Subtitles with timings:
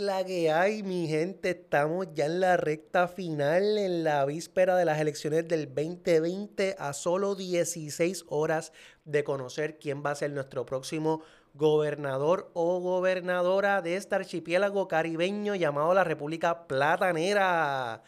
[0.00, 1.50] la que hay, mi gente?
[1.50, 6.92] Estamos ya en la recta final, en la víspera de las elecciones del 2020, a
[6.92, 8.72] solo 16 horas
[9.04, 11.22] de conocer quién va a ser nuestro próximo
[11.54, 18.02] gobernador o gobernadora de este archipiélago caribeño llamado la República Platanera.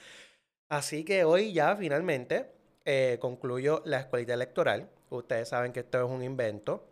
[0.69, 2.53] Así que hoy ya finalmente
[2.85, 4.89] eh, concluyo la escuelita electoral.
[5.11, 6.87] Ustedes saben que esto es un invento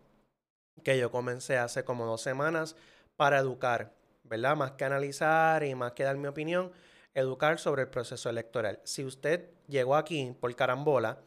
[0.83, 2.75] que yo comencé hace como dos semanas
[3.15, 3.98] para educar
[4.29, 4.55] ¿verdad?
[4.55, 6.71] Más que analizar y más que dar mi opinión,
[7.13, 8.79] educar sobre el proceso electoral.
[8.83, 11.19] Si usted llegó aquí por carambola,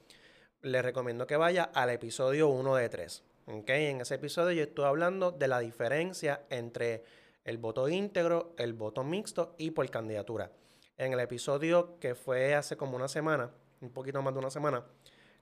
[0.62, 3.24] le recomiendo que vaya al episodio 1 de 3.
[3.46, 3.86] ¿okay?
[3.86, 7.04] En ese episodio yo estuve hablando de la diferencia entre
[7.44, 10.52] el voto íntegro, el voto mixto y por candidatura.
[10.96, 14.84] En el episodio que fue hace como una semana, un poquito más de una semana,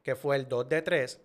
[0.02, 1.20] que fue el 2 de 3,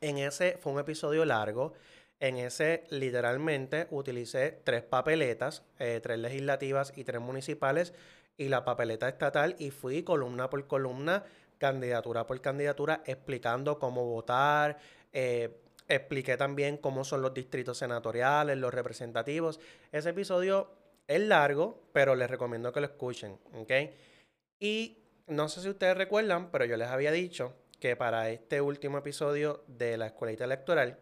[0.00, 1.72] en ese fue un episodio largo
[2.20, 7.94] en ese literalmente utilicé tres papeletas, eh, tres legislativas y tres municipales
[8.36, 11.24] y la papeleta estatal y fui columna por columna,
[11.58, 14.78] candidatura por candidatura, explicando cómo votar.
[15.12, 19.58] Eh, expliqué también cómo son los distritos senatoriales, los representativos.
[19.90, 20.70] Ese episodio
[21.08, 23.38] es largo, pero les recomiendo que lo escuchen.
[24.60, 28.98] Y no sé si ustedes recuerdan, pero yo les había dicho que para este último
[28.98, 30.98] episodio de la escuelita electoral,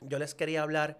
[0.00, 0.98] yo les quería hablar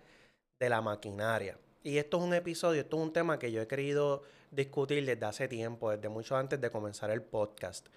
[0.59, 1.59] de la maquinaria.
[1.83, 5.25] Y esto es un episodio, esto es un tema que yo he querido discutir desde
[5.25, 7.89] hace tiempo, desde mucho antes de comenzar el podcast.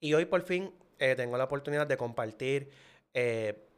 [0.00, 2.70] Y hoy por fin eh, tengo la oportunidad de compartir,
[3.12, 3.68] eh,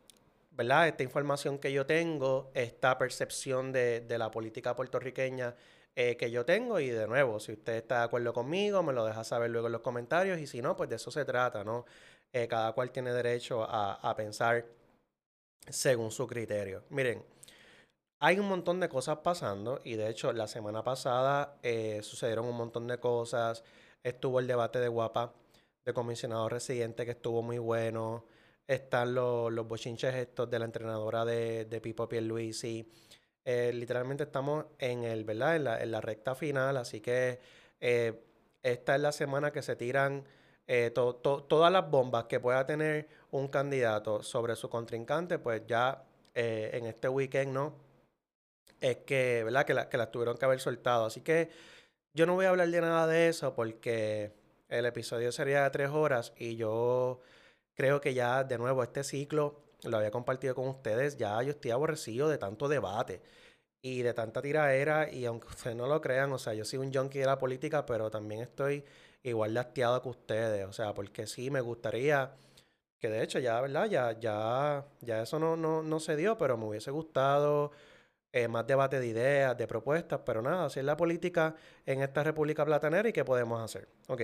[0.51, 0.89] ¿verdad?
[0.89, 5.55] Esta información que yo tengo, esta percepción de, la política puertorriqueña
[5.97, 6.79] eh, que yo tengo.
[6.79, 9.73] Y de nuevo, si usted está de acuerdo conmigo, me lo deja saber luego en
[9.73, 10.39] los comentarios.
[10.39, 11.87] Y si no, pues de eso se trata, ¿no?
[12.49, 14.67] cada cual tiene derecho a, a pensar
[15.69, 16.85] según su criterio.
[16.91, 17.25] Miren,
[18.21, 22.57] hay un montón de cosas pasando y de hecho la semana pasada eh, sucedieron un
[22.57, 23.65] montón de cosas.
[24.03, 25.35] Estuvo el debate de Guapa
[25.85, 28.25] de comisionado residente que estuvo muy bueno.
[28.67, 32.91] Están los, los bochinches estos de la entrenadora de, de Pipo Pierluisi.
[33.45, 35.57] Eh, literalmente estamos en el, ¿verdad?
[35.57, 37.41] En la, en la recta final, así que
[37.79, 38.25] eh,
[38.63, 40.25] esta es la semana que se tiran
[40.67, 46.05] eh, todas las bombas que pueda tener un candidato sobre su contrincante, pues ya
[46.35, 47.75] eh, en este weekend, ¿no?
[48.81, 49.65] Es que, ¿verdad?
[49.67, 51.07] Que, la, que las tuvieron que haber soltado.
[51.07, 51.51] Así que
[52.15, 54.33] yo no voy a hablar de nada de eso porque
[54.69, 57.21] el episodio sería de tres horas y yo
[57.75, 61.17] creo que ya, de nuevo, este ciclo lo había compartido con ustedes.
[61.17, 63.21] Ya yo estoy aborrecido de tanto debate
[63.83, 66.93] y de tanta tiraera y aunque ustedes no lo crean, o sea, yo soy un
[66.93, 68.85] junkie de la política, pero también estoy
[69.25, 69.61] igual de
[70.03, 70.67] que ustedes.
[70.67, 72.33] O sea, porque sí me gustaría,
[72.99, 73.87] que de hecho ya, ¿verdad?
[73.87, 77.73] Ya, ya, ya eso no, no, no se dio, pero me hubiese gustado
[78.33, 81.55] eh, más debate de ideas, de propuestas, pero nada, así es la política
[81.87, 83.89] en esta República Platanera y qué podemos hacer.
[84.09, 84.23] Ok.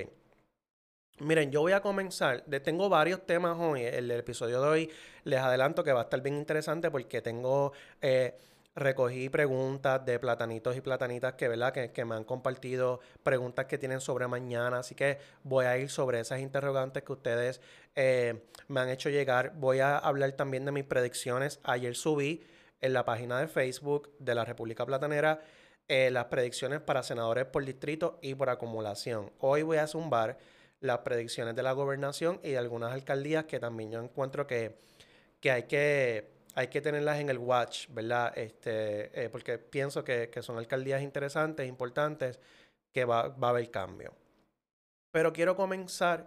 [1.20, 2.44] Miren, yo voy a comenzar.
[2.60, 3.82] tengo varios temas hoy.
[3.82, 4.90] El, el, episodio de hoy
[5.24, 8.38] les adelanto que va a estar bien interesante porque tengo eh,
[8.74, 11.72] recogí preguntas de platanitos y platanitas que, ¿verdad?
[11.72, 14.78] Que, me han compartido preguntas que tienen sobre mañana.
[14.78, 17.60] Así que voy a ir sobre esas interrogantes que ustedes
[17.96, 19.52] eh, me han hecho llegar.
[19.56, 21.60] Voy a hablar también de mis predicciones.
[21.64, 22.44] Ayer subí
[22.80, 25.40] en la página de Facebook de la República Platanera
[25.88, 29.32] eh, las predicciones para senadores por distrito y por acumulación.
[29.40, 30.38] Hoy voy a zumbar
[30.80, 34.76] las predicciones de la gobernación y de algunas alcaldías que también yo encuentro que,
[35.40, 38.36] que hay que hay que tenerlas en el watch, ¿verdad?
[38.36, 42.38] Este, eh, porque pienso que, son alcaldías interesantes, importantes,
[42.92, 44.14] que va, va, a haber cambio.
[45.12, 46.26] Pero quiero comenzar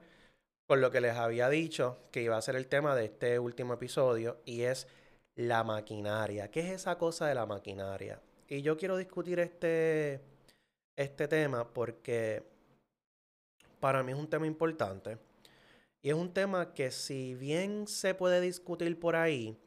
[0.65, 3.73] con lo que les había dicho, que iba a ser el tema de este último
[3.73, 4.87] episodio, y es
[5.35, 6.49] la maquinaria.
[6.49, 8.21] ¿Qué es esa cosa de la maquinaria?
[8.47, 10.21] Y yo quiero discutir este,
[10.95, 12.43] este tema porque
[13.79, 15.17] para mí es un tema importante.
[16.01, 19.57] Y es un tema que si bien se puede discutir por ahí,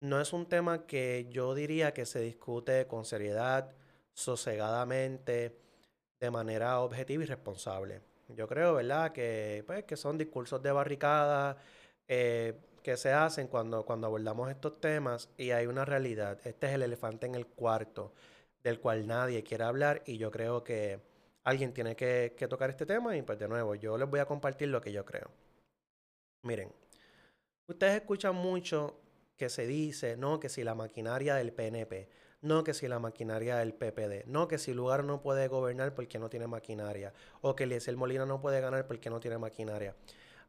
[0.00, 3.72] no es un tema que yo diría que se discute con seriedad,
[4.14, 5.56] sosegadamente,
[6.20, 8.00] de manera objetiva y responsable.
[8.28, 11.56] Yo creo, ¿verdad?, que, pues, que son discursos de barricada
[12.06, 16.38] eh, que se hacen cuando, cuando abordamos estos temas y hay una realidad.
[16.44, 18.12] Este es el elefante en el cuarto
[18.62, 21.00] del cual nadie quiere hablar y yo creo que
[21.44, 24.26] alguien tiene que, que tocar este tema y pues de nuevo, yo les voy a
[24.26, 25.30] compartir lo que yo creo.
[26.42, 26.72] Miren,
[27.66, 29.00] ustedes escuchan mucho
[29.38, 32.08] que se dice, no, que si la maquinaria del PNP,
[32.42, 36.18] no que si la maquinaria del PPD, no que si Lugar no puede gobernar porque
[36.18, 39.96] no tiene maquinaria, o que Eliezer Molina no puede ganar porque no tiene maquinaria.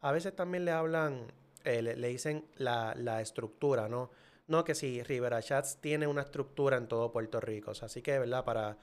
[0.01, 1.31] A veces también le hablan,
[1.63, 4.11] eh, le, dicen la, la, estructura, ¿no?
[4.47, 7.71] No que si Rivera Chats tiene una estructura en todo Puerto Rico.
[7.71, 8.43] así que, ¿verdad?
[8.45, 8.77] Para,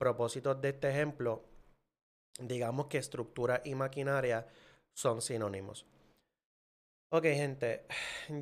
[0.00, 1.44] propósitos de este ejemplo,
[2.40, 4.46] digamos que estructura y maquinaria
[4.94, 5.84] son sinónimos.
[7.10, 7.84] Ok, gente,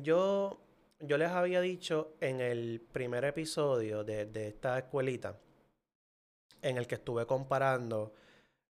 [0.01, 0.57] yo,
[0.99, 5.37] yo les había dicho en el primer episodio de, de esta escuelita,
[6.61, 8.13] en el que estuve comparando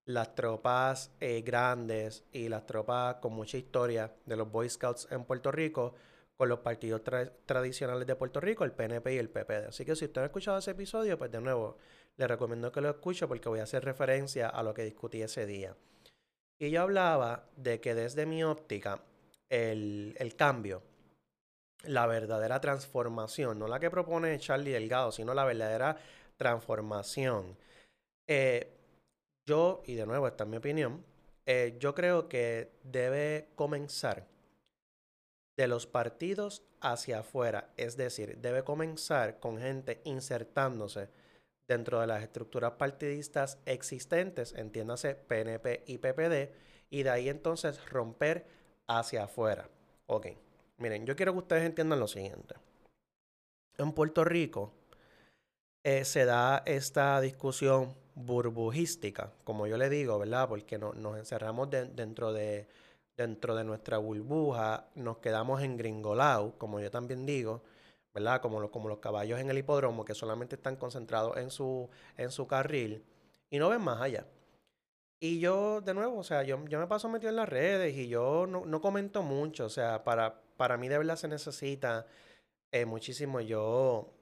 [0.05, 5.23] las tropas eh, grandes y las tropas con mucha historia de los Boy Scouts en
[5.23, 5.93] Puerto Rico
[6.35, 7.01] con los partidos
[7.45, 9.67] tradicionales de Puerto Rico, el PNP y el PPD.
[9.67, 11.77] Así que si usted ha escuchado ese episodio, pues de nuevo,
[12.15, 15.45] le recomiendo que lo escuche porque voy a hacer referencia a lo que discutí ese
[15.45, 15.75] día.
[16.57, 19.03] Y yo hablaba de que desde mi óptica,
[19.49, 20.81] el, cambio,
[21.83, 25.97] la verdadera transformación, no la que propone Charlie Delgado, sino la verdadera
[26.37, 27.57] transformación,
[28.27, 28.75] eh,
[29.47, 31.03] yo, y de nuevo, esta es mi opinión,
[31.45, 34.27] eh, yo creo que debe comenzar
[35.57, 41.09] de los partidos hacia afuera, es decir, debe comenzar con gente insertándose
[41.67, 46.53] dentro de las estructuras partidistas existentes, entiéndase PNP y PPD,
[46.89, 48.45] y de ahí entonces romper
[48.87, 49.69] hacia afuera.
[50.07, 50.27] Ok,
[50.79, 52.55] miren, yo quiero que ustedes entiendan lo siguiente.
[53.77, 54.73] En Puerto Rico
[55.83, 60.49] eh, se da esta discusión burbujística, como yo le digo, ¿verdad?
[60.49, 62.67] Porque no, nos encerramos dentro, de,
[63.15, 67.63] dentro de nuestra burbuja, nos quedamos en gringolao, como yo también digo,
[68.13, 68.41] ¿verdad?
[68.41, 72.45] Como, como los caballos en el hipódromo que solamente están concentrados en su, en su
[72.47, 73.03] carril
[73.49, 74.25] y no ven más allá.
[75.21, 78.07] Y yo, de nuevo, o sea, yo, yo me paso metido en las redes y
[78.07, 82.05] yo no, no comento mucho, o sea, para, para mí de verdad se necesita
[82.71, 84.13] eh, muchísimo yo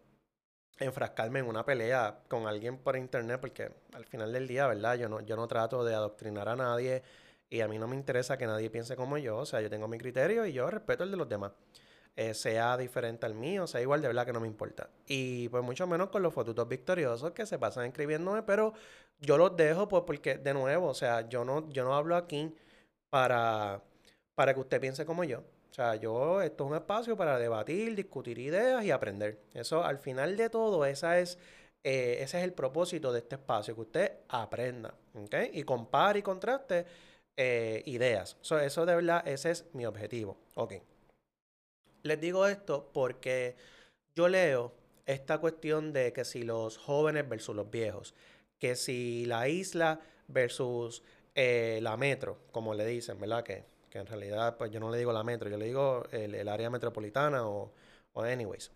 [0.77, 4.95] enfrascarme en una pelea con alguien por internet, porque al final del día, ¿verdad?
[4.97, 7.01] Yo no, yo no trato de adoctrinar a nadie
[7.49, 9.87] y a mí no me interesa que nadie piense como yo, o sea, yo tengo
[9.87, 11.53] mi criterio y yo respeto el de los demás.
[12.15, 14.91] Eh, sea diferente al mío, sea igual, de verdad que no me importa.
[15.07, 18.73] Y pues mucho menos con los fotutos victoriosos que se pasan escribiéndome, pero
[19.19, 22.53] yo los dejo pues porque, de nuevo, o sea, yo no, yo no hablo aquí
[23.09, 23.81] para,
[24.35, 25.43] para que usted piense como yo.
[25.71, 29.39] O sea, yo, esto es un espacio para debatir, discutir ideas y aprender.
[29.53, 31.37] Eso, al final de todo, esa es,
[31.83, 35.35] eh, ese es el propósito de este espacio, que usted aprenda, ¿ok?
[35.53, 36.85] Y compare y contraste
[37.35, 38.37] eh, ideas.
[38.41, 40.73] eso de verdad, ese es mi objetivo, ¿ok?
[42.03, 43.55] Les digo esto porque
[44.15, 44.73] yo leo
[45.05, 48.15] esta cuestión de que si los jóvenes versus los viejos,
[48.59, 51.03] que si la isla versus
[51.35, 53.43] eh, la metro, como le dicen, ¿verdad?
[53.43, 53.65] Que
[53.97, 57.47] en realidad pues yo no le digo la metro, yo le digo el, área metropolitana
[57.47, 57.71] o,
[58.15, 58.71] anyways.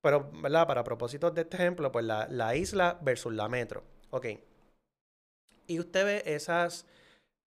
[0.00, 0.66] Pero, ¿verdad?
[0.66, 3.82] Para propósitos de este ejemplo, pues la, isla versus la metro.
[4.10, 4.26] Ok.
[5.66, 6.86] Y usted ve esas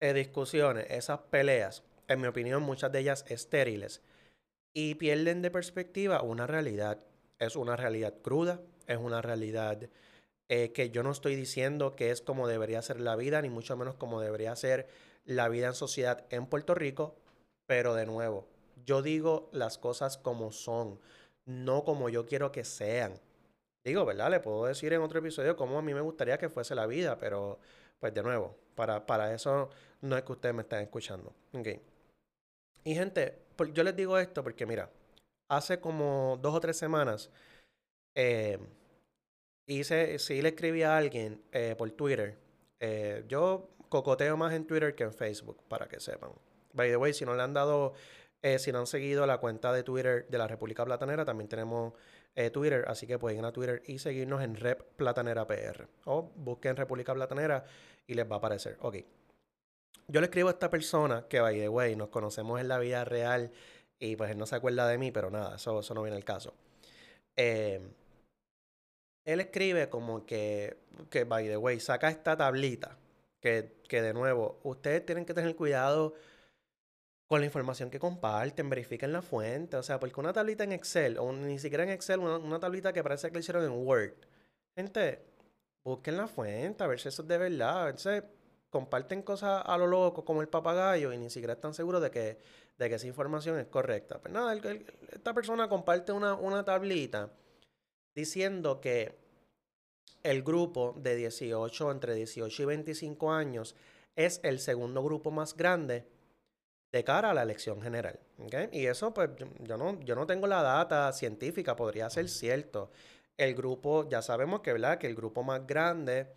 [0.00, 4.02] eh, discusiones, esas peleas, en mi opinión, muchas de ellas estériles,
[4.72, 7.00] y pierden de perspectiva una realidad.
[7.38, 9.88] Es una realidad cruda, es una realidad
[10.48, 13.76] eh, que yo no estoy diciendo que es como debería ser la vida, ni mucho
[13.76, 14.86] menos como debería ser
[15.24, 17.16] la vida en sociedad en Puerto Rico,
[17.66, 18.46] pero de nuevo,
[18.84, 21.00] yo digo las cosas como son,
[21.46, 23.20] no como yo quiero que sean.
[23.84, 24.30] Digo, ¿verdad?
[24.30, 27.18] Le puedo decir en otro episodio cómo a mí me gustaría que fuese la vida,
[27.18, 27.58] pero
[27.98, 31.34] pues de nuevo, para, para eso no es que ustedes me estén escuchando.
[31.52, 31.80] Okay.
[32.84, 33.38] Y gente,
[33.72, 34.90] yo les digo esto porque mira,
[35.48, 37.30] hace como dos o tres semanas
[38.14, 38.58] eh,
[39.66, 42.38] hice, sí le escribí a alguien eh, por Twitter.
[42.80, 46.32] Eh, yo cocoteo más en Twitter que en Facebook, para que sepan.
[46.72, 47.94] By the way, si no le han dado,
[48.42, 51.92] eh, si no han seguido la cuenta de Twitter de la República Platanera, también tenemos
[52.34, 55.86] eh, Twitter, así que pueden ir a Twitter y seguirnos en Rep Platanera PR.
[56.06, 57.64] O busquen República Platanera
[58.08, 58.76] y les va a aparecer.
[58.80, 58.96] Ok.
[60.08, 63.04] Yo le escribo a esta persona que, by the way, nos conocemos en la vida
[63.04, 63.52] real
[64.00, 66.24] y pues él no se acuerda de mí, pero nada, eso, eso no viene al
[66.24, 66.52] caso.
[67.36, 67.80] Eh,
[69.24, 70.78] él escribe como que,
[71.10, 72.98] que, by the way, saca esta tablita
[73.44, 76.14] que, de nuevo, ustedes tienen que tener cuidado
[77.26, 81.18] con la información que comparten, verifiquen la fuente, o sea, porque una tablita en Excel,
[81.18, 84.14] o ni siquiera en Excel, una, tablita que parece que la hicieron en Word,
[84.74, 85.22] gente,
[85.84, 88.24] busquen la fuente, a ver si eso es de verdad, a veces
[88.70, 92.38] comparten cosas a lo loco como el papagayo y ni siquiera están seguros de que,
[92.78, 94.20] de que esa información es correcta.
[94.20, 94.54] Pues nada,
[95.12, 97.30] esta persona comparte una, una tablita
[98.14, 99.23] diciendo que
[100.24, 103.76] el grupo de 18, entre 18 y 25 años,
[104.16, 106.06] es el segundo grupo más grande
[106.90, 108.18] de cara a la elección general.
[108.72, 112.90] Y eso, pues, yo no, yo no tengo la data científica, podría ser cierto.
[113.36, 114.98] El grupo, ya sabemos que, ¿verdad?
[114.98, 116.28] Que el grupo más grande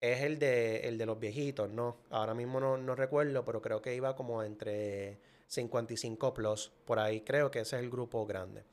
[0.00, 1.98] es el de, el de los viejitos, ¿no?
[2.10, 5.18] Ahora mismo no, no recuerdo, pero creo que iba como entre
[5.48, 8.64] 55 plus, por ahí creo que ese es el grupo grande.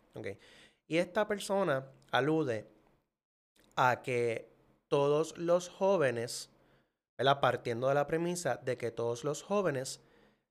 [0.87, 2.74] Y esta persona alude
[3.75, 4.49] a que
[4.87, 6.49] todos los jóvenes,
[7.41, 10.01] partiendo de la premisa de que todos los jóvenes,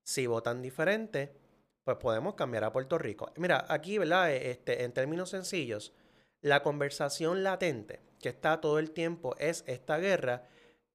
[0.03, 1.35] si votan diferente,
[1.83, 3.31] pues podemos cambiar a Puerto Rico.
[3.37, 4.31] Mira, aquí, ¿verdad?
[4.31, 5.93] E, este, en términos sencillos,
[6.41, 10.47] la conversación latente que está todo el tiempo es esta guerra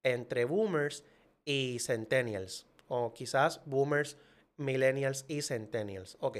[0.03, 1.03] entre boomers
[1.45, 4.17] y centennials, o quizás boomers,
[4.57, 6.17] millennials y centennials.
[6.19, 6.39] Ok.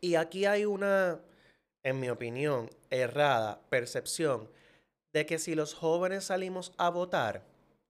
[0.00, 1.20] Y aquí hay una,
[1.82, 4.48] en mi opinión, errada percepción
[5.12, 7.42] de que si los jóvenes salimos a votar,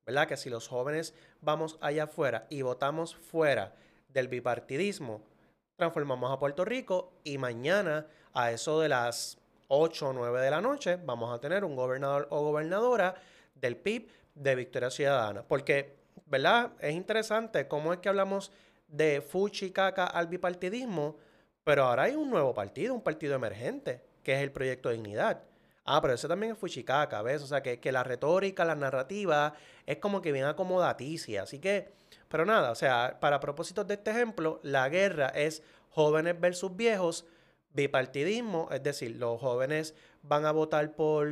[0.06, 0.28] ¿verdad?
[0.28, 3.75] Que si los jóvenes vamos allá afuera y votamos fuera
[4.09, 5.23] del bipartidismo,
[5.76, 10.61] transformamos a Puerto Rico y mañana a eso de las 8 o 9 de la
[10.61, 13.14] noche vamos a tener un gobernador o gobernadora
[13.54, 15.42] del PIB de Victoria Ciudadana.
[15.42, 16.73] Porque, ¿verdad?
[16.80, 18.50] Es interesante cómo es que hablamos
[18.88, 21.16] de fuchi caca al bipartidismo,
[21.64, 25.43] pero ahora hay un nuevo partido, un partido emergente, que es el Proyecto Dignidad.
[25.85, 27.43] Ah, pero ese también es fuchicaca, ¿ves?
[27.43, 29.55] O sea, que, que la retórica, la narrativa
[29.87, 31.43] es como que bien acomodaticia.
[31.43, 31.93] Así que
[32.31, 37.26] pero nada, o sea, para propósitos de este ejemplo, la guerra es jóvenes versus viejos,
[37.75, 41.29] bipartidismo, es decir, los jóvenes van a votar por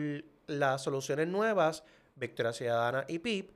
[0.49, 1.85] las soluciones nuevas,
[2.17, 3.53] Victoria Ciudadana y PIP,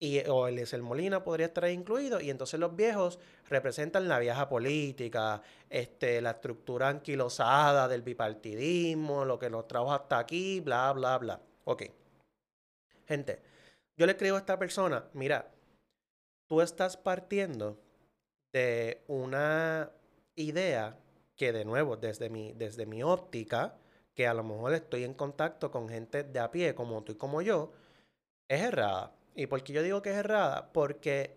[0.00, 5.42] y, o el Molina podría estar incluido, y entonces los viejos representan la vieja política,
[5.68, 11.40] este, la estructura anquilosada del bipartidismo, lo que nos trajo hasta aquí, bla, bla, bla.
[11.64, 11.84] Ok.
[13.06, 13.40] Gente,
[13.96, 15.50] yo le escribo a esta persona, mira,
[16.46, 17.78] tú estás partiendo
[18.52, 19.90] de una
[20.36, 20.96] idea
[21.36, 23.76] que de nuevo, desde mi, desde mi óptica,
[24.14, 27.14] que a lo mejor estoy en contacto con gente de a pie como tú y
[27.16, 27.72] como yo,
[28.48, 29.17] es errada.
[29.38, 30.72] ¿Y por qué yo digo que es errada?
[30.72, 31.36] Porque,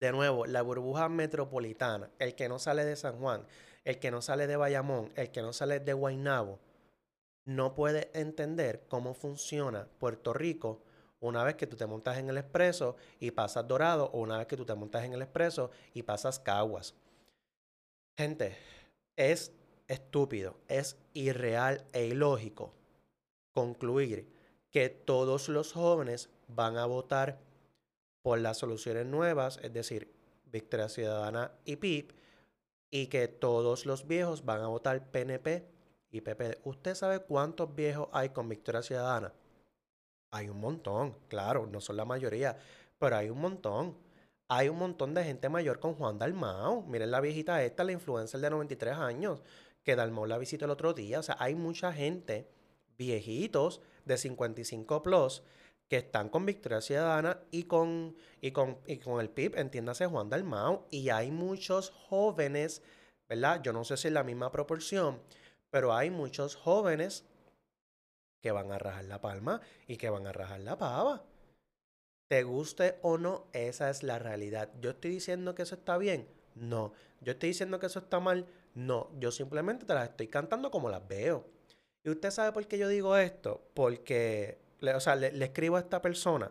[0.00, 3.44] de nuevo, la burbuja metropolitana, el que no sale de San Juan,
[3.82, 6.60] el que no sale de Bayamón, el que no sale de Guaynabo,
[7.44, 10.80] no puede entender cómo funciona Puerto Rico
[11.18, 14.46] una vez que tú te montas en el expreso y pasas Dorado o una vez
[14.46, 16.94] que tú te montas en el expreso y pasas Caguas.
[18.16, 18.56] Gente,
[19.16, 19.50] es
[19.88, 22.72] estúpido, es irreal e ilógico
[23.52, 24.32] concluir
[24.70, 27.38] que todos los jóvenes van a votar
[28.22, 30.12] por las soluciones nuevas, es decir,
[30.46, 32.12] Victoria Ciudadana y PIP,
[32.90, 35.68] y que todos los viejos van a votar PNP
[36.10, 36.60] y PP.
[36.64, 39.32] ¿Usted sabe cuántos viejos hay con Victoria Ciudadana?
[40.30, 42.56] Hay un montón, claro, no son la mayoría,
[42.98, 43.96] pero hay un montón.
[44.48, 46.82] Hay un montón de gente mayor con Juan Dalmao.
[46.82, 49.42] Miren la viejita esta, la influencer de 93 años,
[49.84, 51.20] que Dalmao la visitó el otro día.
[51.20, 52.48] O sea, hay mucha gente,
[52.96, 55.42] viejitos de 55 plus,
[55.88, 60.28] que están con Victoria Ciudadana y con, y con, y con el PIB, entiéndase Juan
[60.28, 60.86] Dalmao.
[60.90, 62.82] Y hay muchos jóvenes,
[63.28, 63.62] ¿verdad?
[63.62, 65.20] Yo no sé si es la misma proporción,
[65.70, 67.24] pero hay muchos jóvenes
[68.40, 71.24] que van a rajar la palma y que van a rajar la pava.
[72.28, 74.70] Te guste o no, esa es la realidad.
[74.80, 76.28] Yo estoy diciendo que eso está bien.
[76.54, 76.92] No.
[77.20, 78.46] Yo estoy diciendo que eso está mal.
[78.74, 79.10] No.
[79.18, 81.46] Yo simplemente te las estoy cantando como las veo.
[82.04, 83.62] Y usted sabe por qué yo digo esto.
[83.72, 86.50] Porque, le, o sea, le, escribo a esta persona.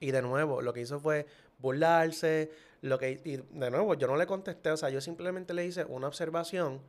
[0.00, 1.26] Y de nuevo, lo que hizo fue
[1.58, 2.50] burlarse.
[2.82, 4.70] Lo que, y de nuevo, yo no le contesté.
[4.70, 6.80] O sea, yo simplemente le hice una observación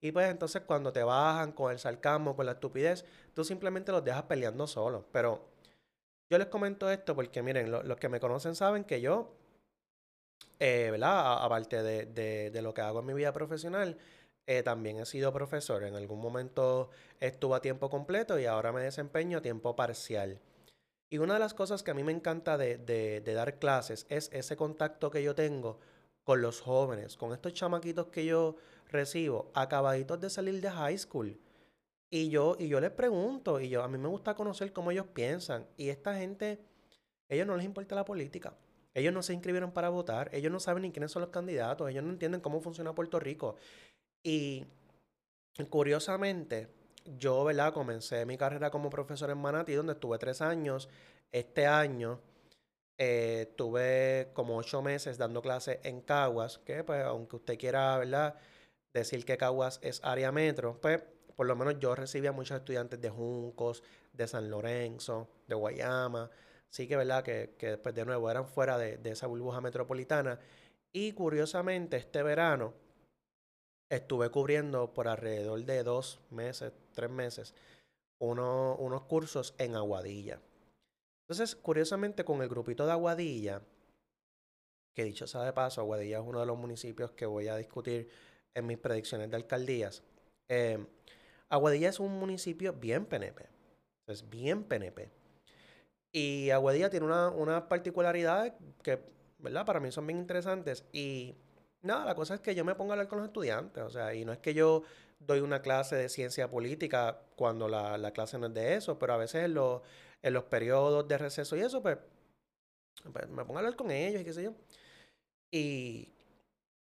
[0.00, 3.04] y pues entonces cuando te bajan con el sarcasmo, con la estupidez,
[3.34, 5.04] tú simplemente los dejas peleando solos.
[5.12, 5.48] Pero
[6.30, 9.34] yo les comento esto porque miren, los que me conocen saben que yo,
[10.60, 11.44] eh, ¿verdad?
[11.44, 13.98] aparte de, lo que hago en mi vida profesional,
[14.48, 15.84] eh, también he sido profesor.
[15.84, 16.88] En algún momento
[17.20, 20.40] estuve a tiempo completo y ahora me desempeño a tiempo parcial.
[21.10, 24.30] Y una de las cosas que a mí me encanta de, de dar clases es
[24.32, 25.78] ese contacto que yo tengo
[26.24, 28.56] con los jóvenes, con estos chamaquitos que yo
[28.88, 31.38] recibo acabaditos de salir de high school.
[32.10, 35.06] Y yo, y yo les pregunto, y yo, a mí me gusta conocer cómo ellos
[35.12, 35.66] piensan.
[35.76, 36.58] Y esta gente,
[37.28, 38.56] ellos no les importa la política.
[38.98, 40.28] Ellos no se inscribieron para votar.
[40.32, 41.88] Ellos no saben ni quiénes son los candidatos.
[41.88, 43.56] Ellos no entienden cómo funciona Puerto Rico.
[44.28, 44.66] Y
[45.70, 46.68] curiosamente,
[47.18, 47.72] yo, ¿verdad?
[47.72, 50.90] Comencé mi carrera como profesor en Manatí, donde estuve tres años.
[51.32, 52.20] Este año
[52.98, 58.34] eh, tuve como ocho meses dando clases en Caguas, que pues, aunque usted quiera, ¿verdad?
[58.92, 61.00] decir que Caguas es área metro, pues
[61.34, 63.82] por lo menos yo recibía muchos estudiantes de Juncos,
[64.12, 66.30] de San Lorenzo, de Guayama,
[66.68, 70.38] sí que verdad que, que después de nuevo eran fuera de, esa burbuja metropolitana.
[70.92, 72.74] Y curiosamente este verano
[73.90, 77.54] estuve cubriendo por alrededor de dos meses, tres meses,
[78.18, 80.40] unos cursos en Aguadilla.
[81.22, 83.62] Entonces, curiosamente, con el grupito de Aguadilla,
[84.94, 88.08] que dicho sea de paso, Aguadilla es uno de los municipios que voy a discutir
[88.54, 90.02] en mis predicciones de alcaldías.
[90.48, 90.84] Eh,
[91.48, 93.46] Aguadilla es un municipio bien PNP.
[94.06, 95.10] Es bien PNP.
[96.12, 98.98] Y Aguadilla tiene una, una particularidad que,
[99.38, 99.66] ¿verdad?
[99.66, 100.84] Para mí son bien interesantes.
[100.92, 101.36] Y
[101.82, 103.82] nada, la cosa es que yo me pongo a hablar con los estudiantes.
[103.82, 104.82] O sea, y no es que yo
[105.20, 109.14] doy una clase de ciencia política cuando la, la clase no es de eso, pero
[109.14, 109.82] a veces en, los,
[110.22, 111.98] en los periodos de receso y eso, pues,
[113.12, 114.54] pues, me pongo a hablar con ellos y qué sé yo.
[115.50, 116.12] Y,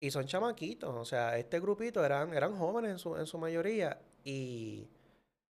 [0.00, 4.00] y son chamaquitos, o sea, este grupito eran, eran jóvenes en su, en su mayoría
[4.24, 4.88] y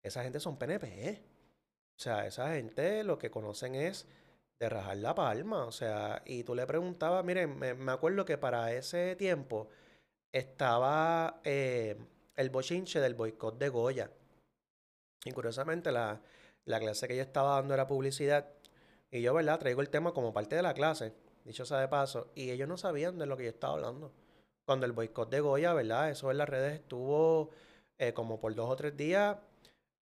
[0.03, 1.21] esa gente son PNP.
[1.97, 4.05] O sea, esa gente lo que conocen es
[4.59, 8.73] de rajar la palma, o sea, y tú le preguntabas, miren, me, acuerdo que para
[8.73, 9.69] ese tiempo
[10.31, 11.97] estaba eh,
[12.35, 14.11] el bochinche del boicot de Goya.
[15.25, 16.21] Y curiosamente la,
[16.65, 18.47] la clase que yo estaba dando era publicidad
[19.11, 19.59] y yo, ¿verdad?
[19.59, 22.77] Traigo el tema como parte de la clase, dicho sea de paso, y ellos no
[22.77, 24.11] sabían de lo que yo estaba hablando.
[24.65, 26.09] Cuando el boicot de Goya, ¿verdad?
[26.09, 27.51] Eso en las redes estuvo
[27.97, 29.37] eh, como por dos o tres días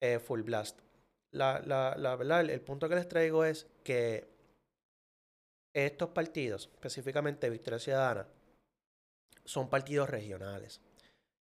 [0.01, 0.79] eh, full blast.
[1.31, 4.32] La, la, la verdad, el, punto que les traigo es que
[5.73, 8.27] estos partidos, específicamente Victoria Ciudadana,
[9.43, 10.81] son partidos regionales,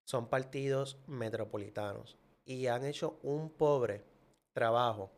[0.04, 4.02] son partidos metropolitanos y han hecho un pobre
[4.52, 5.10] trabajo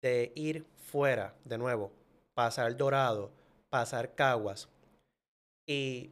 [0.00, 1.92] de ir fuera, de nuevo,
[2.34, 3.30] pasar Dorado,
[3.68, 4.68] pasar Caguas
[5.66, 6.10] y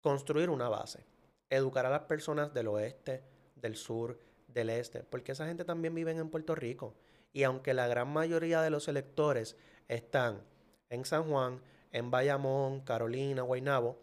[0.00, 1.04] construir una base.
[1.50, 3.22] Educar a las personas del oeste,
[3.56, 6.94] del sur, del este, porque esa gente también vive en Puerto Rico.
[7.32, 9.56] Y aunque la gran mayoría de los electores
[9.88, 10.42] están
[10.90, 11.60] en San Juan,
[11.92, 13.98] en Bayamón, Carolina, Guaynabo,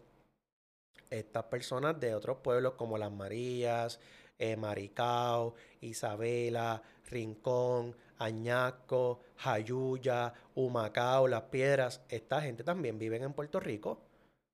[1.10, 4.00] estas personas de otros pueblos como Las Marías,
[4.38, 13.60] eh, Maricao, Isabela, Rincón, Añasco, Jayuya, Humacao, Las Piedras, esta gente también viven en Puerto
[13.60, 14.00] Rico,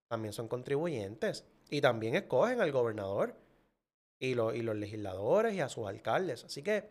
[0.09, 3.35] también son contribuyentes y también escogen al gobernador
[4.19, 6.45] y, y los legisladores y a sus alcaldes.
[6.45, 6.91] Así que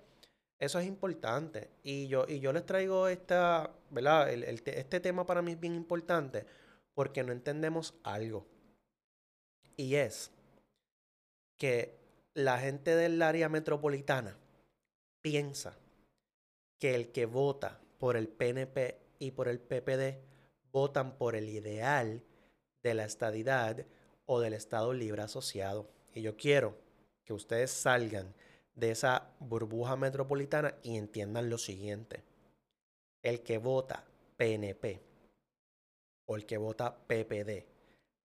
[0.59, 1.69] eso es importante.
[1.83, 4.29] Y yo, y yo les traigo esta, ¿verdad?
[4.29, 6.45] este tema para mí es bien importante
[6.93, 8.45] porque no entendemos algo.
[9.77, 10.31] Y es
[11.57, 11.97] que
[12.33, 14.37] la gente del área metropolitana
[15.21, 15.77] piensa
[16.79, 20.17] que el que vota por el PNP y por el PPD
[20.71, 22.23] votan por el ideal
[22.81, 23.85] de la estadidad
[24.25, 25.89] o del Estado Libre Asociado.
[26.13, 26.77] Y yo quiero
[27.23, 28.33] que ustedes salgan
[28.75, 32.23] de esa burbuja metropolitana y entiendan lo siguiente.
[33.21, 34.03] El que vota
[34.37, 35.01] PNP
[36.25, 37.65] o el que vota PPD,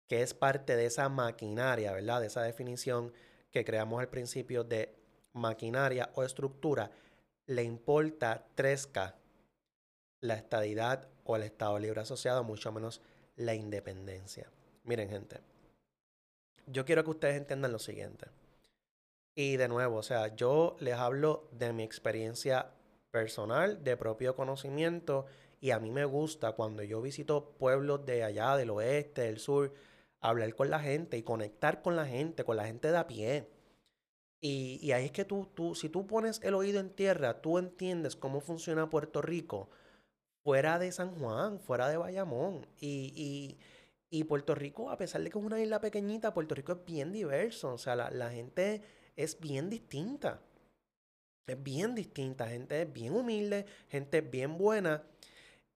[0.06, 2.20] que es parte de esa maquinaria, ¿verdad?
[2.20, 3.12] De esa definición
[3.50, 4.94] que creamos al principio de
[5.32, 6.90] maquinaria o estructura,
[7.46, 9.14] le importa 3K
[10.20, 13.00] la estadidad o el Estado Libre Asociado, mucho menos
[13.36, 14.50] la independencia.
[14.84, 15.40] Miren, gente,
[16.66, 18.26] yo quiero que ustedes entiendan lo siguiente.
[19.34, 22.70] Y de nuevo, o sea, yo les hablo de mi experiencia
[23.16, 25.24] personal, de propio conocimiento,
[25.58, 29.72] y a mí me gusta cuando yo visito pueblos de allá, del oeste, del sur,
[30.20, 33.48] hablar con la gente y conectar con la gente, con la gente de a pie.
[34.42, 38.16] Y, ahí es que tú, tú, si tú pones el oído en tierra, tú entiendes
[38.16, 39.70] cómo funciona Puerto Rico
[40.44, 42.66] fuera de San Juan, fuera de Bayamón.
[42.78, 43.56] Y,
[44.10, 47.12] y, Puerto Rico, a pesar de que es una isla pequeñita, Puerto Rico es bien
[47.12, 47.72] diverso.
[47.72, 48.82] O sea, la, la gente
[49.16, 50.42] es bien distinta.
[51.46, 52.48] Es bien distinta.
[52.48, 55.02] Gente es bien humilde, gente bien buena.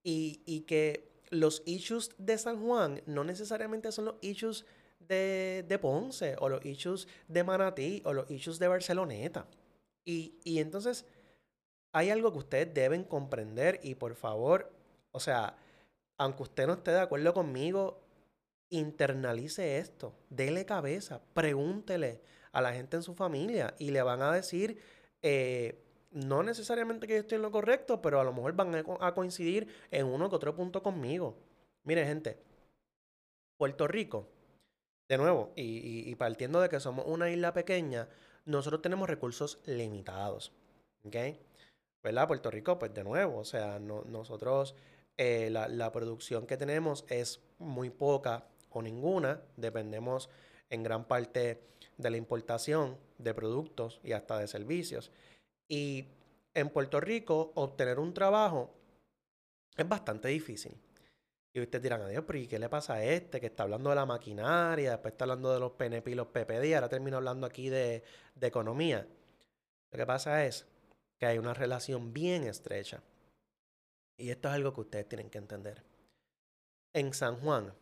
[0.03, 4.67] Y, y que los issues de San Juan no necesariamente son los issues
[4.99, 9.47] de, de Ponce o los issues de Manatí o los issues de Barceloneta.
[10.05, 11.05] Y, y entonces
[11.93, 14.73] hay algo que ustedes deben comprender y por favor,
[15.13, 15.57] o sea,
[16.19, 18.01] aunque usted no esté de acuerdo conmigo,
[18.71, 22.21] internalice esto, dele cabeza, pregúntele
[22.53, 24.81] a la gente en su familia y le van a decir,
[25.23, 29.15] eh, no necesariamente que yo estoy en lo correcto, pero a lo mejor van a
[29.15, 31.37] coincidir en uno que otro punto conmigo.
[31.85, 32.39] Mire, gente,
[33.57, 34.27] Puerto Rico,
[35.09, 38.09] de nuevo, y, partiendo de que somos una isla pequeña,
[38.45, 40.53] nosotros tenemos recursos limitados.
[41.05, 41.17] ¿Ok?
[42.03, 42.27] ¿Verdad?
[42.27, 44.75] Puerto Rico, pues de nuevo, o sea, nosotros,
[45.17, 50.31] eh, la, la producción que tenemos es muy poca o ninguna, dependemos
[50.71, 51.61] en gran parte
[52.01, 55.11] de la importación de productos y hasta de servicios.
[55.69, 56.07] Y
[56.55, 58.75] en Puerto Rico, obtener un trabajo
[59.77, 60.77] es bastante difícil.
[61.53, 63.97] Y ustedes dirán, adiós, pero ¿y qué le pasa a este que está hablando de
[63.97, 67.69] la maquinaria, después está hablando de los PNP y los PPD, ahora termina hablando aquí
[67.69, 69.07] de, de economía?
[69.91, 70.67] Lo que pasa es
[71.19, 73.03] que hay una relación bien estrecha.
[74.17, 75.83] Y esto es algo que ustedes tienen que entender.
[76.93, 77.73] En San Juan,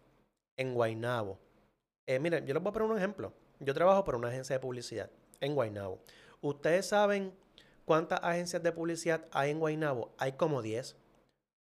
[0.57, 1.38] en Guaynabo,
[2.09, 3.35] eh, miren, yo les voy a poner un ejemplo.
[3.61, 6.01] Yo trabajo por una agencia de publicidad en Guaynabo.
[6.40, 7.33] Ustedes saben
[7.88, 10.12] ¿Cuántas agencias de publicidad hay en Guaynabo?
[10.18, 10.94] Hay como 10.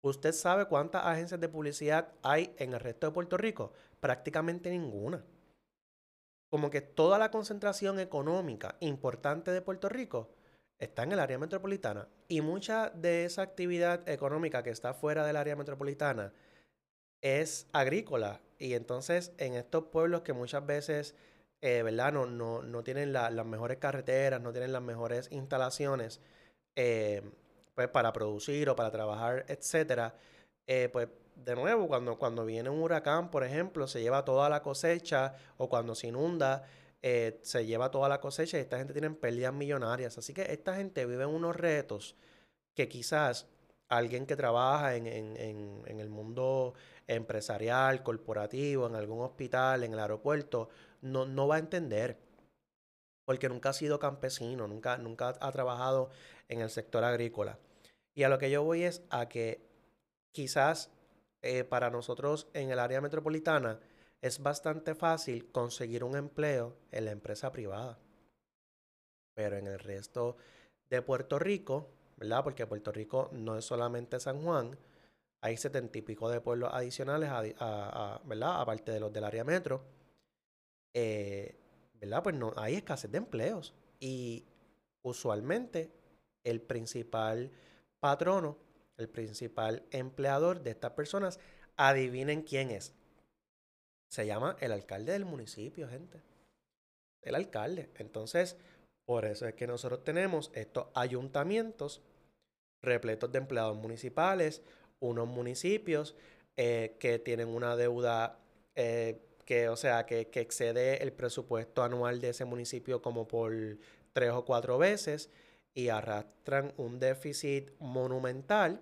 [0.02, 3.72] ¿Usted sabe cuántas agencias de publicidad hay en el resto de Puerto Rico?
[4.00, 5.24] Prácticamente ninguna.
[6.50, 10.32] Como que toda la concentración económica importante de Puerto Rico
[10.80, 12.08] está en el área metropolitana.
[12.28, 16.34] Y mucha de esa actividad económica que está fuera del área metropolitana
[17.22, 18.42] es agrícola.
[18.58, 21.14] Y entonces en estos pueblos que muchas veces,
[21.62, 22.14] eh, ¿verdad?
[22.14, 26.22] No, no, tienen las mejores carreteras, no tienen las mejores instalaciones,
[26.76, 27.22] eh,
[27.76, 30.16] pues para producir o para trabajar, etcétera,
[30.68, 34.62] eh, pues de nuevo, cuando, cuando viene un huracán, por ejemplo, se lleva toda la
[34.62, 36.64] cosecha o cuando se inunda,
[37.02, 40.18] eh, se lleva toda la cosecha y esta gente tiene pérdidas millonarias.
[40.18, 42.16] Así que esta gente vive unos retos
[42.76, 43.48] que quizás
[43.90, 46.74] alguien que trabaja en, el mundo
[47.08, 50.70] empresarial, corporativo, en algún hospital, en el aeropuerto,
[51.02, 52.18] no, no va a entender.
[53.26, 56.10] Porque nunca ha sido campesino, nunca, nunca ha trabajado
[56.48, 57.60] en el sector agrícola.
[58.16, 59.68] Y a lo que yo voy es a que
[60.32, 60.90] quizás
[61.42, 63.80] eh, para nosotros en el área metropolitana
[64.22, 68.00] es bastante fácil conseguir un empleo en la empresa privada.
[69.36, 70.38] Pero en el resto
[70.90, 72.44] de Puerto Rico, ¿verdad?
[72.44, 74.78] Porque Puerto Rico no es solamente San Juan,
[75.42, 78.62] hay setenta y pico de pueblos adicionales, ¿verdad?
[78.62, 79.84] Aparte de los del área metro.
[80.94, 81.56] Eh,
[81.94, 82.24] ¿Verdad?
[82.24, 83.74] Pues no, hay escasez de empleos.
[84.00, 84.46] Y
[85.04, 85.92] usualmente
[86.44, 87.52] el principal
[88.00, 88.58] patrono,
[88.98, 91.40] el principal empleador de estas personas,
[91.76, 92.94] adivinen quién es.
[94.10, 96.22] Se llama el alcalde del municipio, gente.
[97.22, 97.92] El alcalde.
[97.96, 98.58] Entonces,
[99.08, 102.04] por eso es que nosotros tenemos estos ayuntamientos
[102.84, 104.62] repletos de empleados municipales,
[105.00, 106.16] unos municipios
[106.56, 108.38] eh, que tienen una deuda
[108.76, 113.52] eh, que, o sea, que, que, excede el presupuesto anual de ese municipio como por
[114.14, 115.32] tres o cuatro veces
[115.74, 118.82] y arrastran un déficit monumental.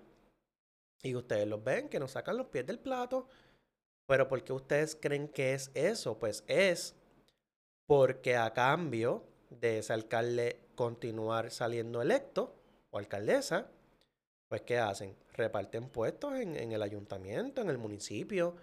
[1.03, 3.29] Y ustedes los ven que nos sacan los pies del plato
[4.05, 6.19] pero ¿por qué ustedes creen que es eso?
[6.19, 6.95] Pues es
[7.87, 9.23] porque a cambio
[9.59, 12.55] de ese alcalde continuar saliendo electo
[12.91, 13.67] o alcaldesa,
[14.47, 15.15] pues ¿qué hacen?
[15.33, 18.55] Reparten puestos en, el ayuntamiento, en el municipio,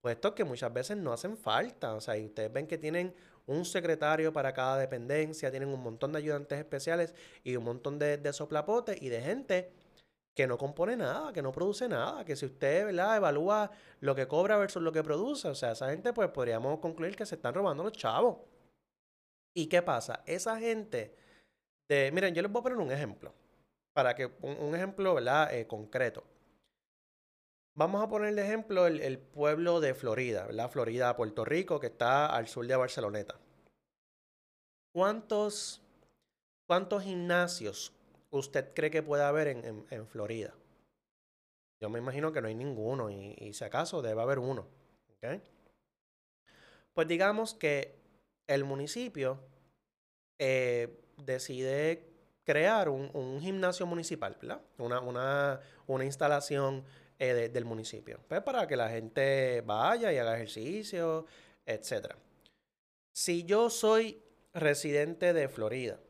[0.00, 1.94] puestos que muchas veces no hacen falta.
[1.94, 3.14] O sea, y ustedes ven que tienen
[3.46, 8.18] un secretario para cada dependencia, tienen un montón de ayudantes especiales y un montón de,
[8.18, 9.72] de soplapotes y de gente
[10.38, 13.16] que no compone nada, que no produce nada, que si usted ¿verdad?
[13.16, 17.16] evalúa lo que cobra versus lo que produce, o sea, esa gente pues podríamos concluir
[17.16, 18.36] que se están robando los chavos.
[19.58, 20.22] ¿Y qué pasa?
[20.24, 21.16] Esa gente
[21.88, 23.34] de, miren, yo les voy a poner un ejemplo,
[23.92, 25.52] para que un, ejemplo ¿verdad?
[25.52, 26.22] Eh, concreto.
[27.74, 30.70] Vamos a poner de ejemplo el, pueblo de Florida, ¿verdad?
[30.70, 33.34] Florida, Puerto Rico, que está al sur de Barceloneta.
[34.94, 35.82] ¿Cuántos,
[36.68, 37.92] cuántos gimnasios
[38.30, 40.54] usted cree que puede haber en, Florida?
[41.80, 44.68] Yo me imagino que no hay ninguno y, si acaso debe haber uno.
[46.94, 47.97] Pues digamos que
[48.48, 49.38] el municipio
[50.38, 52.08] eh, decide
[52.44, 54.60] crear un, gimnasio municipal, ¿verdad?
[54.78, 56.82] Una, una, una instalación
[57.18, 61.26] eh, del municipio, pues para que la gente vaya y haga ejercicio,
[61.66, 62.14] etc.
[63.12, 64.22] Si yo soy
[64.54, 66.00] residente de Florida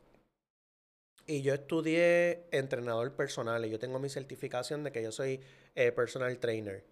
[1.26, 5.40] y yo estudié entrenador personal y yo tengo mi certificación de que yo soy
[5.74, 6.84] eh, personal trainer.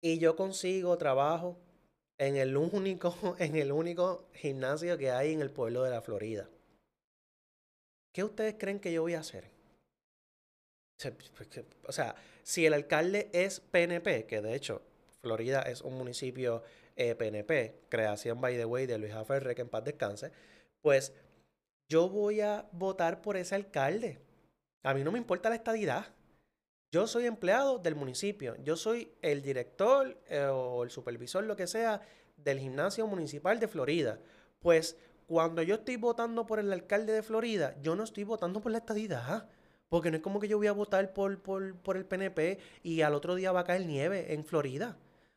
[0.00, 1.58] Y yo consigo trabajo
[2.18, 6.48] en el único, en el único gimnasio que hay en el pueblo de la Florida.
[8.12, 9.50] ¿Qué ustedes creen que yo voy a hacer?
[11.86, 14.80] O sea, si el alcalde es PNP, que de hecho
[15.20, 16.62] Florida es un municipio
[16.94, 20.32] PNP, eh, creación by the way de Luis Aferre, que en paz descanse,
[20.80, 21.12] pues
[21.88, 24.18] yo voy a votar por ese alcalde.
[24.82, 26.06] A mí no me importa la estadidad.
[26.92, 28.56] Yo soy empleado del municipio.
[28.62, 32.00] Yo soy el director eh, o el supervisor, lo que sea,
[32.36, 34.20] del gimnasio municipal de Florida.
[34.60, 34.96] Pues
[35.26, 38.78] cuando yo estoy votando por el alcalde de Florida, yo no estoy votando por la
[38.78, 39.48] estadidad.
[39.88, 43.02] Porque no es como que yo voy a votar por, por, por el PNP y
[43.02, 44.96] al otro día va a caer nieve en Florida.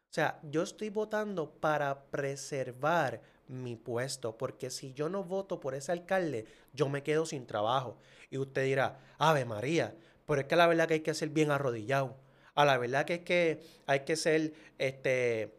[0.10, 5.76] O sea, yo estoy votando para preservar mi puesto, porque si yo no voto por
[5.76, 7.98] ese alcalde, yo me quedo sin trabajo.
[8.32, 9.96] Y usted dirá, Ave María,
[10.30, 12.16] pero es que la verdad que hay que ser bien arrodillado.
[12.54, 15.58] A la verdad que es que hay que ser este,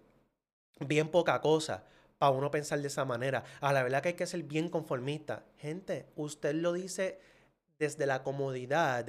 [0.79, 1.83] bien poca cosa
[2.19, 3.43] para uno pensar de esa manera.
[3.61, 5.43] A la verdad que hay que ser bien conformista.
[5.59, 7.19] Gente, usted lo dice
[7.81, 9.07] desde la comodidad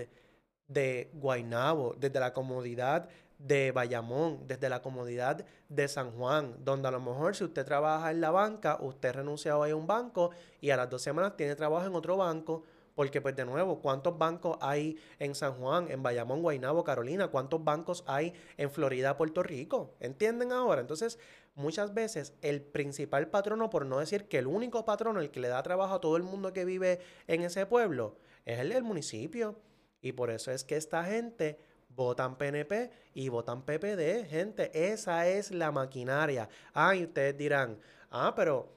[0.67, 6.91] de Guainabo, desde la comodidad de Bayamón, desde la comodidad de San Juan, donde a
[6.91, 10.71] lo mejor si usted trabaja en la banca, usted renuncia hoy a un banco y
[10.71, 12.63] a las dos semanas tiene trabajo en otro banco,
[12.95, 17.29] Porque, pues, de nuevo, ¿cuántos bancos hay en San Juan, en Bayamón, Guaynabo, Carolina?
[17.29, 19.95] ¿Cuántos bancos hay en Florida, Puerto Rico?
[19.99, 20.81] ¿Entienden ahora?
[20.81, 21.17] Entonces,
[21.55, 25.47] muchas veces el principal patrono, por no decir que el único patrono, el que le
[25.47, 29.55] da trabajo a todo el mundo que vive en ese pueblo, es el del municipio.
[30.01, 31.59] Y por eso es que esta gente
[31.95, 34.25] votan PNP y votan PPD.
[34.27, 36.49] Gente, esa es la maquinaria.
[36.73, 37.77] Ah, y ustedes dirán,
[38.09, 38.69] ah, pero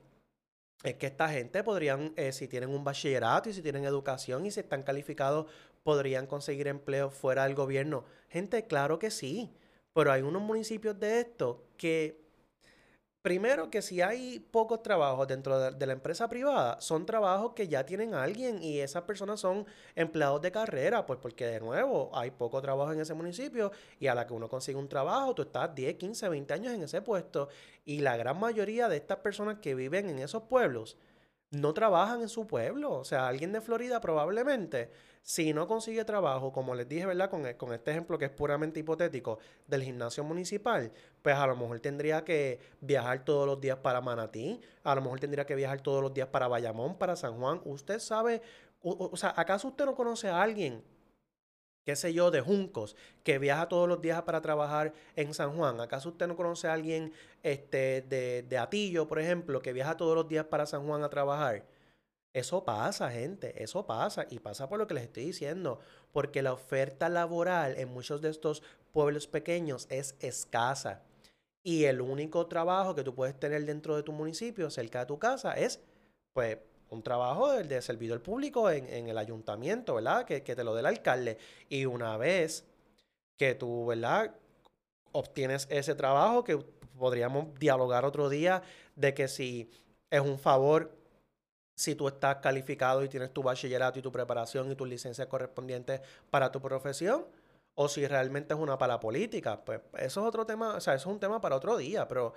[0.85, 4.51] es que esta gente podrían, eh, si tienen un bachillerato y si tienen educación y
[4.51, 5.47] si están calificados,
[5.83, 8.05] podrían conseguir empleo fuera del gobierno.
[8.29, 9.51] Gente, claro que sí,
[9.94, 12.24] pero hay unos municipios de estos que
[13.25, 17.87] Primero que si hay pocos trabajos dentro de, la empresa privada, son trabajos que ya
[17.87, 22.61] tienen alguien y esas personas son empleados de carrera, pues porque de nuevo hay poco
[22.61, 25.95] trabajo en ese municipio y a la que uno consigue un trabajo, tú estás 10,
[25.95, 27.49] 15, 20 años en ese puesto
[27.87, 30.99] y la gran mayoría de estas personas que viven en esos pueblos
[31.51, 34.91] no trabajan en su pueblo, o sea, alguien de Florida probablemente
[35.25, 37.31] si no consigue trabajo, como les dije, ¿verdad?
[37.31, 41.81] Con, con, este ejemplo que es puramente hipotético del gimnasio municipal, pues a lo mejor
[41.81, 46.03] tendría que viajar todos los días para Manatí, a lo mejor tendría que viajar todos
[46.03, 47.63] los días para Bayamón, para San Juan.
[47.65, 48.43] Usted sabe,
[48.83, 50.85] o, sea, ¿acaso usted no conoce a alguien
[51.87, 55.83] qué sé yo, de Juncos, que viaja todos los días para trabajar en San Juan.
[55.83, 60.15] ¿Acaso usted no conoce a alguien este, de, de Atillo, por ejemplo, que viaja todos
[60.15, 61.67] los días para San Juan a trabajar?
[62.35, 65.79] Eso pasa, gente, eso pasa y pasa por lo que les estoy diciendo,
[66.12, 71.03] porque la oferta laboral en muchos de estos pueblos pequeños es escasa
[71.66, 75.18] y el único trabajo que tú puedes tener dentro de tu municipio, cerca de tu
[75.18, 75.81] casa, es
[76.35, 76.59] pues
[76.90, 80.27] un trabajo de, de servidor público en, el ayuntamiento, ¿verdad?
[80.27, 81.38] Que, que te lo dé el alcalde.
[81.70, 82.66] Y una vez
[83.38, 84.35] que tú, ¿verdad?
[85.12, 86.59] Obtienes ese trabajo, que
[86.99, 88.62] podríamos dialogar otro día
[88.94, 89.70] de que si
[90.11, 90.94] es un favor
[91.75, 96.01] si tú estás calificado y tienes tu bachillerato y tu preparación y tus licencias correspondientes
[96.31, 97.27] para tu profesión,
[97.75, 99.65] o si realmente es una para política.
[99.65, 102.35] Pues eso es otro tema, o sea, eso es un tema para otro día, pero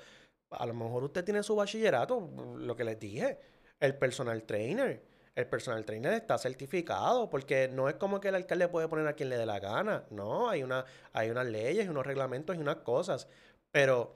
[0.49, 3.39] a lo mejor usted tiene su bachillerato, lo que les dije,
[3.79, 5.03] el personal trainer.
[5.35, 9.13] El personal trainer está certificado porque no es como que el alcalde puede poner a
[9.13, 10.03] quien le dé la gana.
[10.09, 13.27] No, hay, una, hay unas leyes, unos reglamentos y unas cosas.
[13.71, 14.15] Pero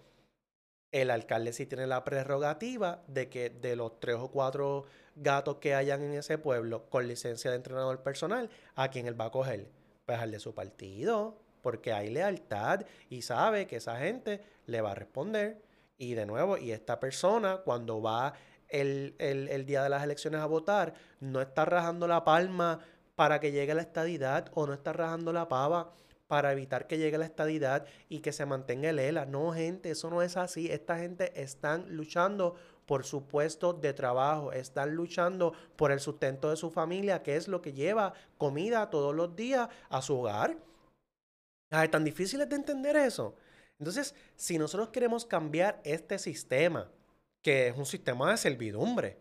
[0.91, 4.85] el alcalde sí tiene la prerrogativa de que de los tres o cuatro
[5.21, 9.25] gatos que hayan en ese pueblo con licencia de entrenador personal, a quien él va
[9.25, 9.69] a coger.
[10.05, 14.91] Pues al de su partido, porque hay lealtad y sabe que esa gente le va
[14.91, 15.61] a responder.
[15.97, 18.33] Y de nuevo, y esta persona cuando va
[18.67, 22.79] el, el, día de las elecciones a votar, no está rajando la palma
[23.15, 25.93] para que llegue la estadidad o no está rajando la pava
[26.31, 29.25] para evitar que llegue la estadidad y que se mantenga el ELA.
[29.25, 30.71] No, gente, eso no es así.
[30.71, 32.55] Esta gente están luchando
[32.91, 37.47] por su puesto de trabajo, están luchando por el sustento de su familia, que es
[37.47, 40.57] lo que lleva comida todos los días a su hogar.
[41.69, 43.37] es tan difícil de entender eso.
[43.79, 46.91] Entonces, si nosotros queremos cambiar este sistema,
[47.41, 49.17] que es un sistema de servidumbre,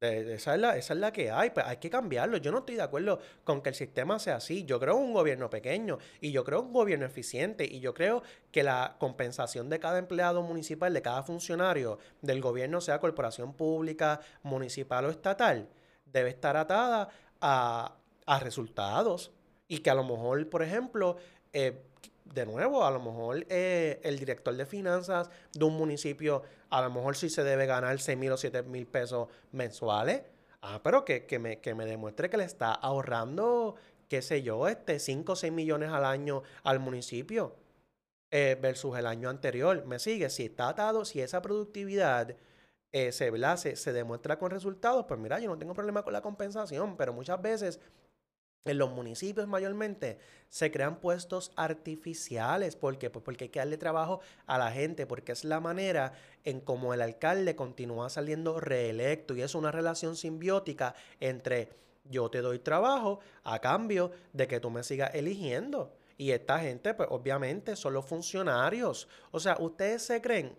[0.00, 2.38] esa es, la, esa es la que hay, pues hay que cambiarlo.
[2.38, 4.64] Yo no estoy de acuerdo con que el sistema sea así.
[4.64, 8.62] Yo creo un gobierno pequeño y yo creo un gobierno eficiente y yo creo que
[8.62, 15.04] la compensación de cada empleado municipal, de cada funcionario del gobierno, sea corporación pública, municipal
[15.04, 15.68] o estatal,
[16.06, 17.08] debe estar atada
[17.40, 19.32] a, a resultados
[19.68, 21.16] y que a lo mejor, por ejemplo,
[21.52, 21.82] eh,
[22.24, 26.90] de nuevo, a lo mejor eh, el director de finanzas de un municipio, a lo
[26.90, 30.22] mejor sí se debe ganar 6 mil o 7 mil pesos mensuales.
[30.62, 33.76] Ah, pero que, me, que me demuestre que le está ahorrando,
[34.08, 37.56] qué sé yo, este 5 o 6 millones al año al municipio
[38.30, 39.84] eh, versus el año anterior.
[39.86, 40.30] ¿Me sigue?
[40.30, 42.36] Si está atado, si esa productividad
[42.92, 46.22] eh, se, se, se demuestra con resultados, pues mira, yo no tengo problema con la
[46.22, 47.80] compensación, pero muchas veces
[48.64, 50.18] en los municipios mayormente
[50.48, 52.76] se crean puestos artificiales.
[52.76, 53.08] ¿Por qué?
[53.08, 56.12] Pues porque hay que darle trabajo a la gente, porque es la manera
[56.44, 61.70] en cómo el alcalde continúa saliendo reelecto y es una relación simbiótica entre
[62.04, 65.94] yo te doy trabajo a cambio de que tú me sigas eligiendo.
[66.18, 69.08] Y esta gente, pues obviamente son los funcionarios.
[69.30, 70.54] O sea, ustedes se creen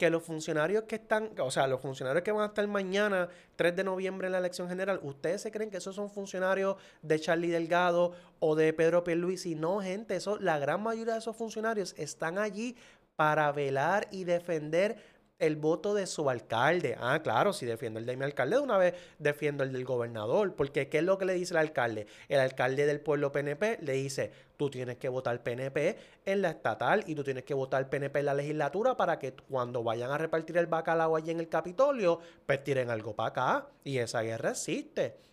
[0.00, 3.76] que los funcionarios que están, o sea, los funcionarios que van a estar mañana, 3
[3.76, 7.50] de noviembre en la elección general, ¿ustedes se creen que esos son funcionarios de Charlie
[7.50, 9.54] Delgado o de Pedro Pierluisi?
[9.56, 12.76] No, gente, eso, la gran mayoría de esos funcionarios están allí
[13.14, 14.96] para velar y defender
[15.40, 16.96] el voto de su alcalde.
[17.00, 20.54] Ah, claro, si defiendo el de mi alcalde, de una vez defiendo el del gobernador.
[20.54, 22.06] Porque ¿qué es lo que le dice el alcalde?
[22.28, 27.02] El alcalde del pueblo PNP le dice, tú tienes que votar PNP en la estatal
[27.06, 30.58] y tú tienes que votar PNP en la legislatura para que cuando vayan a repartir
[30.58, 33.66] el bacalao allí en el Capitolio, pues tiren algo para acá.
[33.82, 35.29] Y esa guerra existe.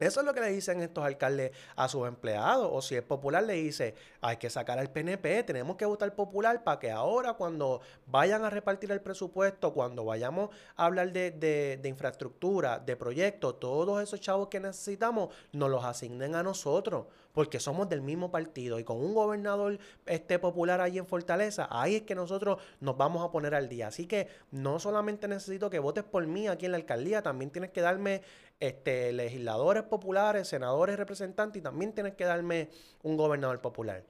[0.00, 2.68] Eso es lo que le dicen estos alcaldes a sus empleados.
[2.72, 6.64] O si es popular, le dice, hay que sacar al PNP, tenemos que votar popular
[6.64, 12.80] para que ahora cuando vayan a repartir el presupuesto, cuando vayamos a hablar de, infraestructura,
[12.80, 18.00] de proyectos, todos esos chavos que necesitamos, nos los asignen a nosotros, porque somos del
[18.00, 18.80] mismo partido.
[18.80, 23.24] Y con un gobernador este, popular ahí en Fortaleza, ahí es que nosotros nos vamos
[23.24, 23.86] a poner al día.
[23.86, 27.70] Así que no solamente necesito que votes por mí aquí en la alcaldía, también tienes
[27.70, 28.22] que darme
[28.66, 32.70] este, legisladores populares, senadores, representantes y también tienes que darme
[33.02, 34.04] un gobernador popular.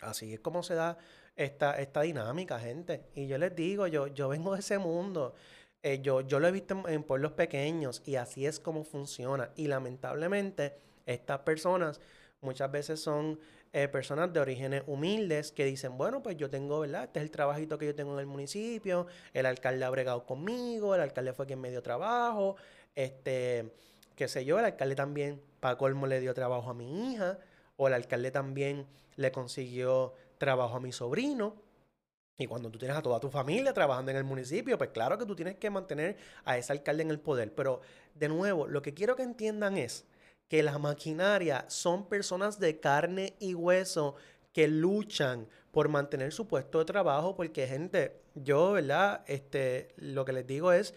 [0.00, 0.98] Así es como se da
[1.36, 3.04] esta, esta dinámica, gente.
[3.14, 5.34] Y yo les digo, yo, yo vengo de ese mundo.
[5.82, 9.50] Eh, yo, yo lo he visto en, pueblos pequeños y así es como funciona.
[9.56, 10.74] Y lamentablemente
[11.06, 12.00] estas personas
[12.40, 13.38] muchas veces son
[13.72, 17.04] eh, personas de orígenes humildes que dicen, bueno, pues yo tengo, ¿verdad?
[17.04, 20.94] Este es el trabajito que yo tengo en el municipio, el alcalde ha bregado conmigo,
[20.94, 22.56] el alcalde fue quien me dio trabajo,
[22.94, 23.72] este,
[24.16, 27.38] qué sé yo, el alcalde también, para colmo, le dio trabajo a mi hija,
[27.76, 31.56] o el alcalde también le consiguió trabajo a mi sobrino.
[32.38, 35.26] Y cuando tú tienes a toda tu familia trabajando en el municipio, pues claro que
[35.26, 37.54] tú tienes que mantener a ese alcalde en el poder.
[37.54, 37.82] Pero
[38.14, 40.06] de nuevo, lo que quiero que entiendan es
[40.48, 44.16] que la maquinaria son personas de carne y hueso
[44.52, 49.22] que luchan por mantener su puesto de trabajo, porque gente, yo, ¿verdad?
[49.26, 50.94] Este, lo que les digo es,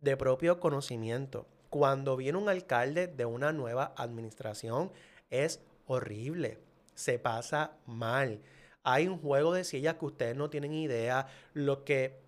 [0.00, 1.46] de propio conocimiento.
[1.70, 4.92] Cuando viene un alcalde de una nueva administración
[5.30, 6.58] es horrible,
[6.94, 8.40] se pasa mal.
[8.82, 12.24] Hay un juego de sillas que ustedes no tienen idea, lo que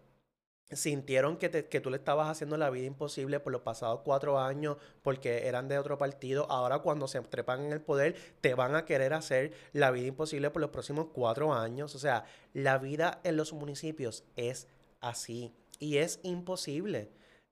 [0.70, 4.76] sintieron que, que, tú le estabas haciendo la vida imposible por los pasados cuatro años
[5.02, 8.85] porque eran de otro partido, ahora cuando se trepan en el poder te van a
[8.85, 11.94] querer hacer la vida imposible por los próximos cuatro años.
[11.94, 14.68] O sea, la vida en los municipios es
[15.00, 17.11] así y es imposible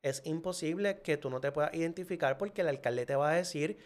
[0.09, 3.77] es imposible que tú no te puedas identificar porque el alcalde te va a decir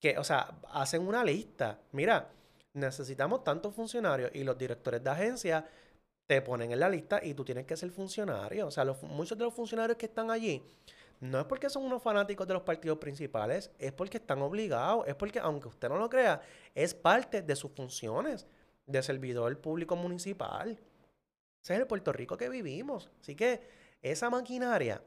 [0.00, 1.78] que, o sea, hacen una lista.
[1.92, 2.30] Mira,
[2.74, 5.64] necesitamos tantos funcionarios y los directores de agencia
[6.26, 8.66] te ponen en la lista y tú tienes que ser funcionario.
[8.66, 10.62] O sea, muchos de los funcionarios que están allí
[11.20, 15.14] no es porque son unos fanáticos de los partidos principales, es porque están obligados, es
[15.14, 16.40] porque, aunque usted no lo crea,
[16.74, 18.46] es parte de sus funciones
[18.84, 20.70] de servidor público municipal.
[21.62, 23.10] Ese es el Puerto Rico que vivimos.
[23.20, 23.60] Así que
[24.02, 25.02] esa maquinaria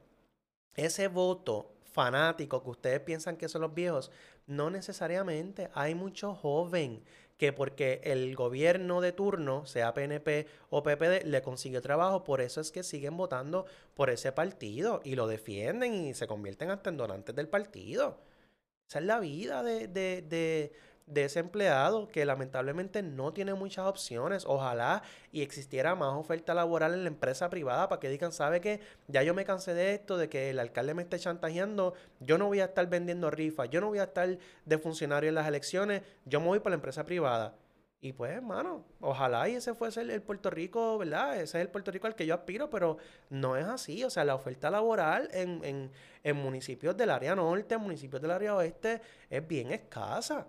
[0.75, 4.12] ese voto fanático que ustedes piensan que son los viejos,
[4.47, 5.69] no necesariamente.
[5.73, 7.03] Hay mucho joven
[7.38, 12.62] que porque el gobierno de turno, sea PNP o PPD, le consiguió trabajo, por eso
[12.62, 16.97] es que siguen votando por ese partido y lo defienden y se convierten hasta en
[16.97, 18.19] donantes del partido.
[18.88, 20.73] Esa es la vida de, de de
[21.15, 24.45] ese empleado que lamentablemente no tiene muchas opciones.
[24.47, 28.79] Ojalá y existiera más oferta laboral en la empresa privada para que digan, ¿sabe qué?
[29.07, 32.47] Ya yo me cansé de esto, de que el alcalde me esté chantajeando, yo no
[32.47, 36.01] voy a estar vendiendo rifas, yo no voy a estar de funcionario en las elecciones,
[36.25, 37.55] yo me voy para la empresa privada.
[38.03, 41.35] Y pues, hermano, ojalá y ese fuese el, Puerto Rico, ¿verdad?
[41.35, 42.97] Ese es el Puerto Rico al que yo aspiro, pero
[43.29, 44.03] no es así.
[44.03, 45.91] O sea, la oferta laboral en, en,
[46.23, 50.47] en municipios del área norte, en municipios del área oeste, es bien escasa.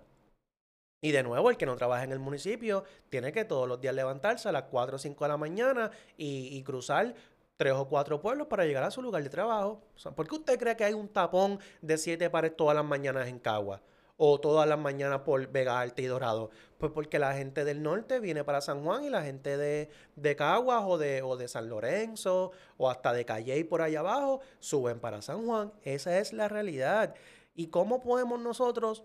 [1.05, 3.93] Y de nuevo, el que no trabaja en el municipio tiene que todos los días
[3.93, 7.15] levantarse a las 4 o 5 de la mañana y, cruzar
[7.57, 9.83] tres o cuatro pueblos para llegar a su lugar de trabajo.
[10.15, 13.41] ¿Por qué usted cree que hay un tapón de siete pares todas las mañanas en
[13.41, 13.83] Cagua?
[14.17, 16.51] O todas las mañanas por Vega Alta y Dorado.
[16.79, 20.37] Pues porque la gente del norte viene para San Juan y la gente de, de
[20.37, 24.41] Caguas o de, o de San Lorenzo o hasta de Calle y por allá abajo
[24.61, 25.73] suben para San Juan.
[25.83, 27.15] Esa es la realidad.
[27.55, 29.05] ¿Y cómo podemos nosotros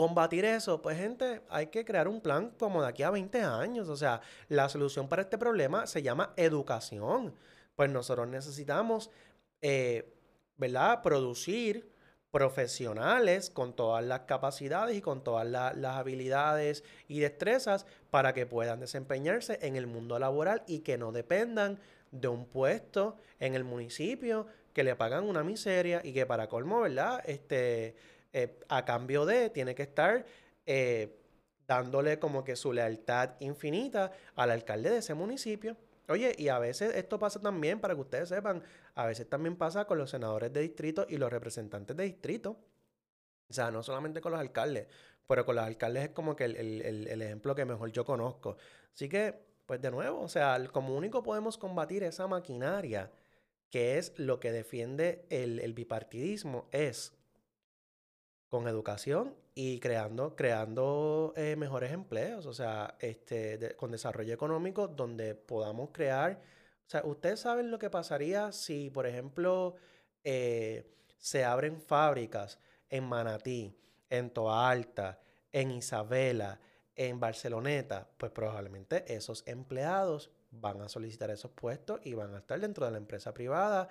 [0.00, 3.90] combatir eso, pues gente, hay que crear un plan como de aquí a 20 años.
[3.90, 7.34] O sea, la solución para este problema se llama educación.
[7.76, 9.10] Pues nosotros necesitamos,
[9.60, 10.10] eh,
[10.56, 11.02] ¿verdad?
[11.02, 11.86] Producir
[12.30, 18.80] profesionales con todas las capacidades y con todas las habilidades y destrezas para que puedan
[18.80, 21.78] desempeñarse en el mundo laboral y que no dependan
[22.10, 26.80] de un puesto en el municipio que le pagan una miseria y que para colmo,
[26.80, 27.20] ¿verdad?
[27.26, 27.96] Este,
[28.32, 30.24] eh, a cambio de, tiene que estar
[30.66, 31.20] eh,
[31.66, 35.76] dándole como que su lealtad infinita al alcalde de ese municipio.
[36.08, 38.62] Oye, y a veces esto pasa también, para que ustedes sepan,
[38.94, 42.56] a veces también pasa con los senadores de distrito y los representantes de distrito.
[43.48, 44.86] O sea, no solamente con los alcaldes,
[45.26, 48.56] pero con los alcaldes es como que el, ejemplo que mejor yo conozco.
[48.92, 49.34] Así que,
[49.66, 53.10] pues de nuevo, o sea, como único podemos combatir esa maquinaria,
[53.70, 57.19] que es lo que defiende el bipartidismo, es
[58.50, 65.34] con educación y creando, creando eh, mejores empleos, o sea, este, con desarrollo económico donde
[65.34, 66.40] podamos crear,
[66.86, 69.76] o sea, ustedes saben lo que pasaría si, por ejemplo,
[70.24, 73.78] eh, se abren fábricas en Manatí,
[74.10, 75.20] en Toa Alta,
[75.52, 76.60] en Isabela,
[76.96, 82.58] en Barceloneta, pues probablemente esos empleados van a solicitar esos puestos y van a estar
[82.58, 83.88] dentro de la empresa privada,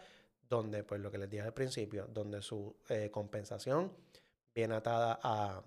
[0.50, 3.94] donde, pues lo que les dije al principio, donde su eh, compensación
[4.60, 5.64] viene atada a,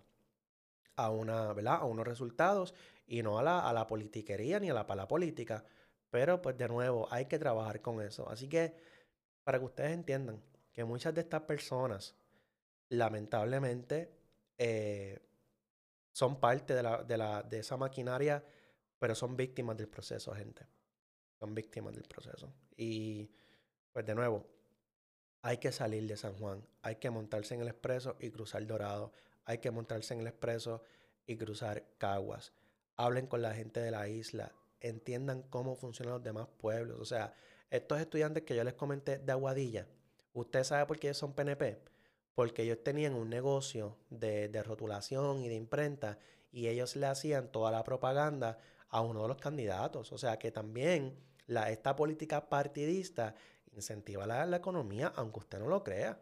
[0.96, 1.78] a, una, ¿verdad?
[1.80, 2.74] a unos resultados
[3.06, 5.64] y no a la, a la politiquería ni a la pala política.
[6.10, 8.28] Pero pues de nuevo, hay que trabajar con eso.
[8.28, 8.76] Así que
[9.44, 12.14] para que ustedes entiendan que muchas de estas personas,
[12.90, 14.12] lamentablemente,
[14.58, 15.18] eh,
[16.12, 18.44] son parte de, la, de, la, de esa maquinaria,
[18.98, 20.66] pero son víctimas del proceso, gente.
[21.38, 22.52] Son víctimas del proceso.
[22.76, 23.30] Y
[23.90, 24.46] pues de nuevo,
[25.42, 29.12] hay que salir de San Juan, hay que montarse en el expreso y cruzar Dorado,
[29.44, 30.82] hay que montarse en el expreso
[31.26, 32.52] y cruzar Caguas.
[32.96, 37.00] Hablen con la gente de la isla, entiendan cómo funcionan los demás pueblos.
[37.00, 37.34] O sea,
[37.70, 39.88] estos estudiantes que yo les comenté de Aguadilla,
[40.32, 41.82] ¿usted sabe por qué ellos son PNP?
[42.34, 46.18] Porque ellos tenían un negocio de, de rotulación y de imprenta
[46.52, 50.12] y ellos le hacían toda la propaganda a uno de los candidatos.
[50.12, 53.34] O sea que también la, esta política partidista
[53.72, 56.18] incentiva la, economía, aunque usted no lo crea.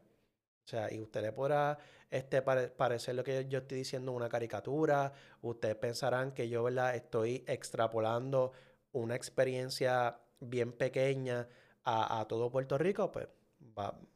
[0.64, 1.78] O sea, y usted le podrá
[2.10, 5.12] este, parecer lo que yo estoy diciendo una caricatura.
[5.42, 6.94] Ustedes pensarán que yo ¿verdad?
[6.94, 8.52] estoy extrapolando
[8.92, 11.48] una experiencia bien pequeña
[11.84, 13.10] a, todo Puerto Rico.
[13.10, 13.28] Pues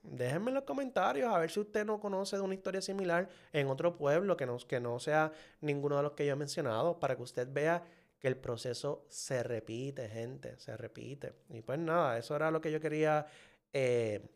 [0.03, 3.69] déjenme en los comentarios a ver si usted no conoce de una historia similar en
[3.69, 7.17] otro pueblo que no, que no sea ninguno de los que yo he mencionado para
[7.17, 7.83] que usted vea
[8.25, 11.35] que el proceso se repite, gente, se repite.
[11.51, 13.27] Y pues nada, eso era lo que yo quería
[13.71, 14.31] eh,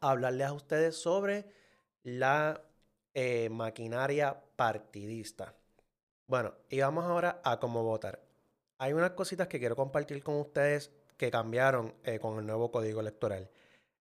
[0.00, 1.46] hablarles a ustedes sobre
[2.02, 2.60] la
[3.14, 5.54] eh, maquinaria partidista.
[6.26, 8.20] Bueno, y vamos ahora a cómo votar.
[8.76, 13.00] Hay unas cositas que quiero compartir con ustedes que cambiaron eh, con el nuevo código
[13.00, 13.48] electoral.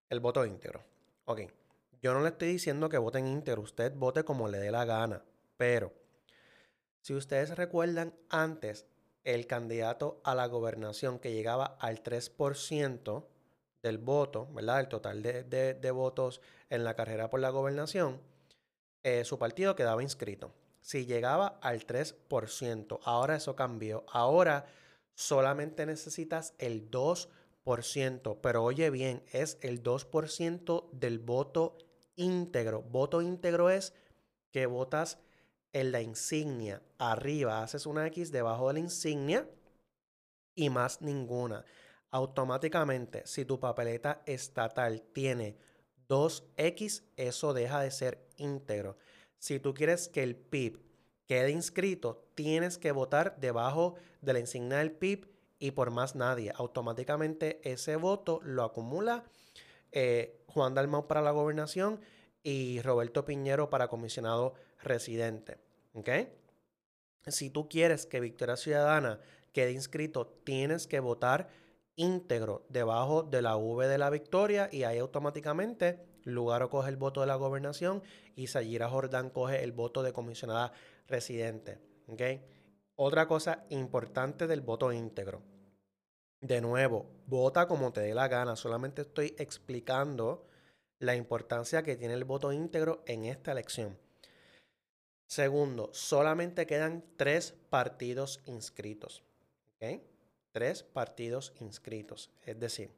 [0.09, 0.83] El voto íntegro.
[1.23, 1.43] Ok,
[2.01, 5.23] yo no le estoy diciendo que voten íntegro, usted vote como le dé la gana,
[5.55, 5.93] pero
[7.01, 8.85] si ustedes recuerdan antes,
[9.23, 13.25] el candidato a la gobernación que llegaba al 3%
[13.83, 14.79] del voto, ¿verdad?
[14.79, 18.19] El total de, votos en la carrera por la gobernación,
[19.03, 20.53] eh, su partido quedaba inscrito.
[20.81, 24.05] Si llegaba al 3%, ahora eso cambió.
[24.11, 24.65] Ahora
[25.13, 31.77] solamente necesitas el 2%, pero oye bien, es el 2% del voto
[32.15, 32.81] íntegro.
[32.81, 33.93] Voto íntegro es
[34.51, 35.19] que votas
[35.73, 36.81] en la insignia.
[36.97, 39.49] Arriba haces una X debajo de la insignia
[40.55, 41.65] y más ninguna
[42.11, 45.57] automáticamente, si tu papeleta estatal tiene
[46.09, 48.97] 2X, eso deja de ser íntegro.
[49.37, 50.81] Si tú quieres que el PIB
[51.25, 56.51] quede inscrito, tienes que votar debajo de la insignia del PIB y por más nadie.
[56.55, 59.23] Automáticamente ese voto lo acumula
[59.93, 62.01] eh, Juan Dalmau para la gobernación
[62.43, 65.59] y Roberto Piñero para comisionado residente.
[67.27, 69.19] Si tú quieres que Victoria Ciudadana
[69.53, 71.49] quede inscrito, tienes que votar
[71.95, 77.21] íntegro debajo de la V de la victoria y ahí automáticamente Lugaro coge el voto
[77.21, 78.03] de la gobernación
[78.35, 80.71] y Sayira Jordán coge el voto de comisionada
[81.07, 81.79] residente.
[82.07, 82.43] ¿okay?
[82.95, 85.41] Otra cosa importante del voto íntegro.
[86.41, 88.55] De nuevo, vota como te dé la gana.
[88.55, 90.47] Solamente estoy explicando
[90.99, 93.97] la importancia que tiene el voto íntegro en esta elección.
[95.31, 99.23] Segundo, solamente quedan tres partidos inscritos.
[100.51, 102.31] tres partidos inscritos.
[102.45, 102.91] Es decir,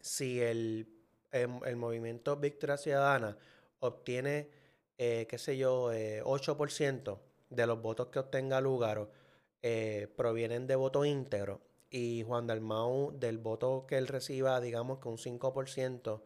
[0.00, 0.86] si el,
[1.32, 3.36] em, el, movimiento Victoria Ciudadana
[3.80, 4.48] obtiene,
[4.96, 9.10] eh, qué sé yo, 8% eh, de los votos que obtenga Lugaro
[9.60, 11.60] eh, provienen de voto íntegro
[11.90, 16.22] y Juan Dalmau del voto que él reciba, digamos que un 5%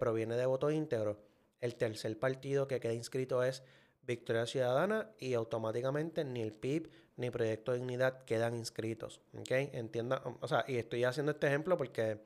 [0.00, 1.20] proviene de voto íntegro,
[1.60, 3.62] el tercer partido que queda inscrito es
[4.06, 9.20] Victoria Ciudadana y automáticamente ni el PIB ni Proyecto de Dignidad quedan inscritos.
[9.38, 9.50] ¿Ok?
[9.50, 12.20] Entienda, o sea, y estoy haciendo este ejemplo porque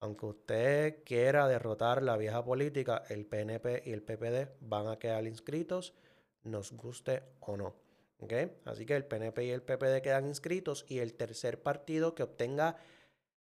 [0.00, 5.26] aunque usted quiera derrotar la vieja política, el PNP y el PPD van a quedar
[5.26, 5.94] inscritos,
[6.42, 7.74] nos guste o no.
[8.18, 8.32] ¿Ok?
[8.64, 12.76] Así que el PNP y el PPD quedan inscritos y el tercer partido que obtenga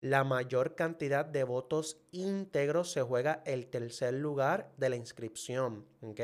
[0.01, 5.87] la mayor cantidad de votos íntegros se juega el tercer lugar de la inscripción.
[6.01, 6.21] ¿Ok?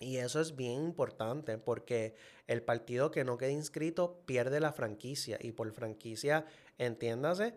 [0.00, 2.14] Y eso es bien importante porque
[2.46, 5.38] el partido que no quede inscrito pierde la franquicia.
[5.40, 6.46] Y por franquicia,
[6.78, 7.54] entiéndase,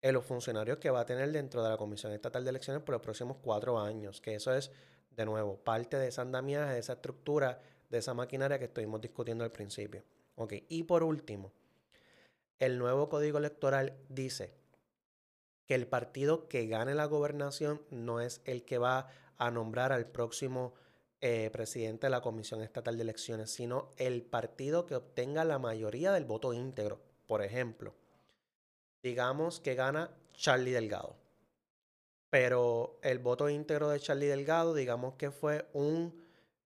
[0.00, 2.94] en los funcionarios que va a tener dentro de la Comisión Estatal de Elecciones por
[2.94, 4.20] los próximos cuatro años.
[4.20, 4.70] Que eso es,
[5.10, 7.60] de nuevo, parte de esa andamiaje, de esa estructura,
[7.90, 10.02] de esa maquinaria que estuvimos discutiendo al principio.
[10.68, 11.52] Y por último,
[12.58, 14.54] el nuevo código electoral dice
[15.66, 20.06] que el partido que gane la gobernación no es el que va a nombrar al
[20.06, 20.74] próximo
[21.28, 26.12] eh, presidente de la Comisión Estatal de Elecciones, sino el partido que obtenga la mayoría
[26.12, 27.00] del voto íntegro.
[27.26, 27.94] Por ejemplo,
[29.02, 31.16] digamos que gana Charlie Delgado,
[32.30, 36.14] pero el voto íntegro de Charlie Delgado, digamos que fue un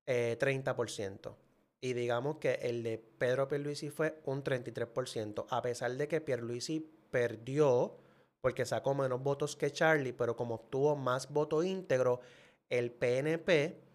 [0.06, 1.30] 30%.
[1.30, 1.34] Eh,
[1.80, 6.80] y digamos que el de Pedro Pierluisi fue un 33%, a pesar de que Pierluisi
[7.11, 7.96] perdió
[8.42, 12.20] porque sacó menos votos que Charlie, pero como obtuvo más voto íntegro,
[12.68, 13.88] el PNP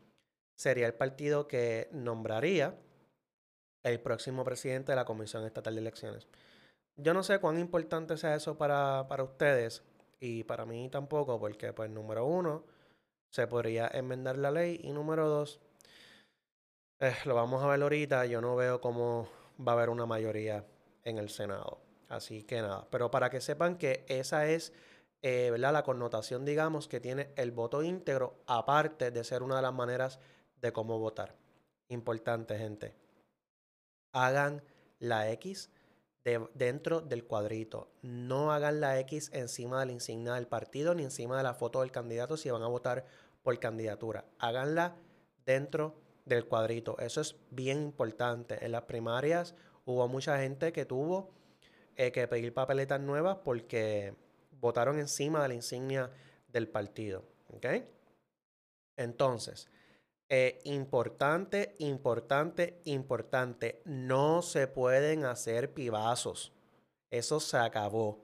[0.56, 2.76] sería el partido que nombraría
[3.84, 6.28] el próximo presidente de la Comisión Estatal de Elecciones.
[6.98, 9.84] Yo no sé cuán importante sea eso para, para ustedes
[10.20, 12.64] y para mí tampoco, porque pues número uno,
[13.30, 15.60] se podría enmendar la ley y número dos,
[17.00, 19.28] eh, lo vamos a ver ahorita, yo no veo cómo
[19.60, 20.66] va a haber una mayoría
[21.04, 21.80] en el Senado.
[22.08, 24.72] Así que nada, pero para que sepan que esa es
[25.22, 25.74] eh, ¿verdad?
[25.74, 30.20] la connotación, digamos, que tiene el voto íntegro, aparte de ser una de las maneras
[30.66, 31.36] de cómo votar.
[31.90, 32.96] Importante, gente.
[34.12, 34.64] Hagan
[35.00, 35.70] la X
[36.24, 37.92] de, dentro del cuadrito.
[38.02, 41.82] No hagan la X encima de la insignia del partido ni encima de la foto
[41.82, 43.06] del candidato si van a votar
[43.44, 44.26] por candidatura.
[44.40, 44.96] Háganla
[45.46, 45.96] dentro
[46.26, 46.98] del cuadrito.
[46.98, 48.66] Eso es bien importante.
[48.66, 49.54] En las primarias
[49.86, 51.30] hubo mucha gente que tuvo
[51.96, 54.16] eh, que pedir papeletas nuevas porque
[54.60, 56.10] votaron encima de la insignia
[56.48, 57.24] del partido.
[58.98, 59.70] Entonces,
[60.30, 63.82] eh, importante, importante, importante.
[63.86, 66.52] No se pueden hacer pibazos.
[67.12, 68.24] Eso se acabó.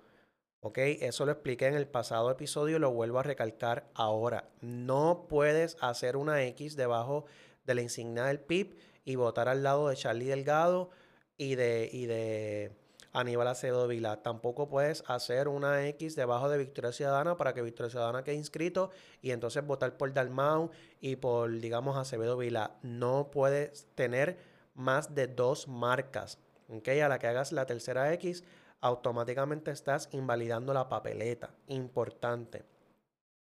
[0.62, 0.78] ¿Ok?
[0.78, 4.50] Eso lo expliqué en el pasado episodio y lo vuelvo a recalcar ahora.
[4.62, 7.26] No puedes hacer una X debajo
[7.66, 10.92] de la insignia del PIB y votar al lado de Charlie Delgado
[11.38, 12.72] y de, y de
[13.14, 14.22] Aníbal Acevedo Vila.
[14.22, 18.92] Tampoco puedes hacer una X debajo de Victoria Ciudadana para que Victoria Ciudadana quede inscrito
[19.22, 22.78] y entonces votar por Dalmau y por, digamos, Acevedo Vila.
[22.82, 24.38] No puedes tener
[24.74, 26.38] más de dos marcas.
[26.70, 27.02] ¿okay?
[27.02, 28.44] A la que hagas la tercera X,
[28.80, 31.54] automáticamente estás invalidando la papeleta.
[31.68, 32.64] Importante.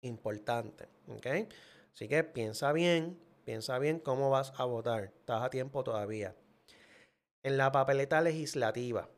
[0.03, 0.89] Importante.
[1.09, 1.49] ¿okay?
[1.93, 5.05] Así que piensa bien, Piensa bien cómo vas a votar.
[5.05, 6.37] Estás a tiempo todavía.
[7.43, 9.09] En la papeleta legislativa,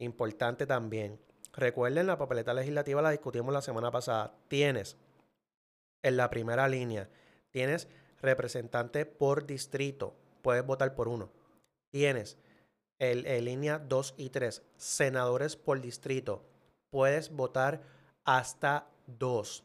[0.00, 1.18] importante también.
[1.52, 4.34] Recuerden, la papeleta legislativa la discutimos la semana pasada.
[4.48, 4.96] Tienes
[6.02, 7.08] en la primera línea,
[7.50, 7.88] tienes
[8.20, 10.14] representante por distrito.
[10.42, 11.30] Puedes votar por uno.
[11.90, 12.38] Tienes
[12.98, 16.44] en, línea 2 y 3, senadores por distrito.
[16.90, 17.82] Puedes votar
[18.24, 19.64] hasta dos.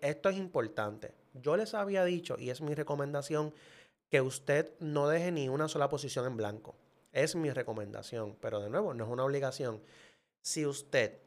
[0.00, 1.14] Esto es importante.
[1.34, 3.52] Yo les había dicho, y es mi recomendación,
[4.10, 6.74] que usted no deje ni una sola posición en blanco.
[7.12, 9.82] Es mi recomendación, pero de nuevo, no es una obligación.
[10.40, 11.18] Si usted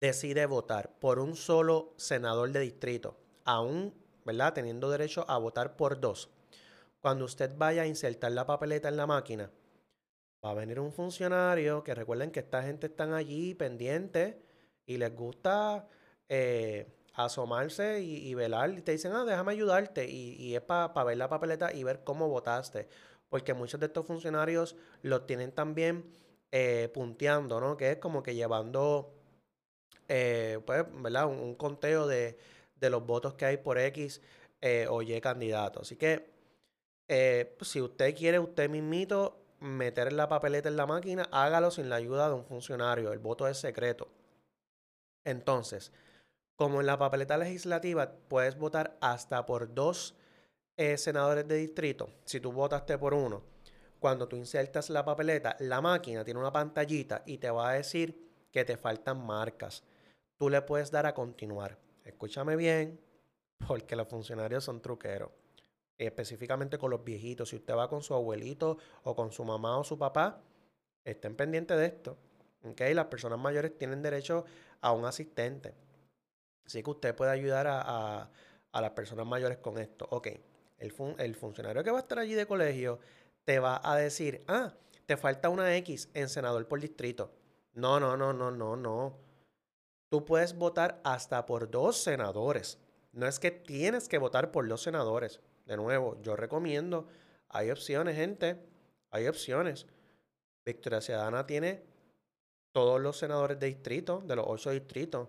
[0.00, 4.54] decide votar por un solo senador de distrito, aún, ¿verdad?
[4.54, 6.30] Teniendo derecho a votar por dos,
[7.00, 9.50] cuando usted vaya a insertar la papeleta en la máquina,
[10.44, 14.36] va a venir un funcionario que recuerden que esta gente están allí pendientes
[14.86, 15.88] y les gusta
[16.28, 18.70] eh, asomarse y, velar.
[18.70, 20.08] Y te dicen, ah, déjame ayudarte.
[20.08, 22.88] Y, es para ver la papeleta y ver cómo votaste.
[23.28, 26.10] Porque muchos de estos funcionarios los tienen también
[26.50, 27.76] eh, punteando, ¿no?
[27.76, 29.12] Que es como que llevando,
[30.08, 31.26] eh, pues, ¿verdad?
[31.26, 32.38] Un, conteo de,
[32.80, 34.22] los votos que hay por X
[34.60, 35.80] eh, o Y candidato.
[35.82, 36.30] Así que,
[37.06, 41.96] pues, si usted quiere, usted mismito meter la papeleta en la máquina, hágalo sin la
[41.96, 43.12] ayuda de un funcionario.
[43.12, 44.08] El voto es secreto.
[45.24, 45.92] Entonces,
[46.56, 50.16] como en la papeleta legislativa puedes votar hasta por dos
[50.78, 53.42] eh, senadores de distrito, si tú votaste por uno,
[53.98, 58.46] cuando tú insertas la papeleta, la máquina tiene una pantallita y te va a decir
[58.50, 59.82] que te faltan marcas.
[60.38, 61.78] Tú le puedes dar a continuar.
[62.04, 63.00] Escúchame bien,
[63.66, 65.30] porque los funcionarios son truqueros.
[65.98, 67.48] Específicamente con los viejitos.
[67.48, 70.40] Si usted va con su abuelito o con su mamá o su papá,
[71.04, 72.16] estén pendientes de esto.
[72.62, 72.94] ¿okay?
[72.94, 74.44] Las personas mayores tienen derecho
[74.80, 75.74] a un asistente.
[76.64, 78.30] Así que usted puede ayudar a,
[78.72, 80.06] las personas mayores con esto.
[80.10, 80.28] Ok,
[80.78, 82.98] el, el funcionario que va a estar allí de colegio
[83.44, 84.74] te va a decir, ah,
[85.06, 87.32] te falta una X en senador por distrito.
[87.72, 89.18] No, no, no, no, no, no.
[90.10, 92.78] Tú puedes votar hasta por dos senadores.
[93.12, 95.40] No es que tienes que votar por dos senadores.
[95.64, 97.06] De nuevo, yo recomiendo,
[97.48, 98.58] hay opciones, gente,
[99.10, 99.86] hay opciones.
[100.64, 101.82] Victoria Ciudadana tiene
[102.72, 105.28] todos los senadores de distrito, de los ocho distritos.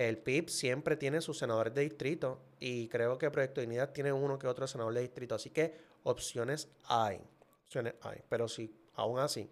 [0.00, 4.38] El PIB siempre tiene sus senadores de distrito y creo que Proyecto Unidad tiene uno
[4.38, 5.34] que otro senador de distrito.
[5.34, 7.20] Así que opciones hay.
[7.66, 8.22] Opciones hay.
[8.26, 9.50] Pero si aún así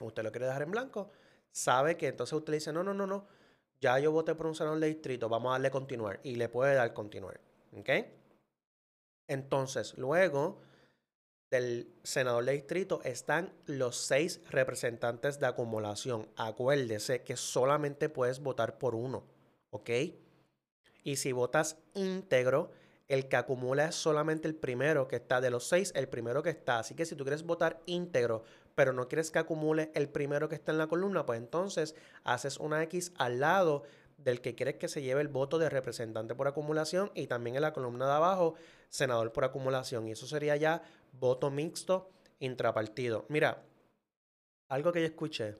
[0.00, 1.12] usted lo quiere dejar en blanco,
[1.52, 3.28] sabe que entonces usted dice, no, no, no, no,
[3.80, 6.74] ya yo voté por un senador de distrito, vamos a darle continuar y le puede
[6.74, 7.40] dar continuar.
[7.78, 7.90] ¿Ok?
[9.28, 10.62] Entonces, luego
[11.48, 16.28] del senador de distrito están los seis representantes de acumulación.
[16.34, 19.22] Acuérdese que solamente puedes votar por uno,
[19.70, 19.90] ¿ok?
[21.02, 22.70] Y si votas íntegro,
[23.08, 26.50] el que acumula es solamente el primero que está de los seis, el primero que
[26.50, 26.78] está.
[26.78, 28.44] Así que si tú quieres votar íntegro,
[28.76, 32.58] pero no quieres que acumule el primero que está en la columna, pues entonces haces
[32.58, 33.82] una X al lado
[34.16, 37.62] del que quieres que se lleve el voto de representante por acumulación y también en
[37.62, 38.54] la columna de abajo,
[38.88, 40.06] senador por acumulación.
[40.06, 43.24] Y eso sería ya voto mixto intrapartido.
[43.28, 43.64] Mira,
[44.68, 45.56] algo que yo escuché,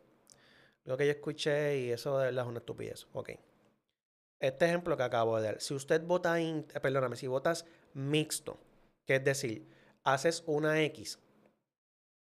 [0.85, 3.09] lo que yo escuché y eso de verdad es una estupidez.
[3.13, 3.31] Ok.
[4.41, 8.59] Este ejemplo que acabo de dar, si usted vota, in, perdóname, si votas mixto,
[9.07, 9.69] que es decir,
[10.03, 11.19] haces una X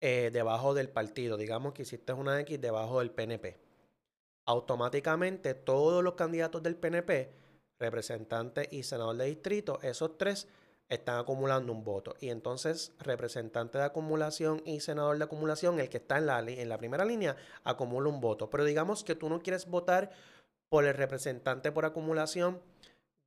[0.02, 3.58] eh, debajo del partido, digamos que hiciste una X debajo del PNP,
[4.46, 7.32] automáticamente todos los candidatos del PNP,
[7.80, 10.50] representante y senador de distrito, esos tres
[10.90, 12.16] están acumulando un voto.
[12.20, 16.70] Y entonces, representante de acumulación y senador de acumulación, el que está en la, en
[16.70, 18.50] la primera línea, acumula un voto.
[18.50, 20.12] Pero digamos que tú no quieres votar
[20.74, 22.60] por el representante por acumulación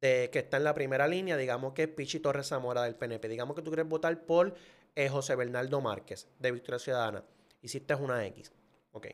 [0.01, 3.29] de, que está en la primera línea, digamos que es Pichi Torres Zamora del PNP.
[3.29, 4.57] Digamos que tú quieres votar por
[4.97, 7.23] eh, José Bernardo Márquez de Victoria Ciudadana.
[7.63, 8.51] Hiciste una X.
[8.91, 9.07] Ok.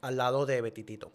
[0.00, 1.12] Al lado de Betitito.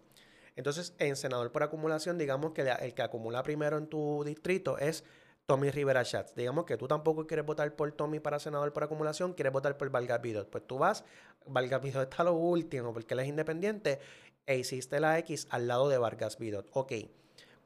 [0.54, 5.02] Entonces, en senador por acumulación, digamos que el que acumula primero en tu distrito es
[5.50, 6.32] Tommy Rivera Schatz.
[6.36, 9.90] Digamos que tú tampoco quieres votar por Tommy para senador por acumulación, quieres votar por
[9.90, 10.48] Valga Vidot.
[10.48, 11.02] Pues tú vas,
[11.44, 13.98] Valga Vidot está lo último porque él es independiente
[14.46, 16.68] e hiciste la X al lado de Vargas Vidot.
[16.72, 16.92] Ok,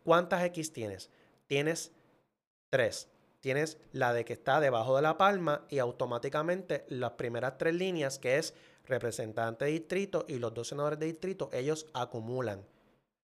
[0.03, 1.11] ¿cuántas X tienes?
[1.47, 1.93] Tienes
[2.71, 3.11] tres.
[3.41, 8.19] Tienes la de que está debajo de la palma y automáticamente las primeras tres líneas,
[8.19, 8.55] que es
[8.87, 12.65] representante de distrito y los dos senadores de distrito, ellos acumulan.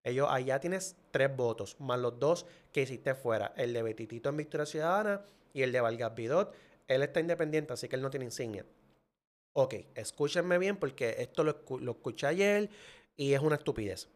[0.02, 3.52] Ellos allá tienes tres votos, más los dos que hiciste fuera.
[3.56, 5.22] El de Betitito en Victoria Ciudadana
[5.52, 6.54] y el de Valgas Vidot.
[6.88, 8.64] Él está independiente, así que él no tiene insignia.
[9.52, 12.70] Ok, escúchenme bien porque esto lo, lo escuché ayer
[13.16, 14.08] y es una estupidez.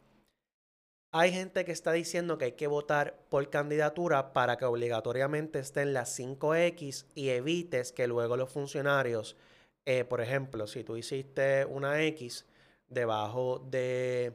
[1.17, 5.93] Hay gente que está diciendo que hay que votar por candidatura para que obligatoriamente estén
[5.93, 9.37] las 5X y evites que luego los funcionarios,
[9.85, 12.47] eh, por ejemplo, si tú hiciste una X
[12.89, 14.33] debajo de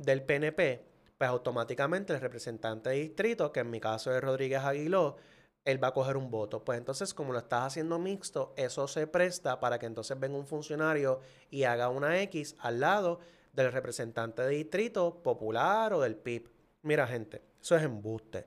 [0.00, 0.82] del PNP,
[1.16, 5.16] pues automáticamente el representante de distrito, que en mi caso es Rodríguez Aguiló,
[5.64, 6.64] él va a coger un voto.
[6.64, 10.46] Pues entonces, como lo estás haciendo mixto, eso se presta para que entonces venga un
[10.46, 11.20] funcionario
[11.50, 13.20] y haga una X al lado
[13.52, 16.48] del representante de distrito popular o del PIB.
[16.82, 18.46] Mira, gente, eso es embuste.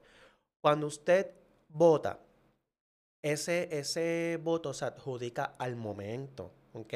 [0.60, 1.32] Cuando usted
[1.70, 2.20] vota,
[3.22, 6.51] ese, ese voto se adjudica al momento.
[6.74, 6.93] ¿ok?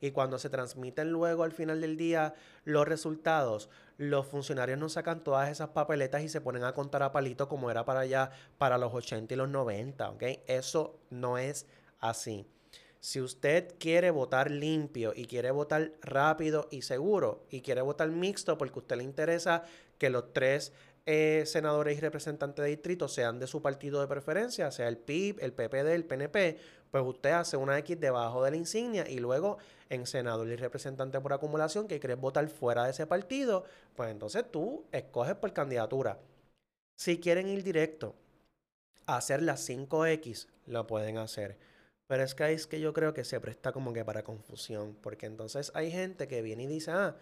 [0.00, 2.34] Y cuando se transmiten luego al final del día
[2.64, 7.12] los resultados, los funcionarios no sacan todas esas papeletas y se ponen a contar a
[7.12, 10.22] palito como era para allá, para los 80 y los 90, ¿ok?
[10.46, 11.66] Eso no es
[11.98, 12.46] así.
[13.00, 18.56] Si usted quiere votar limpio y quiere votar rápido y seguro y quiere votar mixto
[18.56, 19.64] porque a usted le interesa
[19.98, 20.72] que los tres
[21.06, 25.38] eh, senadores y representantes de distrito sean de su partido de preferencia, sea el PIB,
[25.40, 26.58] el PPD, el PNP,
[26.90, 29.58] pues usted hace una X debajo de la insignia y luego
[29.90, 33.64] en senador y representante por acumulación que quieres votar fuera de ese partido,
[33.96, 36.18] pues entonces tú escoges por candidatura.
[36.96, 38.14] Si quieren ir directo
[39.06, 41.58] a hacer las 5X, lo pueden hacer.
[42.06, 45.26] Pero es que es que yo creo que se presta como que para confusión, porque
[45.26, 47.16] entonces hay gente que viene y dice, ah,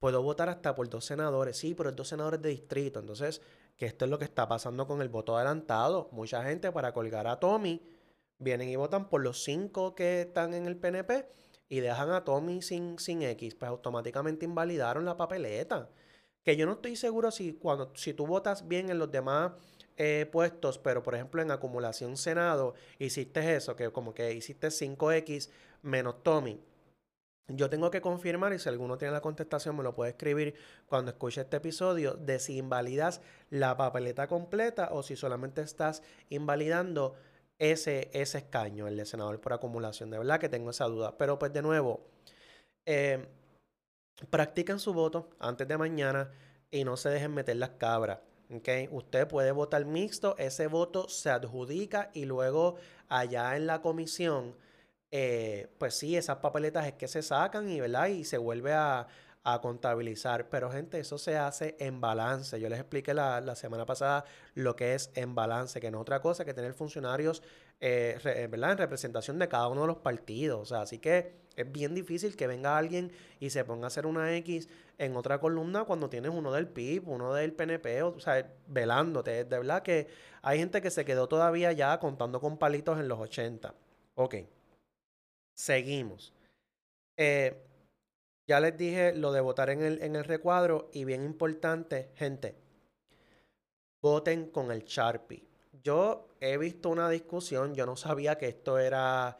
[0.00, 1.56] puedo votar hasta por dos senadores.
[1.56, 2.98] Sí, pero dos senadores de distrito.
[2.98, 3.40] Entonces,
[3.76, 6.08] que esto es lo que está pasando con el voto adelantado.
[6.10, 7.80] Mucha gente para colgar a Tommy
[8.38, 11.24] vienen y votan por los cinco que están en el PNP
[11.72, 13.54] y dejan a Tommy sin, sin X.
[13.54, 15.88] Pues automáticamente invalidaron la papeleta.
[16.44, 19.52] Que yo no estoy seguro si cuando si tú votas bien en los demás
[19.96, 25.48] eh, puestos, pero por ejemplo en acumulación Senado hiciste eso, que como que hiciste 5X
[25.80, 26.60] menos Tommy
[27.48, 30.54] yo tengo que confirmar, y si alguno tiene la contestación, me lo puede escribir
[30.86, 33.20] cuando escuche este episodio, de si invalidas
[33.50, 37.14] la papeleta completa o si solamente estás invalidando
[37.70, 40.10] ese, ese escaño, el de senador por acumulación.
[40.10, 41.16] De verdad que tengo esa duda.
[41.16, 42.00] Pero pues de nuevo,
[42.86, 43.26] eh,
[44.30, 46.32] practiquen su voto antes de mañana
[46.70, 48.18] y no se dejen meter las cabras.
[48.52, 48.88] ¿okay?
[48.90, 52.76] Usted puede votar mixto, ese voto se adjudica y luego
[53.08, 54.56] allá en la comisión
[55.14, 58.06] eh, pues sí, esas papeletas es que se sacan y, ¿verdad?
[58.06, 59.06] y se vuelve a,
[59.60, 60.48] contabilizar.
[60.48, 62.58] Pero gente, eso se hace en balance.
[62.60, 64.24] Yo les expliqué la, semana pasada
[64.54, 67.42] lo que es en balance, que no es otra cosa que tener funcionarios
[67.80, 68.72] eh, ¿verdad?
[68.72, 70.60] en representación de cada uno de los partidos.
[70.60, 74.06] O sea, así que es bien difícil que venga alguien y se ponga a hacer
[74.06, 74.68] una X
[74.98, 79.44] en otra columna cuando tienes uno del PIB, uno del PNP, o, sea, velándote.
[79.44, 80.08] De verdad que
[80.42, 83.74] hay gente que se quedó todavía ya contando con palitos en los 80.
[84.14, 84.36] Ok.
[85.54, 86.32] Seguimos.
[87.16, 87.71] Eh,
[88.52, 92.54] ya les dije lo de votar en el, en el recuadro y bien importante, gente,
[94.02, 95.48] voten con el Sharpie.
[95.82, 99.38] Yo he visto una discusión, yo no sabía que esto era,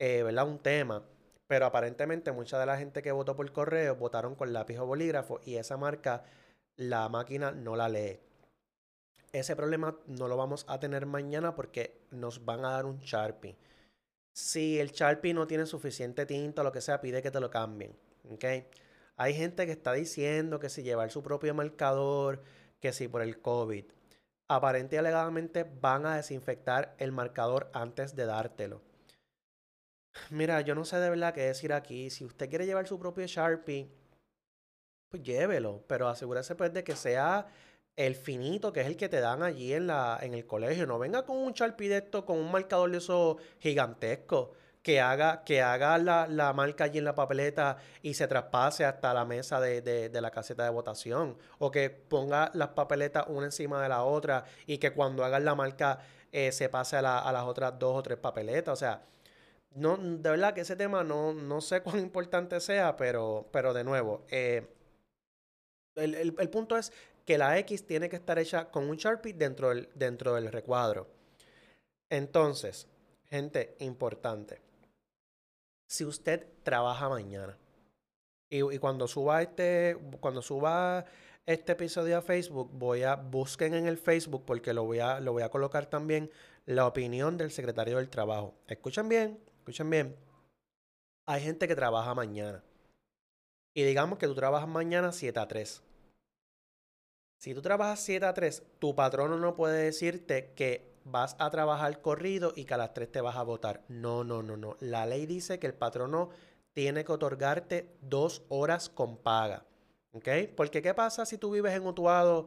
[0.00, 0.48] eh, ¿verdad?
[0.48, 1.04] Un tema
[1.46, 5.40] pero aparentemente mucha de la gente que votó por correo votaron con lápiz o bolígrafo
[5.44, 6.24] y esa marca
[6.76, 8.18] la máquina no la lee.
[9.32, 13.56] Ese problema no lo vamos a tener mañana porque nos van a dar un Sharpie.
[14.32, 17.50] Si el Sharpie no tiene suficiente tinta o lo que sea, pide que te lo
[17.50, 17.96] cambien.
[18.30, 18.66] ¿Okay?
[19.16, 22.42] Hay gente que está diciendo que si llevar su propio marcador,
[22.80, 23.84] que si por el COVID.
[24.48, 28.82] Aparentemente y alegadamente van a desinfectar el marcador antes de dártelo.
[30.30, 32.10] Mira, yo no sé de verdad qué decir aquí.
[32.10, 33.90] Si usted quiere llevar su propio Sharpie,
[35.08, 37.46] pues llévelo, pero asegúrese pues de que sea
[37.96, 40.86] el finito, que es el que te dan allí en, la, en el colegio.
[40.86, 44.52] No venga con un Sharpie de esto, con un marcador de esos gigantesco,
[44.82, 49.24] que haga, que haga la, marca allí en la papeleta y se traspase hasta la
[49.24, 51.36] mesa de, la caseta de votación.
[51.58, 55.54] O que ponga las papeletas una encima de la otra y que cuando haga la
[55.54, 55.98] marca
[56.32, 58.72] eh, se pase a, a las otras dos o tres papeletas.
[58.72, 59.02] O sea,
[59.74, 63.84] no, de verdad que ese tema no, no sé cuán importante sea, pero, pero de
[63.84, 64.66] nuevo, eh,
[65.94, 66.92] el, punto es
[67.24, 71.08] que la X tiene que estar hecha con un Sharpie dentro dentro del recuadro.
[72.08, 72.86] Entonces,
[73.24, 74.60] gente importante,
[75.88, 77.58] si usted trabaja mañana
[78.50, 81.04] y, cuando suba este, cuando suba
[81.46, 85.32] este episodio a Facebook, voy a busquen en el Facebook porque lo voy a, lo
[85.32, 86.30] voy a colocar también
[86.66, 88.54] la opinión del secretario del trabajo.
[88.66, 90.16] Escuchen bien, escuchen bien,
[91.26, 92.62] hay gente que trabaja mañana.
[93.74, 95.82] Y digamos que tú trabajas mañana 7 a 3.
[97.38, 102.00] Si tú trabajas 7 a 3, tu patrono no puede decirte que vas a trabajar
[102.00, 103.82] corrido y que a las 3 te vas a votar.
[103.88, 104.76] No, no, no, no.
[104.80, 106.30] La ley dice que el patrono
[106.72, 109.64] tiene que otorgarte dos horas con paga.
[110.12, 110.28] ¿Ok?
[110.56, 112.46] Porque ¿qué pasa si tú vives en Utuado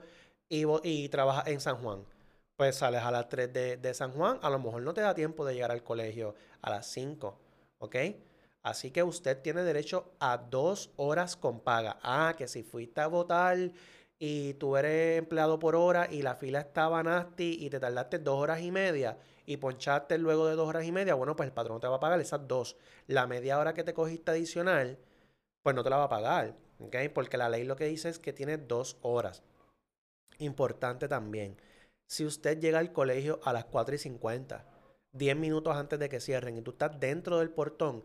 [0.49, 2.05] y, trabajas en San Juan?
[2.55, 3.51] pues sales a las 3
[3.81, 6.69] de, San Juan, a lo mejor no te da tiempo de llegar al colegio a
[6.69, 7.35] las 5,
[7.79, 7.95] ¿ok?
[8.61, 11.97] Así que usted tiene derecho a dos horas con paga.
[12.03, 13.57] Ah, que si fuiste a votar
[14.23, 18.39] y tú eres empleado por hora y la fila estaba nasty y te tardaste dos
[18.39, 19.17] horas y media
[19.47, 21.99] y ponchaste luego de dos horas y media, bueno, pues el patrón te va a
[21.99, 22.77] pagar esas dos.
[23.07, 24.99] La media hora que te cogiste adicional,
[25.63, 26.97] pues no te la va a pagar, ¿ok?
[27.11, 29.41] Porque la ley lo que dice es que tiene dos horas.
[30.37, 31.57] Importante también
[32.05, 34.65] si usted llega al colegio a las 4 y 50,
[35.13, 38.03] 10 minutos antes de que cierren y tú estás dentro del portón,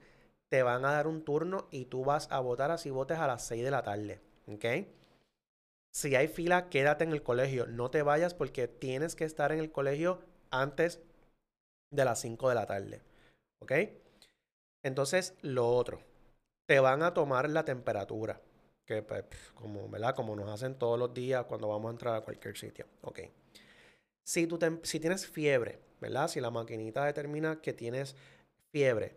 [0.49, 3.45] te van a dar un turno y tú vas a votar así votes a las
[3.47, 4.23] 6 de la tarde.
[4.47, 4.65] ¿Ok?
[5.97, 7.67] Si hay fila, quédate en el colegio.
[7.67, 10.21] No te vayas porque tienes que estar en el colegio
[10.51, 11.01] antes
[11.91, 13.01] de las 5 de la tarde.
[13.61, 13.73] ¿Ok?
[14.83, 16.03] Entonces, lo otro.
[16.67, 18.43] Te van a tomar la temperatura.
[18.85, 19.25] Que, pues,
[19.55, 20.15] como, ¿verdad?
[20.15, 22.85] Como nos hacen todos los días cuando vamos a entrar a cualquier sitio.
[23.01, 23.21] ¿Ok?
[24.23, 26.29] Si, tú si tienes fiebre, ¿verdad?
[26.29, 28.17] Si la maquinita determina que tienes
[28.71, 29.17] fiebre,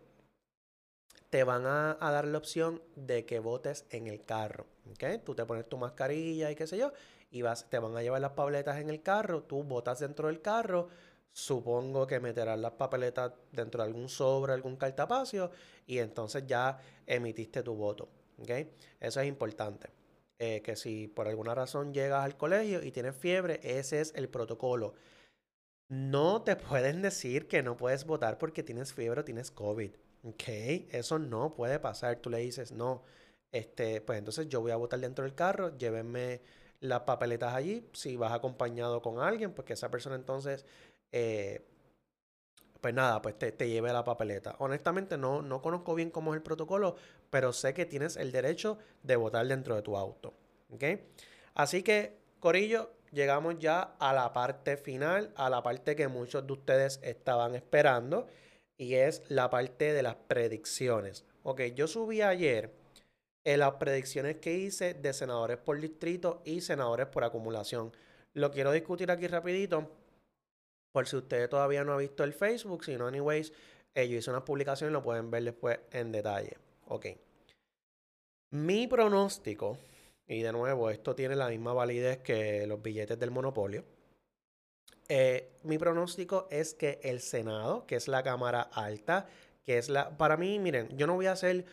[1.30, 4.66] te van a, dar la opción de que votes en el carro.
[4.90, 5.22] ¿Ok?
[5.24, 6.92] Tú te pones tu mascarilla y qué sé yo,
[7.30, 10.40] y vas, te van a llevar las papeletas en el carro, tú votas dentro del
[10.40, 10.88] carro,
[11.32, 15.50] supongo que meterás las papeletas dentro de algún sobre, algún cartapacio,
[15.86, 18.08] y entonces ya emitiste tu voto.
[18.38, 18.50] ¿ok?
[19.00, 19.90] Eso es importante.
[20.38, 24.28] Eh, que si por alguna razón llegas al colegio y tienes fiebre, ese es el
[24.28, 24.94] protocolo.
[25.88, 29.92] No te pueden decir que no puedes votar porque tienes fiebre o tienes COVID.
[30.22, 30.44] ¿Ok?
[30.92, 32.16] Eso no puede pasar.
[32.16, 33.02] Tú le dices, no,
[33.52, 36.40] este, pues entonces yo voy a votar dentro del carro, llévenme
[36.80, 37.86] las papeletas allí.
[37.92, 40.64] Si vas acompañado con alguien, pues que esa persona entonces,
[41.12, 41.66] eh,
[42.80, 44.56] pues nada, pues te, te, lleve la papeleta.
[44.58, 46.96] Honestamente no, no conozco bien cómo es el protocolo,
[47.30, 50.34] pero sé que tienes el derecho de votar dentro de tu auto.
[51.54, 56.52] Así que, Corillo, llegamos ya a la parte final, a la parte que muchos de
[56.52, 58.26] ustedes estaban esperando,
[58.78, 61.24] y es la parte de las predicciones.
[61.42, 62.72] Ok, yo subí ayer
[63.44, 67.92] en las predicciones que hice de senadores por distrito y senadores por acumulación.
[68.34, 69.90] Lo quiero discutir aquí rapidito,
[70.92, 73.52] por si ustedes todavía no han visto el Facebook, si no, anyways,
[73.94, 76.56] eh, yo hice una publicación y lo pueden ver después en detalle.
[76.86, 77.06] Ok.
[78.52, 79.78] Mi pronóstico,
[80.26, 83.84] y de nuevo, esto tiene la misma validez que los billetes del monopolio.
[85.08, 89.26] Eh, mi pronóstico es que el Senado, que es la Cámara Alta,
[89.64, 90.16] que es la...
[90.16, 91.64] Para mí, miren, yo no voy a hacer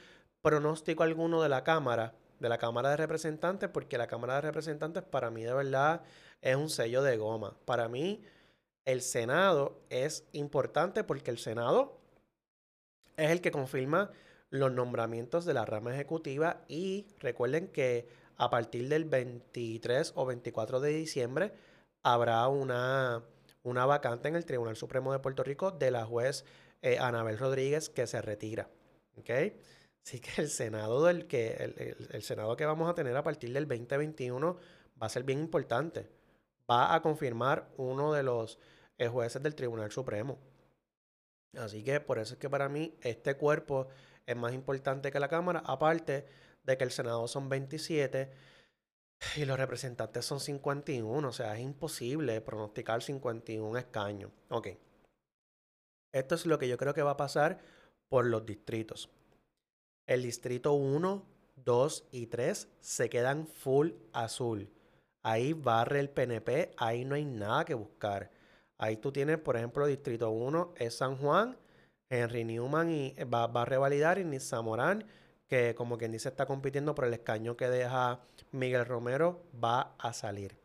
[0.42, 5.04] pronóstico alguno de la Cámara de la Cámara de Representantes, porque la Cámara de Representantes
[5.04, 6.04] para mí de verdad
[6.42, 7.58] es un sello de goma.
[7.66, 8.22] Para mí
[8.86, 11.98] el Senado es importante porque el Senado
[13.18, 14.12] es el que confirma
[14.50, 18.08] los nombramientos de la rama ejecutiva y recuerden que
[18.38, 21.52] a partir del 23 o 24 de diciembre
[22.04, 23.24] habrá una,
[23.64, 26.46] una vacante en el Tribunal Supremo de Puerto Rico de la juez
[26.82, 28.70] eh, Anabel Rodríguez que se retira.
[29.18, 29.30] ¿Ok?
[30.06, 33.68] Así que el Senado, del que, el, Senado que vamos a tener a partir del
[33.68, 34.58] 2021
[35.02, 36.10] va a ser bien importante.
[36.70, 38.58] Va a confirmar uno de los
[38.98, 40.38] eh, jueces del Tribunal Supremo.
[41.58, 43.88] Así que por eso es que para mí este cuerpo
[44.26, 46.26] es más importante que la Cámara, aparte
[46.64, 48.32] de que el Senado son 27
[49.36, 54.32] y los representantes son 51, o sea, es imposible pronosticar 51 escaños.
[54.50, 54.68] Ok.
[56.14, 57.60] Esto es lo que yo creo que va a pasar
[58.10, 59.10] por los distritos.
[60.08, 61.24] El distrito 1,
[61.64, 64.70] 2 y 3 se quedan full azul.
[65.22, 68.32] Ahí barre el PNP, ahí no hay nada que buscar.
[68.78, 71.58] Ahí tú tienes, por ejemplo, distrito 1 es San Juan,
[72.10, 75.06] Henry Newman y va, va a revalidar y Nisa Morán
[75.48, 78.20] que como quien dice está compitiendo por el escaño que deja
[78.52, 80.58] Miguel Romero, va a salir.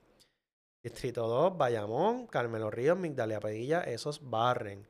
[0.83, 4.89] Distrito 2, Bayamón, Carmelo Ríos, Migdalia Pedilla, esos barren.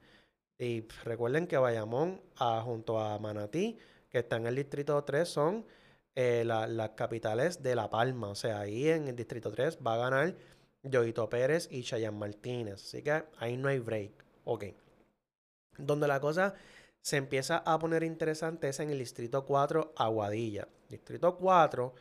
[0.58, 3.78] Y recuerden que Bayamón, ah, junto a Manatí,
[4.12, 5.66] que está en el distrito 3, son
[6.14, 8.28] eh, las capitales de La Palma.
[8.28, 10.34] O sea, ahí en el distrito 3 va a ganar
[10.82, 12.74] Yoito Pérez y Chayan Martínez.
[12.74, 14.12] Así que ahí no hay break.
[14.44, 14.64] Ok.
[15.78, 16.54] Donde la cosa
[17.00, 20.68] se empieza a poner interesante es en el distrito 4, Aguadilla.
[20.88, 21.94] Distrito 4,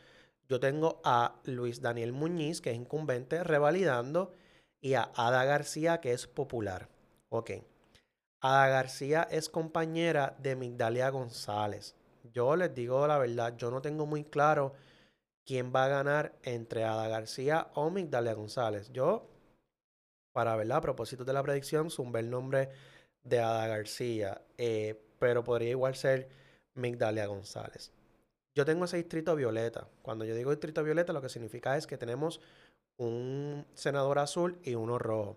[0.48, 4.34] yo tengo a Luis Daniel Muñiz, que es incumbente, revalidando,
[4.82, 6.88] y a Ada García, que es popular.
[7.30, 7.52] Ok.
[8.40, 11.94] Ada García es compañera de Migdalia González.
[12.30, 14.74] Yo les digo la verdad, yo no tengo muy claro
[15.44, 18.90] quién va a ganar entre Ada García o Migdalia González.
[18.92, 19.28] Yo,
[20.32, 22.70] para verdad, a propósito de la predicción, zumbé el nombre
[23.24, 26.28] de Ada García, eh, pero podría igual ser
[26.74, 27.92] Migdalia González.
[28.54, 29.88] Yo tengo ese distrito violeta.
[30.02, 32.40] Cuando yo digo distrito violeta, lo que significa es que tenemos
[32.98, 35.36] un senador azul y uno rojo.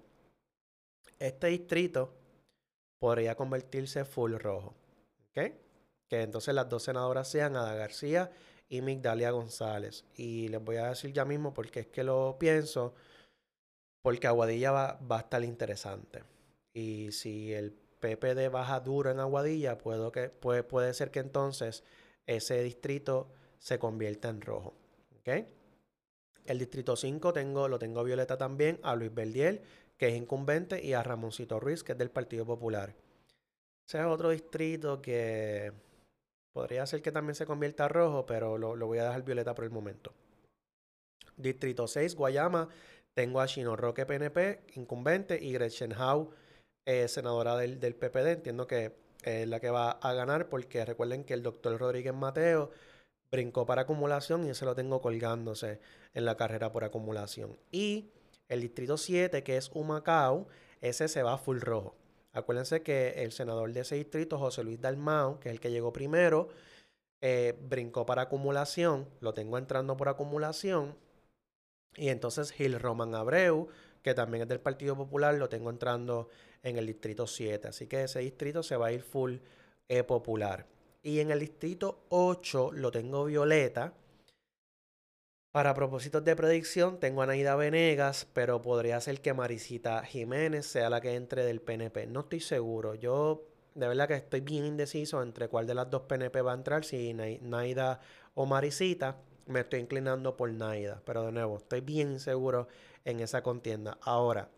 [1.19, 2.13] Este distrito
[2.99, 4.75] podría convertirse full rojo.
[5.31, 5.64] ¿Ok?
[6.08, 8.32] Que entonces las dos senadoras sean Ada García
[8.70, 10.06] y Migdalia González.
[10.16, 12.93] Y les voy a decir ya mismo porque es que lo pienso.
[14.01, 16.24] Porque Aguadilla va, va a estar interesante.
[16.74, 21.84] Y si el PPD baja duro en Aguadilla, puedo que, puede, puede ser que entonces
[22.28, 24.74] ese distrito se convierta en rojo.
[26.45, 29.62] El distrito 5 tengo, lo tengo violeta también, a Luis Verdiel,
[29.97, 32.93] que es incumbente, y a Ramoncito Ruiz, que es del Partido Popular.
[33.88, 35.72] Ese es otro distrito que
[36.56, 39.53] podría ser que también se convierta a rojo, pero lo, lo voy a dejar violeta
[39.53, 40.14] por el momento.
[41.36, 42.70] Distrito 6, Guayama,
[43.14, 46.30] tengo a Chino Roque PNP, incumbente, y Gretchen Howe,
[46.86, 48.28] eh, senadora del, del, PPD.
[48.28, 52.72] Entiendo que es la que va a ganar porque recuerden que el doctor Rodríguez Mateo
[53.30, 55.82] brincó para acumulación y ese lo tengo colgándose
[56.14, 57.60] en la carrera por acumulación.
[57.70, 58.12] Y
[58.47, 60.47] el distrito 7, que es Humacao,
[60.80, 61.95] ese se va full rojo.
[62.36, 65.93] Acuérdense que el senador de ese distrito, José Luis Dalmau, que es el que llegó
[65.93, 66.49] primero,
[67.21, 70.97] eh, brincó para acumulación, lo tengo entrando por acumulación.
[71.95, 73.69] Y entonces Gil Roman Abreu,
[74.01, 76.27] que también es del Partido Popular, lo tengo entrando
[76.61, 77.69] en el distrito 7.
[77.69, 79.38] Así que ese distrito se va a ir full
[79.88, 80.67] eh, popular.
[81.03, 83.93] Y en el distrito 8 lo tengo violeta.
[85.56, 90.89] Para propósitos de predicción, tengo a Naida Venegas, pero podría ser que Marisita Jiménez sea
[90.89, 92.08] la que entre del PNP.
[92.08, 92.93] No estoy seguro.
[92.95, 96.56] Yo de verdad que estoy bien indeciso entre cuál de las dos PNP va a
[96.56, 98.01] entrar, si Naida
[98.34, 99.16] o Marisita.
[99.45, 102.68] Me estoy inclinando por Naida, pero de nuevo, estoy bien inseguro
[103.06, 103.97] en esa contienda.
[104.01, 104.49] Ahora,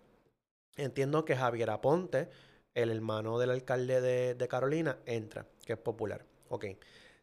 [0.78, 2.28] Entiendo que Javier Aponte,
[2.74, 6.26] el hermano del alcalde de, Carolina, entra, que es popular.
[6.50, 6.66] Ok.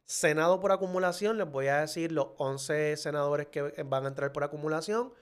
[0.06, 4.44] Senado por acumulación, les voy a decir los 11 senadores que van a entrar por
[4.44, 5.12] acumulación.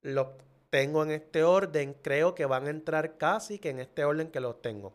[0.00, 0.28] Los
[0.70, 4.40] tengo en este orden, creo que van a entrar casi que en este orden que
[4.40, 4.94] los tengo.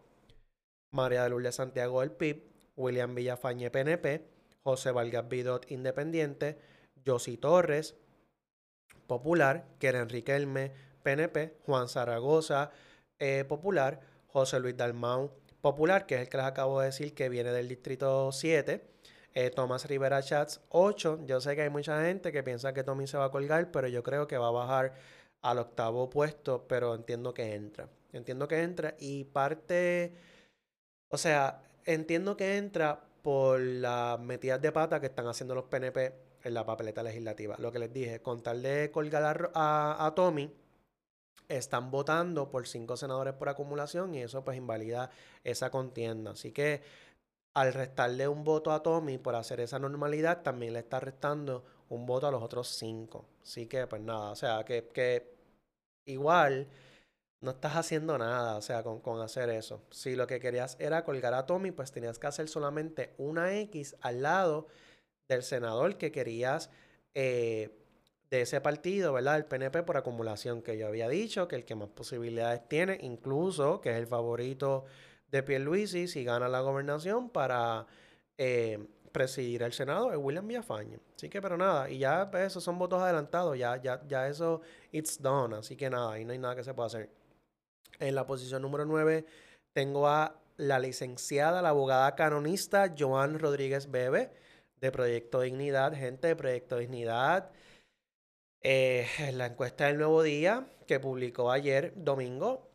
[0.91, 2.43] María de Lourdes Santiago del PIB,
[2.75, 4.27] William Villafañe PNP,
[4.63, 6.57] José Vargas Bidot Independiente,
[7.05, 7.95] Josi Torres
[9.07, 10.73] Popular, Keren Riquelme
[11.03, 12.71] PNP, Juan Zaragoza
[13.19, 15.31] eh, popular, José Luis Dalmau
[15.61, 18.96] Popular, que es el que les acabo de decir que viene del distrito 7.
[19.39, 21.19] Eh, Tomás Rivera Chats 8.
[21.27, 23.87] Yo sé que hay mucha gente que piensa que Tommy se va a colgar, pero
[23.87, 24.95] yo creo que va a bajar
[25.43, 27.87] al octavo puesto, pero entiendo que entra.
[28.13, 30.15] Entiendo que entra y parte,
[31.09, 36.13] o sea, entiendo que entra por las metidas de pata que están haciendo los PNP
[36.43, 37.57] en la papeleta legislativa.
[37.59, 40.51] Lo que les dije, con tal de colgar a, a, Tommy,
[41.47, 45.11] están votando por cinco senadores por acumulación y eso pues invalida
[45.43, 46.31] esa contienda.
[46.31, 46.81] Así que
[47.57, 52.05] al restarle un voto a Tommy por hacer esa normalidad, también le está restando un
[52.05, 53.25] voto a los otros cinco.
[53.41, 55.33] Así que pues nada, o sea, que, que
[56.05, 56.67] igual
[57.41, 59.81] no estás haciendo nada, o sea, con, con, hacer eso.
[59.89, 63.95] Si lo que querías era colgar a Tommy, pues tenías que hacer solamente una X
[64.01, 64.67] al lado
[65.27, 66.69] del senador que querías
[67.15, 67.71] eh,
[68.29, 69.35] de ese partido, ¿verdad?
[69.35, 73.81] El PNP por acumulación, que yo había dicho, que el que más posibilidades tiene, incluso,
[73.81, 74.85] que es el favorito
[75.31, 77.85] de Pierluisi, si gana la gobernación para
[78.37, 80.99] eh, presidir el Senado, es William Villafañe.
[81.15, 84.61] Así que, pero nada, y ya pues, esos son votos adelantados, ya, ya, ya eso,
[84.91, 87.09] it's done, así que nada, ahí no hay nada que se pueda hacer.
[87.99, 89.25] En la posición número 9
[89.73, 94.31] tengo a la licenciada, la abogada canonista Joan Rodríguez Bebe
[94.81, 97.51] de Proyecto Dignidad, gente de Proyecto Dignidad.
[98.61, 102.66] Eh, la encuesta del Nuevo Día que publicó ayer, domingo,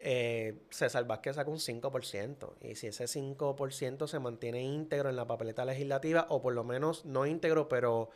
[0.00, 2.54] eh, César Vázquez saca un 5%.
[2.62, 7.04] Y si ese 5% se mantiene íntegro en la papeleta legislativa, o por lo menos
[7.04, 8.08] no íntegro, pero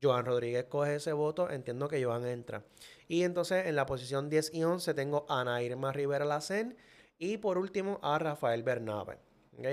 [0.00, 2.64] Joan Rodríguez coge ese voto, entiendo que Joan entra.
[3.08, 6.76] Y entonces en la posición 10 y 11 tengo a Ana Irma Rivera Lacen
[7.18, 9.18] y por último a Rafael Bernabe.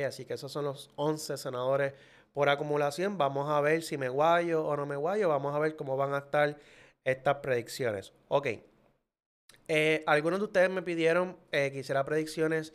[0.05, 1.93] Así que esos son los 11 senadores
[2.33, 3.17] por acumulación.
[3.17, 5.29] Vamos a ver si me guayo o no me guayo.
[5.29, 6.57] Vamos a ver cómo van a estar
[7.03, 8.13] estas predicciones.
[8.27, 8.47] Ok.
[9.69, 12.73] Eh, algunos de ustedes me pidieron eh, que hiciera predicciones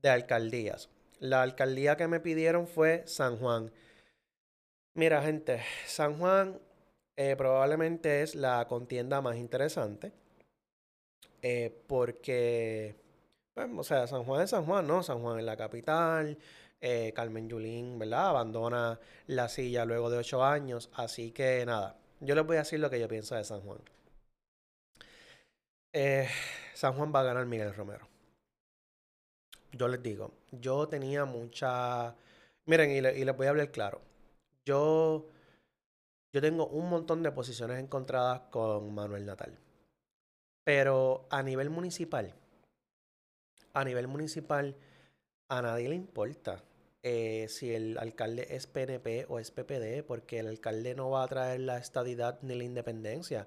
[0.00, 0.88] de alcaldías.
[1.18, 3.72] La alcaldía que me pidieron fue San Juan.
[4.94, 6.60] Mira, gente, San Juan
[7.16, 10.12] eh, probablemente es la contienda más interesante.
[11.86, 12.96] porque,
[13.54, 15.02] bueno, o sea, San Juan es San Juan, ¿no?
[15.02, 16.38] San Juan es la capital.
[16.80, 18.28] Eh, Carmen Yulín, ¿verdad?
[18.28, 20.90] Abandona la silla luego de ocho años.
[20.94, 23.78] Así que nada, yo les voy a decir lo que yo pienso de San Juan.
[25.98, 26.28] Eh,
[26.74, 28.06] San Juan va a ganar Miguel Romero.
[29.72, 32.14] Yo les digo, yo tenía mucha...
[32.66, 34.02] Miren, y, les voy a hablar claro.
[34.66, 35.26] Yo,
[36.34, 39.58] yo tengo un montón de posiciones encontradas con Manuel Natal.
[40.64, 42.34] Pero a nivel municipal,
[43.72, 44.76] a nivel municipal,
[45.48, 46.62] a nadie le importa
[47.02, 51.28] eh, si el alcalde es PNP o es PPD, porque el alcalde no va a
[51.28, 53.46] traer la estadidad ni la independencia.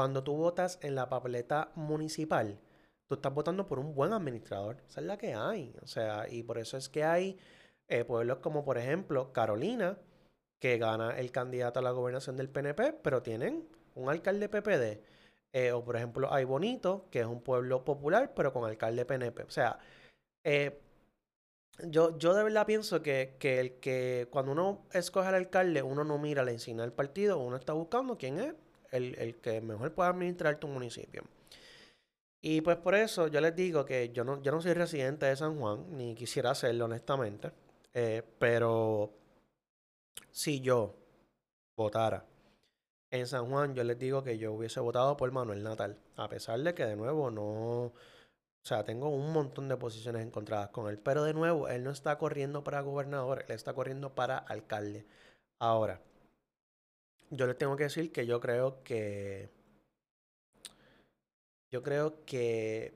[0.00, 2.58] Cuando tú votas en la papeleta municipal,
[3.06, 4.78] tú estás votando por un buen administrador.
[4.88, 5.76] Esa es la que hay.
[5.82, 7.38] O sea, y por eso es que hay
[7.86, 9.98] eh, pueblos como, por ejemplo, Carolina,
[10.58, 15.02] que gana el candidato a la gobernación del PNP, pero tienen un alcalde PPD.
[15.52, 19.42] Eh, o, por ejemplo, hay Bonito, que es un pueblo popular, pero con alcalde PNP.
[19.42, 19.80] O sea,
[20.44, 20.80] eh,
[21.88, 26.04] yo, yo de verdad pienso que, que, el que cuando uno escoge al alcalde, uno
[26.04, 28.54] no mira la insignia del partido, uno está buscando quién es
[28.90, 31.24] el, el que mejor pueda administrar tu municipio.
[32.42, 35.36] Y pues por eso yo les digo que yo no, yo no soy residente de
[35.36, 37.52] San Juan, ni quisiera hacerlo honestamente,
[37.92, 39.12] eh, pero
[40.30, 40.94] si yo
[41.76, 42.24] votara
[43.10, 46.60] en San Juan, yo les digo que yo hubiese votado por Manuel Natal, a pesar
[46.60, 47.92] de que de nuevo no,
[48.62, 50.98] o sea, tengo un montón de posiciones encontradas con él.
[50.98, 55.06] Pero de nuevo, él no está corriendo para gobernador, él está corriendo para alcalde.
[55.58, 56.00] Ahora,
[57.30, 59.48] yo les tengo que decir que yo creo que.
[61.70, 62.92] Yo creo que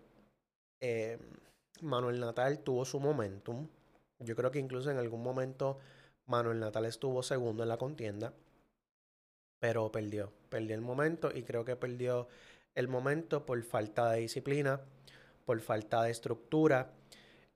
[0.80, 1.18] eh,
[1.80, 3.68] Manuel Natal tuvo su momentum.
[4.18, 5.78] Yo creo que incluso en algún momento
[6.26, 8.32] Manuel Natal estuvo segundo en la contienda.
[9.61, 10.32] Pero perdió.
[10.49, 12.28] Perdió el momento y creo que perdió
[12.74, 14.80] el momento por falta de disciplina
[15.45, 16.91] por falta de estructura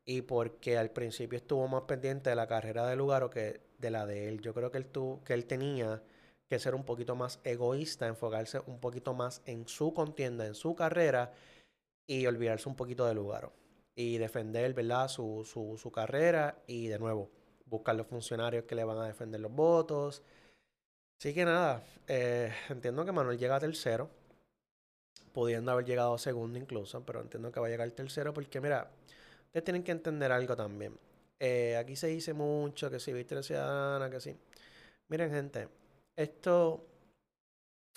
[0.05, 4.07] y porque al principio estuvo más pendiente de la carrera de Lugaro que de la
[4.07, 4.41] de él.
[4.41, 4.87] Yo creo que él,
[5.25, 6.03] que él tenía
[6.49, 10.75] que ser un poquito más egoísta, enfocarse un poquito más en su contienda, en su
[10.75, 11.33] carrera
[12.07, 13.53] y olvidarse un poquito de Lugaro.
[13.95, 15.09] Y defender, ¿verdad?
[15.09, 17.31] Su, su, su carrera y de nuevo
[17.67, 20.23] buscar los funcionarios que le van a defender los votos.
[21.21, 24.09] Así que nada, eh, entiendo que Manuel llega a tercero
[25.33, 28.91] pudiendo haber llegado a segundo incluso, pero entiendo que va a llegar tercero porque, mira,
[29.47, 30.99] ustedes tienen que entender algo también.
[31.39, 34.37] Eh, aquí se dice mucho que si viste ciudadana, que sí.
[35.09, 35.69] Miren, gente,
[36.19, 36.85] esto,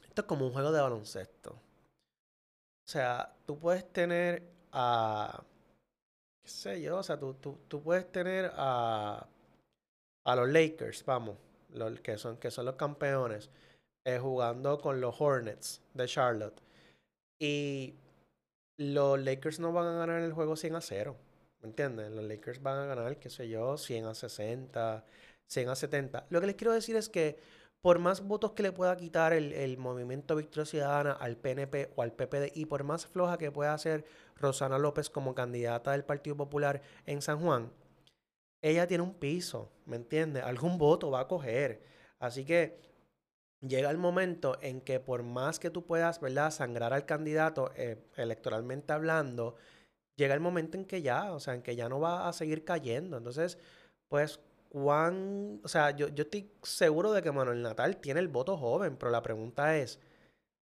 [0.03, 1.51] esto es como un juego de baloncesto.
[1.53, 5.43] O sea, tú puedes tener a.
[6.43, 6.97] ¿Qué sé yo?
[6.97, 7.33] O sea, tú,
[7.67, 9.27] tú, puedes tener a.
[10.23, 11.35] A los Lakers, vamos,
[11.73, 13.49] los, que, son, que son los campeones,
[14.05, 16.61] eh, jugando con los Hornets de Charlotte.
[17.39, 17.95] Y
[18.77, 21.17] los Lakers no van a ganar el juego 100 a 0.
[21.61, 22.15] ¿Me entienden?
[22.15, 25.05] Los Lakers van a ganar, qué sé yo, 100 a 60,
[25.47, 26.27] 100 a 70.
[26.29, 27.39] Lo que les quiero decir es que
[27.81, 32.13] por más votos que le pueda quitar el, Movimiento Victoria Ciudadana al PNP o al
[32.13, 34.05] PPD y por más floja que pueda hacer
[34.35, 37.71] Rosana López como candidata del Partido Popular en San Juan,
[38.61, 40.43] ella tiene un piso, ¿me entiendes?
[40.43, 41.81] Algún voto va a coger.
[42.19, 42.79] Así que
[43.61, 47.97] llega el momento en que por más que tú puedas, ¿verdad?, sangrar al candidato eh,
[48.15, 49.55] electoralmente hablando,
[50.15, 52.63] llega el momento en que ya, o sea, en que ya no va a seguir
[52.63, 53.17] cayendo.
[53.17, 53.57] Entonces,
[54.07, 54.39] pues
[54.71, 58.95] cuán, o sea, yo, yo estoy seguro de que Manuel Natal tiene el voto joven,
[58.95, 59.99] pero la pregunta es,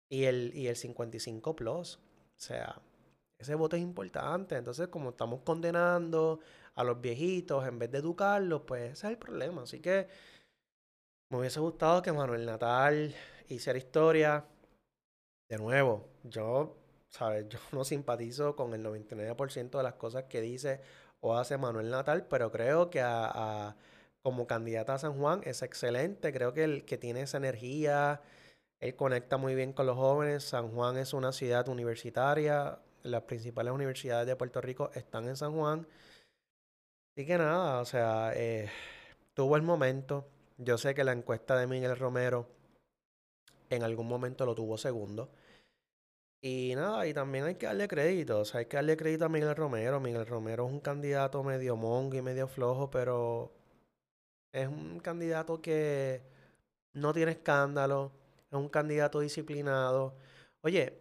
[0.08, 1.96] ¿y el, y el 55 plus?
[1.96, 2.00] O
[2.34, 2.82] sea,
[3.38, 4.56] ese voto es importante.
[4.56, 6.40] Entonces, como estamos condenando
[6.74, 9.62] a los viejitos en vez de educarlos, pues ese es el problema.
[9.62, 10.08] Así que
[11.30, 13.14] me hubiese gustado que Manuel Natal
[13.48, 14.44] hiciera historia.
[15.48, 16.76] De nuevo, yo,
[17.08, 17.48] ¿sabes?
[17.50, 20.80] Yo no simpatizo con el 99% de las cosas que dice
[21.22, 23.74] o hace Manuel Natal, pero creo que a
[24.22, 26.32] como candidata a San Juan es excelente.
[26.32, 28.22] Creo que, el, que tiene esa energía,
[28.80, 30.44] él conecta muy bien con los jóvenes.
[30.44, 32.78] San Juan es una ciudad universitaria.
[33.02, 35.86] Las principales universidades de Puerto Rico están en San Juan.
[37.14, 38.70] Así que nada, o sea, eh,
[39.34, 40.26] tuvo el momento.
[40.56, 42.48] Yo sé que la encuesta de Miguel Romero
[43.70, 45.30] en algún momento lo tuvo segundo.
[46.44, 49.28] Y nada, y también hay que darle crédito, o sea, hay que darle crédito a
[49.28, 50.00] Miguel Romero.
[50.00, 53.52] Miguel Romero es un candidato medio mongo y medio flojo, pero
[54.52, 56.22] es un candidato que
[56.94, 58.12] no tiene escándalo,
[58.50, 60.16] es un candidato disciplinado.
[60.62, 60.98] Oye,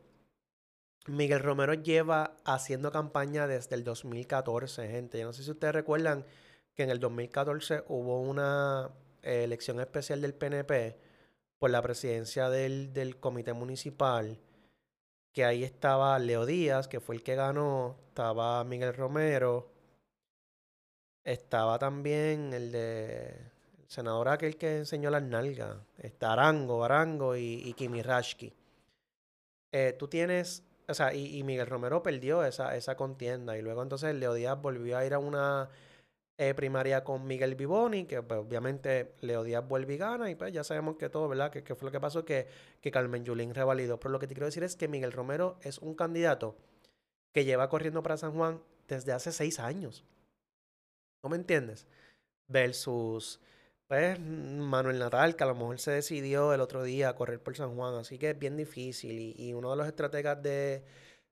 [1.08, 5.20] Miguel Romero lleva haciendo campaña desde el 2014, gente.
[5.20, 6.26] Yo no sé si ustedes recuerdan
[6.76, 8.92] que en el 2014 hubo una
[9.24, 10.98] eh, elección especial del PNP
[11.58, 14.40] por la presidencia del, del comité municipal,
[15.34, 19.72] que ahí estaba Leo Díaz, que fue el que ganó, estaba Miguel Romero,
[21.24, 23.28] estaba también el de
[23.80, 25.78] el senador aquel que enseñó las nalgas.
[25.98, 28.54] Está Arango, Arango y, y Kimi Rashki.
[29.72, 33.58] Eh, tú tienes, o sea, y, Miguel Romero perdió esa, esa contienda.
[33.58, 35.70] Y luego entonces Leo Díaz volvió a ir a una
[36.42, 40.28] eh, primaria con Miguel Vivoni, que pues, obviamente Leo Díaz vuelve y gana.
[40.28, 41.52] Y pues ya sabemos que todo, ¿verdad?
[41.52, 42.48] Que, fue lo que pasó, que,
[42.82, 44.00] que Carmen Yulín revalidó.
[44.00, 46.58] Pero lo que te quiero decir es que Miguel Romero es un candidato
[47.32, 50.04] que lleva corriendo para San Juan desde hace seis años.
[51.22, 51.86] ¿No me entiendes?
[52.48, 53.40] Versus,
[53.88, 57.56] pues, Manuel Natal, que a lo mejor se decidió el otro día a correr por
[57.56, 57.94] San Juan.
[57.94, 59.36] Así que es bien difícil.
[59.38, 60.84] Y, uno de los estrategas de,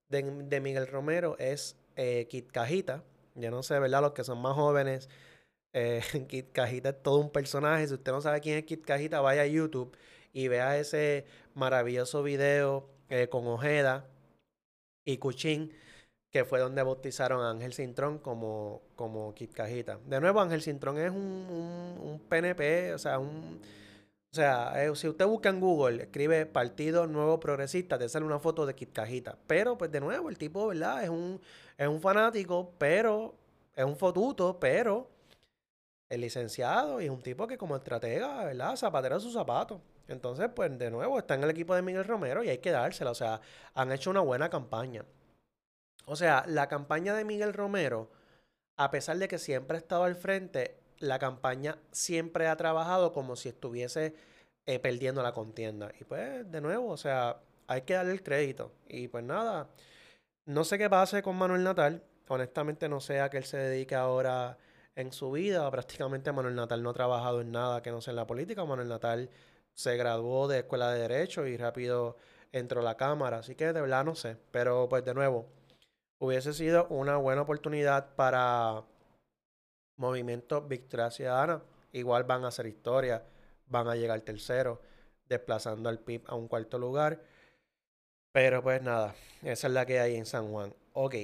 [0.08, 3.04] de, Miguel Romero es eh, Kit Cajita.
[3.40, 4.02] Yo no sé, ¿verdad?
[4.02, 5.10] Los que son más jóvenes,
[5.74, 7.88] eh, Kit Cajita es todo un personaje.
[7.88, 9.96] Si usted no sabe quién es Kit Cajita, vaya a YouTube
[10.34, 11.26] y vea ese
[11.56, 14.06] maravilloso video eh, con Ojeda
[15.06, 15.74] y Cuchín
[16.32, 20.00] que fue donde bautizaron a Ángel Cintrón como, como Kit Cajita.
[20.06, 23.60] De nuevo, Ángel Cintrón es un, PNP, o sea, un...
[24.32, 28.40] O sea, eh, si usted busca en Google, escribe Partido Nuevo Progresista, te sale una
[28.40, 29.38] foto de Kit Cajita.
[29.48, 31.04] Pero, pues de nuevo, el tipo, ¿verdad?
[31.04, 31.42] Es un,
[31.78, 33.36] es un fanático, pero
[33.76, 35.10] es un fotuto, pero
[36.10, 38.76] el licenciado y es un tipo que como estratega, ¿verdad?
[38.76, 39.82] Zapatero sus zapatos.
[40.08, 43.12] Entonces, pues de nuevo, está en el equipo de Miguel Romero y hay que dársela.
[43.12, 43.42] O sea,
[43.74, 45.06] han hecho una buena campaña.
[46.06, 48.10] O sea, la campaña de Miguel Romero,
[48.78, 53.36] a pesar de que siempre ha estado al frente, la campaña siempre ha trabajado como
[53.36, 54.16] si estuviese
[54.66, 55.92] eh, perdiendo la contienda.
[56.00, 58.72] Y pues, de nuevo, o sea, hay que darle el crédito.
[58.88, 59.70] Y pues nada,
[60.46, 62.04] no sé qué pase con Manuel Natal.
[62.28, 64.58] Honestamente, no sé a qué él se dedique ahora
[64.96, 65.70] en su vida.
[65.72, 68.66] Prácticamente Manuel Natal no ha trabajado en nada que no sea en la política.
[68.66, 69.30] Manuel Natal
[69.74, 72.18] se graduó de escuela de Derecho y rápido
[72.52, 73.40] entró a la Cámara.
[73.40, 74.38] Así que de verdad no sé.
[74.52, 75.48] Pero pues de nuevo,
[76.20, 78.84] hubiese sido una buena oportunidad para
[80.00, 81.62] Movimiento Victoria Ciudadana.
[81.92, 83.22] Igual van a hacer historia,
[83.68, 84.82] van a llegar tercero,
[85.28, 87.22] desplazando al PIB a un cuarto lugar.
[88.32, 89.14] Pero pues nada,
[89.44, 90.74] esa es la que hay en San Juan.
[90.94, 91.16] Ok.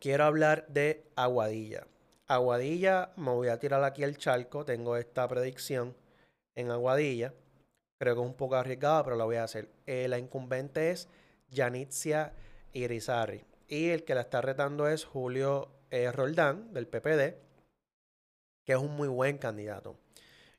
[0.00, 1.86] Quiero hablar de Aguadilla.
[2.26, 4.64] Aguadilla, me voy a tirar aquí el charco.
[4.64, 5.96] Tengo esta predicción
[6.54, 7.32] en Aguadilla.
[7.98, 9.70] Creo que es un poco arriesgada, pero la voy a hacer.
[9.86, 11.08] Eh, la incumbente es
[11.48, 12.34] Yanitzia
[12.72, 13.44] Irizarry.
[13.68, 17.36] Y el que la está retando es Julio eh, Roldán, del PPD,
[18.64, 19.96] que es un muy buen candidato.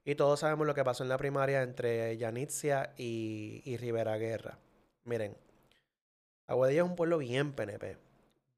[0.05, 4.57] Y todos sabemos lo que pasó en la primaria entre Yanitzia y, Rivera Guerra.
[5.03, 5.35] Miren,
[6.47, 7.97] Aguadilla es un pueblo bien PNP.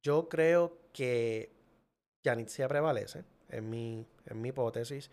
[0.04, 1.52] Yo creo que
[2.24, 5.10] Yanitzia prevalece, en mi, en mi hipótesis.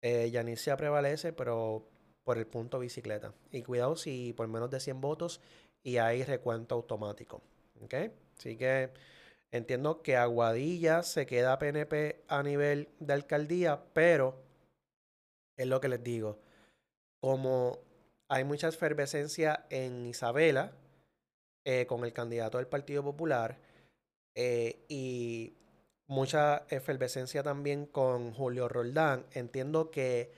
[0.00, 1.86] Eh, Yanitzia prevalece, pero
[2.24, 3.34] por el punto bicicleta.
[3.50, 5.42] Y cuidado si por menos de 100 votos
[5.82, 7.42] y hay recuento automático.
[7.82, 7.94] ¿Ok?
[8.38, 8.92] Así que
[9.52, 14.42] entiendo que Aguadilla se queda PNP a nivel de alcaldía, pero
[15.56, 16.38] es lo que les digo.
[17.20, 17.78] como
[18.28, 20.72] hay mucha efervescencia en Isabela
[21.64, 23.58] eh, con el candidato del Partido Popular
[24.34, 25.54] eh, y
[26.08, 30.30] mucha efervescencia también con Julio Roldán, entiendo que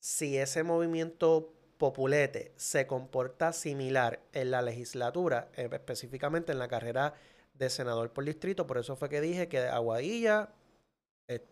[0.00, 7.14] si ese movimiento populete se comporta similar en la legislatura, eh, específicamente en la carrera
[7.54, 10.50] de senador por distrito, por eso fue que dije que Aguadilla,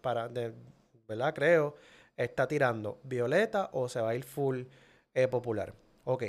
[0.01, 0.52] para, de,
[1.06, 1.35] ¿verdad?
[1.35, 1.77] Creo,
[2.16, 4.62] está tirando violeta o se va a ir full
[5.14, 5.74] eh, popular.
[6.05, 6.24] Ok.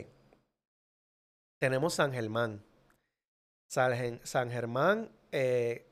[1.59, 2.63] Tenemos San Germán.
[3.67, 5.85] San, Germán, eh,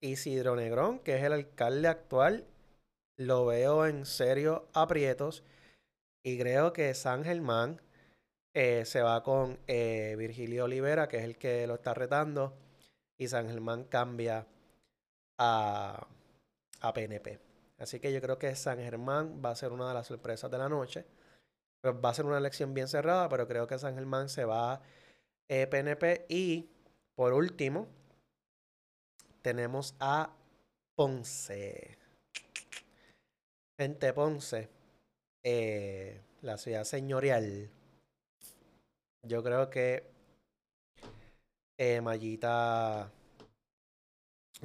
[0.00, 2.46] Isidro Negrón, que es el alcalde actual,
[3.16, 5.42] lo veo en serio aprietos.
[6.22, 7.80] Y creo que San Germán
[8.54, 12.54] eh, se va con Virgilio Olivera, que es el que lo está retando.
[13.18, 14.46] Y San Germán cambia
[15.38, 16.06] a,
[16.80, 17.40] a PNP.
[17.78, 20.58] Así que yo creo que San Germán va a ser una de las sorpresas de
[20.58, 21.04] la noche.
[21.84, 24.80] va a ser una elección bien cerrada, pero creo que San Germán se va a
[25.48, 26.26] PNP.
[26.28, 26.68] Y
[27.14, 27.88] por último,
[29.42, 30.34] tenemos a
[30.94, 31.98] Ponce.
[33.78, 34.70] Gente Ponce,
[35.42, 37.70] eh, la ciudad señorial.
[39.22, 40.15] Yo creo que
[41.78, 43.10] eh, Mayita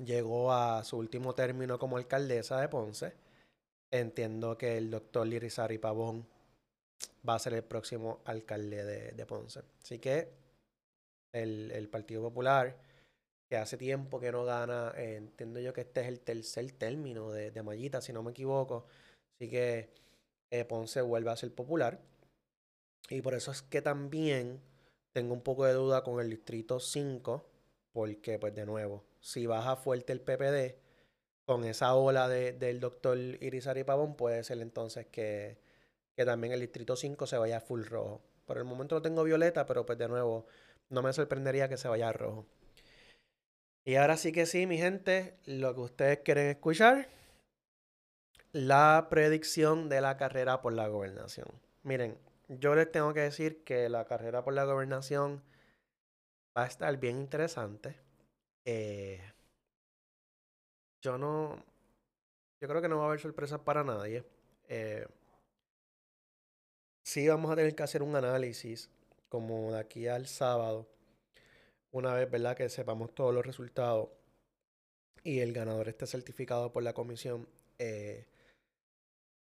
[0.03, 3.13] llegó a su último término como alcaldesa de Ponce.
[3.91, 6.25] Entiendo que el doctor Lirizari Pavón
[7.27, 9.61] va a ser el próximo alcalde de, Ponce.
[9.83, 10.31] Así que
[11.33, 12.77] el, Partido Popular,
[13.49, 17.31] que hace tiempo que no gana, eh, entiendo yo que este es el tercer término
[17.31, 18.85] de, de Mallita, si no me equivoco.
[19.35, 19.89] Así que
[20.51, 21.99] eh, Ponce vuelve a ser popular.
[23.09, 24.61] Y por eso es que también
[25.13, 27.45] tengo un poco de duda con el Distrito 5,
[27.91, 30.75] porque pues de nuevo, si baja fuerte el PPD,
[31.45, 35.57] con esa ola del doctor Irizarry Pavón, puede ser entonces que,
[36.15, 38.21] también el distrito 5 se vaya full rojo.
[38.45, 40.45] Por el momento lo tengo violeta, pero pues de nuevo,
[40.89, 42.45] no me sorprendería que se vaya a rojo.
[43.83, 47.09] Y ahora sí que sí, mi gente, lo que ustedes quieren escuchar,
[48.51, 51.47] la predicción de la carrera por la gobernación.
[51.83, 52.17] Miren,
[52.59, 55.41] yo les tengo que decir que la carrera por la gobernación
[56.57, 57.95] va a estar bien interesante.
[58.65, 59.21] Eh,
[61.01, 61.63] yo no.
[62.61, 64.23] Yo creo que no va a haber sorpresas para nadie.
[64.67, 65.07] Eh,
[67.03, 68.89] sí, vamos a tener que hacer un análisis
[69.29, 70.87] como de aquí al sábado.
[71.91, 72.55] Una vez, ¿verdad?
[72.55, 74.09] Que sepamos todos los resultados
[75.23, 77.47] y el ganador esté certificado por la comisión.
[77.79, 78.27] Eh,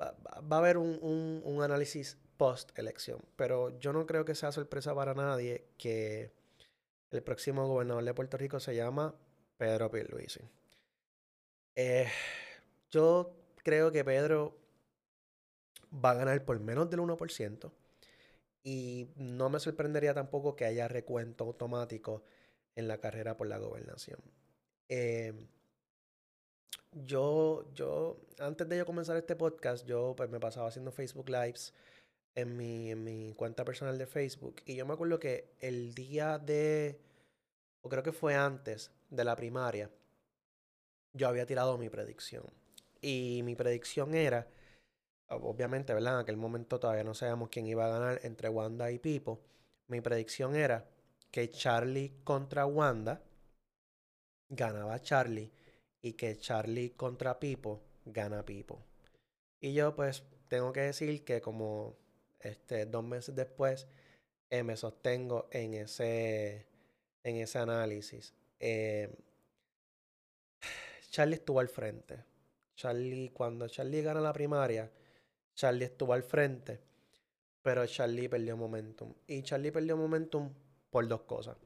[0.01, 3.19] va, a haber un, un, un análisis post elección.
[3.35, 6.31] Pero yo no creo que sea sorpresa para nadie que
[7.11, 9.15] el próximo gobernador de Puerto Rico se llama
[9.57, 10.41] Pedro Pierluisi.
[11.75, 12.07] Eh,
[12.89, 14.57] yo creo que Pedro
[15.93, 17.71] va a ganar por menos del 1%.
[18.63, 22.23] Y no me sorprendería tampoco que haya recuento automático
[22.75, 24.19] en la carrera por la gobernación.
[24.89, 25.33] Eh,
[26.91, 31.73] yo, yo, antes de yo comenzar este podcast, yo pues me pasaba haciendo Facebook Lives
[32.37, 34.61] en mi, en mi cuenta personal de Facebook.
[34.65, 37.01] Y yo me acuerdo que el día de,
[37.81, 39.89] o creo que fue antes de la primaria,
[41.13, 42.45] yo había tirado mi predicción.
[43.01, 44.47] Y mi predicción era,
[45.29, 46.13] obviamente, ¿verdad?
[46.13, 49.41] En aquel momento todavía no sabíamos quién iba a ganar entre Wanda y Pipo.
[49.87, 50.87] Mi predicción era
[51.31, 53.23] que Charlie contra Wanda
[54.47, 55.51] ganaba Charlie
[56.03, 58.85] y que Charlie contra Pipo gana Pipo.
[59.59, 61.97] Y yo pues tengo que decir que como
[62.39, 63.87] este, dos meses después,
[64.49, 66.67] eh, me sostengo en ese,
[67.23, 68.33] en ese análisis.
[68.59, 69.13] Eh,
[71.09, 72.23] Charlie estuvo al frente.
[72.75, 74.91] Charlie, cuando Charlie gana la primaria,
[75.55, 76.79] Charlie estuvo al frente,
[77.61, 79.13] pero Charlie perdió momentum.
[79.25, 80.53] Y Charlie perdió momentum
[80.89, 81.57] por dos cosas.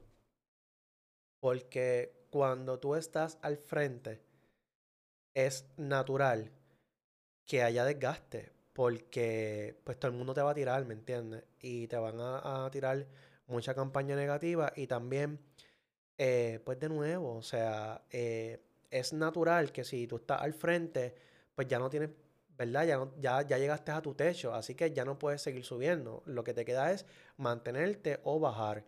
[1.38, 4.22] Porque cuando tú estás al frente,
[5.34, 6.50] es natural
[7.44, 11.44] que haya desgaste porque pues todo el mundo te va a tirar, ¿me entiendes?
[11.60, 13.06] Y te van a, tirar
[13.46, 15.40] mucha campaña negativa y también,
[16.18, 21.14] eh, pues de nuevo, o sea, eh, es natural que si tú estás al frente,
[21.54, 22.10] pues ya no tienes,
[22.56, 22.86] ¿verdad?
[22.86, 26.22] Ya, ya, ya llegaste a tu techo, así que ya no puedes seguir subiendo.
[26.26, 28.84] Lo que te queda es mantenerte o bajar.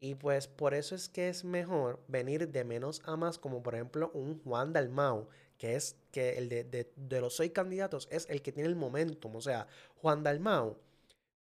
[0.00, 3.74] Y pues por eso es que es mejor venir de menos a más, como por
[3.74, 5.28] ejemplo un Juan Dalmau,
[5.58, 9.36] que es que el de, de, los seis candidatos es el que tiene el momentum.
[9.36, 9.66] O sea,
[9.96, 10.78] Juan Dalmau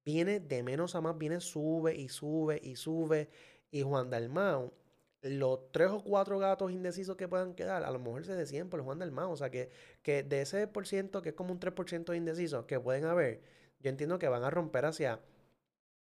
[0.06, 3.30] viene de menos a más, viene, sube y sube y sube.
[3.72, 4.74] Y Juan Dalmau,
[5.22, 8.82] los tres o cuatro gatos indecisos que puedan quedar, a lo mejor se deciden por
[8.82, 9.32] Juan Dalmau.
[9.32, 9.70] O sea, que,
[10.04, 13.42] que de ese por ciento, que es como un 3% de indecisos que pueden haber,
[13.80, 15.22] yo entiendo que van a romper hacia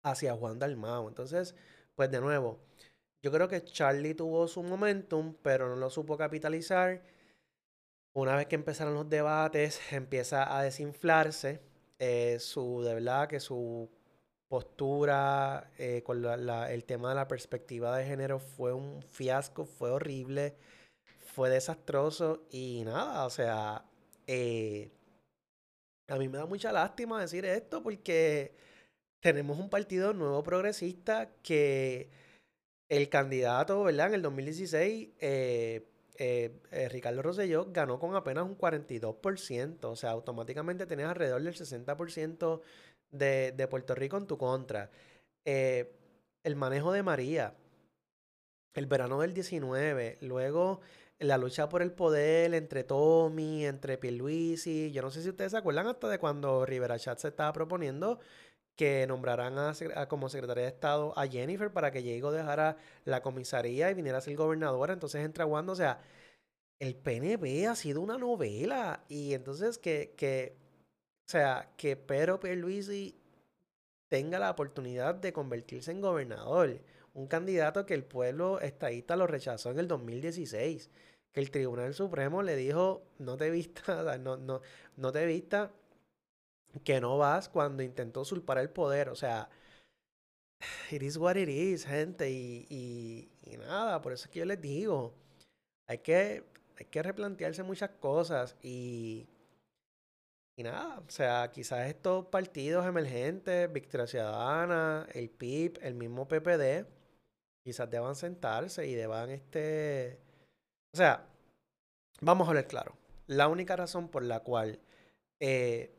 [0.07, 1.09] hacia Juan Dalmao.
[1.09, 1.55] Entonces,
[1.95, 2.61] pues de nuevo,
[3.23, 7.03] yo creo que Charlie tuvo su momentum, pero no lo supo capitalizar.
[8.17, 11.61] Una vez que empezaron los debates, empieza a desinflarse.
[11.99, 13.91] Eh, su, de verdad, que su
[14.49, 20.57] postura eh, con el tema de la perspectiva de género fue un fiasco, fue horrible,
[21.35, 23.85] fue desastroso y nada, o sea,
[24.27, 24.91] eh,
[26.09, 28.55] a mí me da mucha lástima decir esto porque
[29.21, 32.09] tenemos un partido nuevo progresista que
[32.89, 34.09] el candidato, ¿verdad?
[34.09, 35.87] En el 2016, eh,
[36.19, 41.55] eh, eh, Ricardo Rosselló ganó con apenas un 42%, o sea, automáticamente tenías alrededor del
[41.55, 42.61] 60%
[43.11, 44.91] de, de, Puerto Rico en tu contra.
[45.45, 47.55] el manejo de María,
[48.75, 50.81] el verano del 19, luego
[51.19, 55.59] la lucha por el poder entre Tommy, entre Pierluisi, yo no sé si ustedes se
[55.59, 58.19] acuerdan hasta de cuando Rivera Chat se estaba proponiendo
[58.77, 63.91] que nombrarán a, como secretaria de Estado a Jennifer para que Diego dejara la comisaría
[63.91, 64.93] y viniera a ser gobernadora.
[64.93, 66.01] Entonces entra Wanda, o sea,
[66.79, 69.05] el PNP ha sido una novela.
[69.09, 70.57] Y entonces que, que
[71.27, 73.17] o sea, que Pedro Pierluisi
[74.09, 76.81] tenga la oportunidad de convertirse en gobernador.
[77.15, 80.91] Un candidato que el pueblo estadista lo rechazó en el 2016.
[81.33, 84.61] Que el Tribunal Supremo le dijo, no te vista, no, no,
[84.97, 85.73] no te vista
[86.85, 89.09] que no vas cuando intentó usurpar el poder.
[89.09, 89.49] O sea,
[90.91, 92.31] it is what it is, gente.
[92.31, 95.15] Y, y, nada, por eso es que yo les digo,
[95.89, 96.45] hay que,
[96.79, 99.29] hay que replantearse muchas cosas y,
[100.59, 106.87] y nada, o sea, quizás estos partidos emergentes, Victoria Ciudadana, el PIB, el mismo PPD,
[107.65, 110.21] quizás deban sentarse y deban este...
[110.95, 111.27] O sea,
[112.21, 112.97] vamos a hablar claro.
[113.27, 114.81] La única razón por la cual
[115.41, 115.96] eh,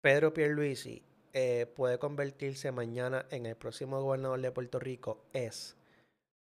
[0.00, 1.02] Pedro Pierluisi
[1.32, 5.76] eh, puede convertirse mañana en el próximo gobernador de Puerto Rico es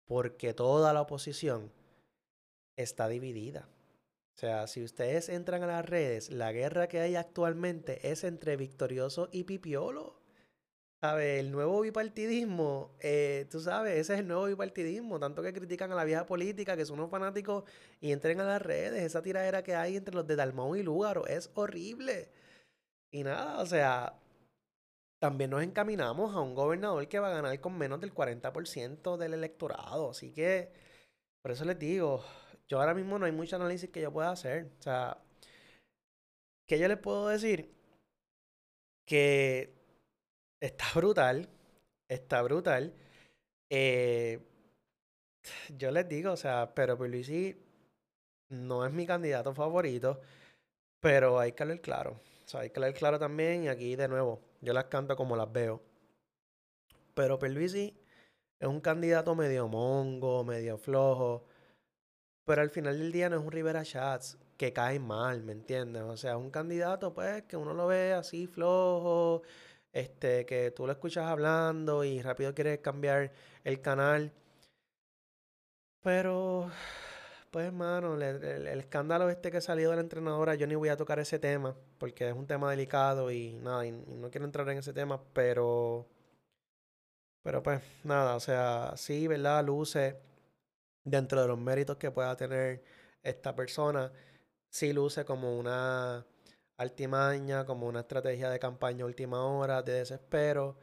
[0.06, 1.72] porque toda la oposición
[2.76, 3.66] está dividida.
[4.34, 8.58] O sea, si ustedes entran a las redes, la guerra que hay actualmente es entre
[8.58, 10.20] Victorioso y Pipiolo.
[11.00, 11.40] ¿Sabes?
[11.40, 15.18] El nuevo bipartidismo, eh, tú sabes, ese es el nuevo bipartidismo.
[15.18, 17.64] Tanto que critican a la vieja política, que son unos fanáticos
[18.00, 19.02] y entren a las redes.
[19.02, 22.30] Esa tiradera que hay entre los de Dalmau y Lúgaro es horrible.
[23.10, 24.18] Y nada, o sea,
[25.18, 29.34] también nos encaminamos a un gobernador que va a ganar con menos del 40% del
[29.34, 30.10] electorado.
[30.10, 30.72] Así que,
[31.42, 32.24] por eso les digo,
[32.68, 34.70] yo ahora mismo no hay mucho análisis que yo pueda hacer.
[34.78, 35.18] O sea,
[36.66, 37.74] ¿qué yo les puedo decir?
[39.06, 39.72] Que
[40.60, 41.48] está brutal,
[42.08, 42.94] está brutal.
[43.70, 44.40] Eh,
[45.76, 47.56] yo les digo, o sea, pero Luisi
[48.50, 50.20] no es mi candidato favorito,
[51.00, 52.20] pero hay que hablar claro.
[52.46, 53.64] O sea, hay que leer claro también.
[53.64, 55.82] Y aquí, de nuevo, yo las canto como las veo.
[57.14, 57.98] Pero Perluisi
[58.60, 61.44] es un candidato medio mongo, medio flojo.
[62.44, 66.02] Pero al final del día no es un Rivera Chats que cae mal, ¿me entiendes?
[66.02, 69.42] O sea, es un candidato, pues, que uno lo ve así flojo,
[69.92, 73.32] este, que tú lo escuchas hablando y rápido quieres cambiar
[73.64, 74.32] el canal.
[76.02, 76.70] Pero
[77.56, 81.18] pues, hermano, el, escándalo este que salió de la entrenadora, yo ni voy a tocar
[81.20, 84.92] ese tema, porque es un tema delicado y nada, y, no quiero entrar en ese
[84.92, 86.06] tema, pero.
[87.42, 89.64] Pero pues, nada, o sea, sí, ¿verdad?
[89.64, 90.20] Luce
[91.02, 92.84] dentro de los méritos que pueda tener
[93.22, 94.12] esta persona,
[94.70, 96.26] sí luce como una
[96.76, 100.76] altimaña, como una estrategia de campaña última hora, de desespero.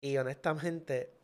[0.00, 1.14] Y honestamente,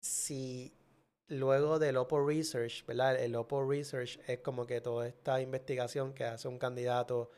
[0.00, 0.81] si
[1.28, 3.20] luego del Oppo Research, ¿verdad?
[3.20, 7.30] El Oppo Research es como que toda esta investigación que hace un candidato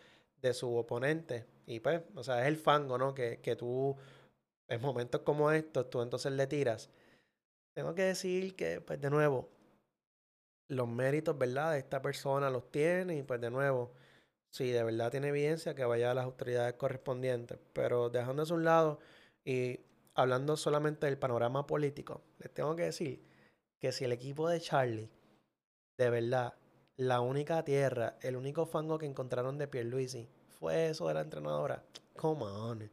[0.43, 1.47] de su oponente.
[1.67, 3.15] Y pues, o sea, es el fango, ¿no?
[3.15, 3.97] Que, que tú,
[4.69, 6.91] en momentos como estos, tú entonces le tiras.
[7.75, 9.49] Tengo que decir que, pues, de nuevo,
[10.69, 11.73] los méritos, ¿verdad?
[11.73, 13.93] De esta persona los tiene y, pues, de nuevo,
[14.51, 17.59] si de verdad tiene evidencia, que vaya a las autoridades correspondientes.
[17.73, 19.01] Pero dejando a un lado
[19.45, 19.81] y
[20.15, 23.34] hablando solamente del panorama político, les tengo que decir
[23.85, 25.11] que si el equipo de Charlie,
[25.99, 26.55] de verdad,
[26.97, 30.27] la única tierra, el único fango que encontraron de Pierluisi
[30.59, 31.85] fue eso de la entrenadora,
[32.17, 32.91] come on.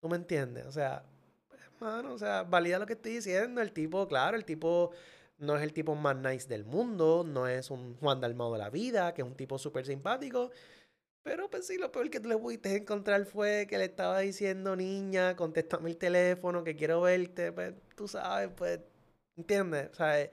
[0.00, 0.64] ¿Tú me entiendes?
[0.64, 1.04] O sea,
[1.52, 3.60] hermano, o sea, valida lo que estoy diciendo.
[3.60, 4.92] El tipo, claro, el tipo
[5.36, 8.70] no es el tipo más nice del mundo, no es un Juan Dalmado de la
[8.70, 10.50] vida, que es un tipo súper simpático.
[11.22, 14.76] Pero pues sí, lo peor que tú le pudiste encontrar fue que le estaba diciendo,
[14.76, 17.52] niña, contéstame el teléfono, que quiero verte.
[17.52, 18.80] Pues tú sabes, pues
[19.36, 19.90] ¿Entiendes?
[19.92, 20.30] O sea,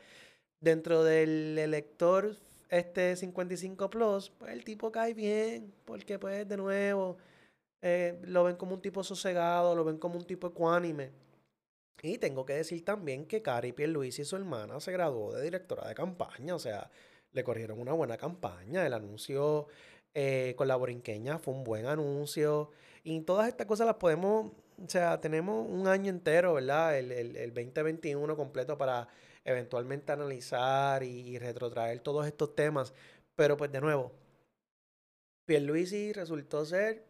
[0.60, 2.36] dentro del elector
[2.70, 7.18] este 55 Plus, pues el tipo cae bien, porque pues de nuevo
[7.82, 11.12] eh, lo ven como un tipo sosegado, lo ven como un tipo ecuánime.
[12.02, 15.88] Y tengo que decir también que Cari Pierluisi y su hermana se graduó de directora
[15.88, 16.90] de campaña, o sea,
[17.32, 18.86] le corrieron una buena campaña.
[18.86, 19.68] El anuncio
[20.14, 22.72] eh, con la borinqueña fue un buen anuncio.
[23.04, 24.52] Y todas estas cosas las podemos,
[24.84, 26.98] o sea, tenemos un año entero, ¿verdad?
[26.98, 29.08] El, el, el 2021 completo para
[29.44, 32.94] eventualmente analizar y, retrotraer todos estos temas.
[33.36, 34.12] Pero pues de nuevo,
[35.46, 37.06] Pierluisi resultó ser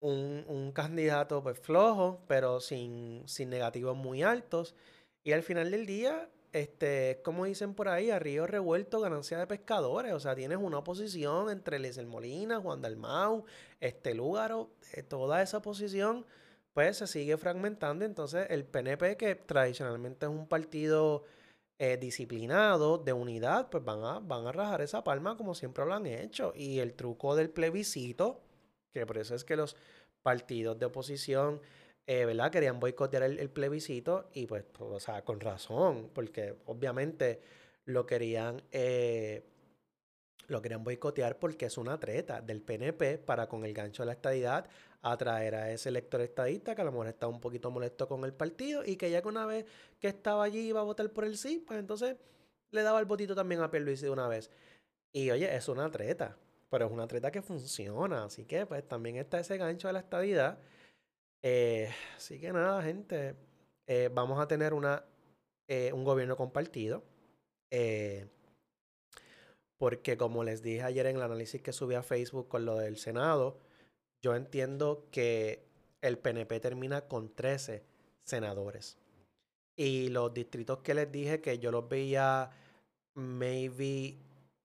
[0.00, 4.74] un, un candidato pues flojo, pero sin, sin negativos muy altos.
[5.22, 9.46] Y al final del día, este, como dicen por ahí, a río revuelto, ganancia de
[9.46, 10.12] pescadores.
[10.12, 13.44] O sea, tienes una oposición entre Lizel Molina, Juan Dalmau,
[13.80, 16.26] este Lúgaro, eh, toda esa oposición,
[16.74, 18.04] pues se sigue fragmentando.
[18.04, 21.24] Entonces, el PNP, que tradicionalmente es un partido
[21.78, 25.94] eh, disciplinado, de unidad, pues van a, van a rajar esa palma como siempre lo
[25.94, 26.52] han hecho.
[26.54, 28.42] Y el truco del plebiscito,
[28.92, 29.76] que por eso es que los
[30.22, 31.60] partidos de oposición
[32.06, 32.50] eh, ¿verdad?
[32.50, 37.40] Querían boicotear el, plebiscito y pues, o sea, con razón, porque obviamente
[37.86, 39.42] lo querían, eh,
[40.48, 44.12] lo querían boicotear porque es una treta del PNP para con el gancho de la
[44.12, 44.68] estadidad
[45.12, 48.32] atraer a ese elector estadista que a lo mejor está un poquito molesto con el
[48.32, 49.66] partido y que ya que una vez
[50.00, 52.16] que estaba allí iba a votar por el sí, pues entonces
[52.70, 54.50] le daba el votito también a Pierluisi de una vez.
[55.12, 56.36] Y oye, es una treta,
[56.70, 60.00] pero es una treta que funciona, así que pues también está ese gancho de la
[60.00, 60.58] estadidad
[61.46, 63.36] eh, así que nada, gente.
[63.86, 65.04] Eh, vamos a tener una,
[65.68, 67.04] eh, un gobierno compartido.
[69.78, 72.96] porque como les dije ayer en el análisis que subí a Facebook con lo del
[72.96, 73.58] Senado,
[74.24, 75.68] yo entiendo que
[76.00, 77.84] el PNP termina con 13
[78.22, 78.96] senadores.
[79.76, 82.50] Y los distritos que les dije que yo los veía
[83.12, 84.16] maybe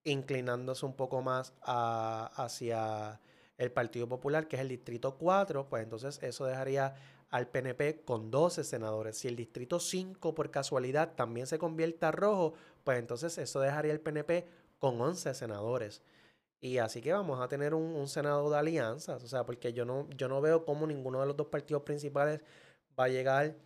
[0.04, 3.20] inclinándose un poco más hacia
[3.58, 6.94] el Partido Popular, que es el distrito 4, pues entonces eso dejaría
[7.28, 9.18] al PNP con 12 senadores.
[9.18, 13.92] Si el distrito 5 por casualidad también se convierte a rojo, pues entonces eso dejaría
[13.92, 14.46] al PNP
[14.78, 16.00] con 11 senadores.
[16.60, 20.08] Y así que vamos a tener un, senado de alianzas, o sea, porque yo no,
[20.10, 22.40] yo no veo cómo ninguno de los dos partidos principales
[22.98, 23.56] va a llegar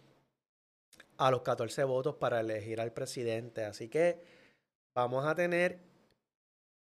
[1.17, 3.65] a los 14 votos para elegir al presidente.
[3.65, 4.21] Así que
[4.95, 5.81] vamos a tener,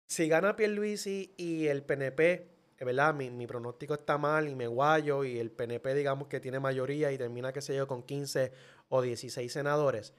[0.07, 3.13] si gana Pierluisi y el PNP ¿verdad?
[3.13, 7.11] Mi, mi, pronóstico está mal y me guayo y el PNP digamos que tiene mayoría
[7.11, 8.51] y termina, qué sé yo, con 15
[8.89, 10.13] o 16 senadores,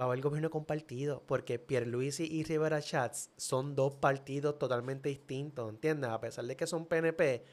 [0.00, 5.68] va a haber gobierno compartido porque Pierluisi y Rivera Chats son dos partidos totalmente distintos,
[5.70, 6.10] ¿entiendes?
[6.10, 7.44] A pesar de que son PNP,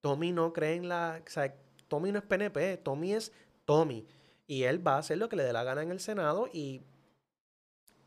[0.00, 1.22] Tommy no cree en la...
[1.24, 1.54] O sea,
[1.88, 3.32] Tommy no es PNP, Tommy es
[3.64, 4.06] Tommy.
[4.46, 6.82] Y él va a hacer lo que le dé la gana en el Senado y,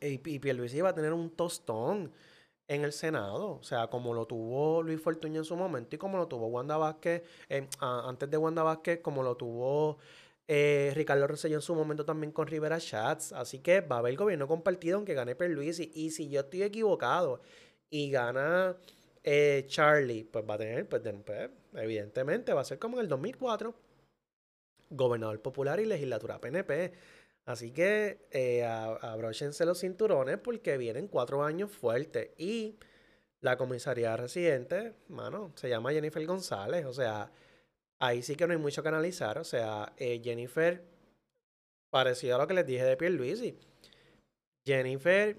[0.02, 2.12] y, y Pierluisi va a tener un tostón
[2.68, 6.18] en el Senado, o sea, como lo tuvo Luis Fortuño en su momento y como
[6.18, 9.98] lo tuvo Wanda Vázquez, eh, antes de Wanda Vázquez, como lo tuvo
[10.48, 13.34] eh, Ricardo Rosselló en su momento también con Rivera Chats.
[13.34, 17.42] Así que va a haber gobierno compartido aunque gane Luis Y si yo estoy equivocado
[17.90, 18.78] y gana
[19.24, 23.10] eh, Charlie, pues va a tener, pues, pues, evidentemente va a ser como en el
[23.10, 23.74] 2004,
[24.92, 26.94] gobernador popular y legislatura PNP.
[27.46, 32.32] Así que eh, abróchense los cinturones porque vienen cuatro años fuertes.
[32.38, 32.78] Y
[33.42, 36.86] la comisaría residente, mano, se llama Jennifer González.
[36.86, 37.32] O sea,
[38.00, 39.38] ahí sí que no hay mucho que analizar.
[39.38, 40.84] O sea, eh, Jennifer,
[41.90, 43.58] parecido a lo que les dije de Pierluisi.
[44.66, 45.38] Jennifer,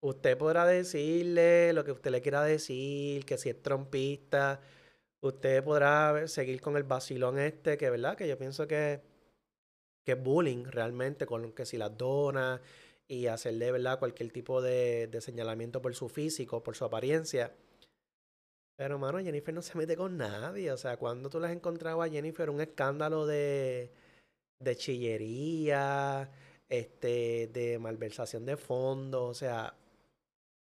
[0.00, 4.60] usted podrá decirle lo que usted le quiera decir, que si es trompista,
[5.20, 9.02] usted podrá seguir con el vacilón este, que verdad, que yo pienso que
[10.04, 12.60] que es bullying realmente, con que si las donas
[13.08, 13.98] y hacerle ¿verdad?
[13.98, 17.54] cualquier tipo de, señalamiento por su físico, por su apariencia.
[18.76, 20.72] Pero, mano, Jennifer no se mete con nadie.
[20.72, 23.92] O sea, cuando tú las has encontrado a Jennifer, un escándalo de,
[24.60, 26.30] de chillería,
[26.68, 29.30] este, de malversación de fondos.
[29.30, 29.74] O sea,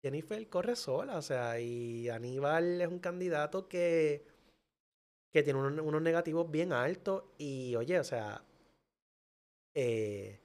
[0.01, 1.17] Jennifer corre sola.
[1.17, 4.25] O sea, y Aníbal es un candidato que,
[5.31, 7.23] que tiene unos negativos bien altos.
[7.37, 8.43] Y, oye, o sea,
[9.75, 10.39] eh,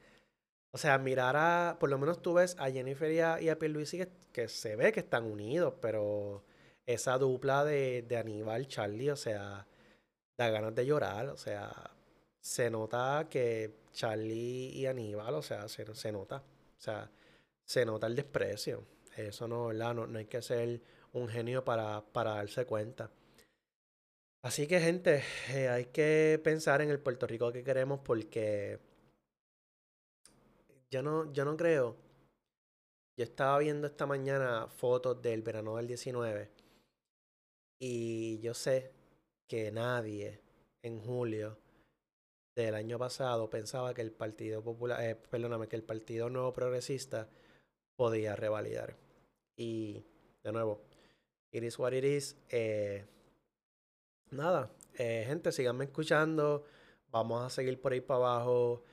[0.72, 4.02] o sea, mirar a, por lo menos tú ves a Jennifer y a, y Pierluisi
[4.32, 6.44] que, se ve que están unidos, pero
[6.86, 9.66] esa dupla de, Aníbal, Charlie, o sea,
[10.36, 11.72] da ganas de llorar, o sea,
[12.40, 17.10] se nota que Charlie y Aníbal, o sea, se, se nota, o sea,
[17.64, 18.84] se nota el desprecio.
[19.16, 19.94] Eso no, ¿verdad?
[19.94, 20.80] No, hay que ser
[21.12, 23.10] un genio para, para darse cuenta.
[24.42, 28.80] Así que, gente, eh, hay que pensar en el Puerto Rico que queremos porque
[30.90, 31.96] yo no, yo no creo.
[33.16, 36.61] Yo estaba viendo esta mañana fotos del verano del 19
[37.84, 38.92] y yo sé
[39.48, 40.40] que nadie
[40.82, 41.58] en julio
[42.54, 47.28] del año pasado pensaba que el Partido Popular, eh, perdóname, que el Partido Nuevo Progresista
[47.96, 48.96] podía revalidar.
[49.56, 50.04] Y
[50.44, 50.80] de nuevo,
[51.50, 52.36] it is what it is.
[52.50, 53.04] Eh,
[54.30, 56.64] nada, eh, gente, síganme escuchando.
[57.10, 58.84] Vamos a seguir por ahí para abajo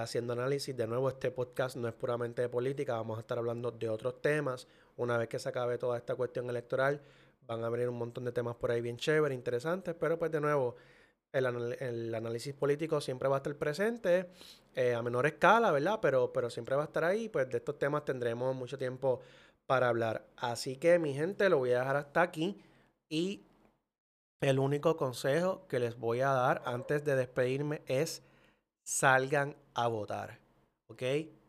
[0.00, 0.76] haciendo análisis.
[0.76, 4.20] De nuevo, este podcast no es puramente de política, vamos a estar hablando de otros
[4.20, 4.66] temas.
[4.96, 7.00] Una vez que se acabe toda esta cuestión electoral,
[7.46, 10.40] van a abrir un montón de temas por ahí bien chéveres, interesantes, pero pues de
[10.40, 10.76] nuevo,
[11.32, 14.30] el, análisis político siempre va a estar presente,
[14.74, 15.98] eh, a menor escala, ¿verdad?
[16.00, 19.20] Pero, pero siempre va a estar ahí, pues de estos temas tendremos mucho tiempo
[19.66, 20.26] para hablar.
[20.36, 22.60] Así que mi gente, lo voy a dejar hasta aquí
[23.08, 23.46] y
[24.40, 28.22] el único consejo que les voy a dar antes de despedirme es
[28.84, 30.40] salgan a votar,
[30.88, 31.02] ¿ok?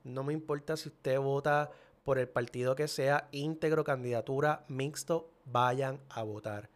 [0.03, 1.71] No me importa si usted vota
[2.03, 6.69] por el partido que sea, íntegro, candidatura, mixto, vayan a votar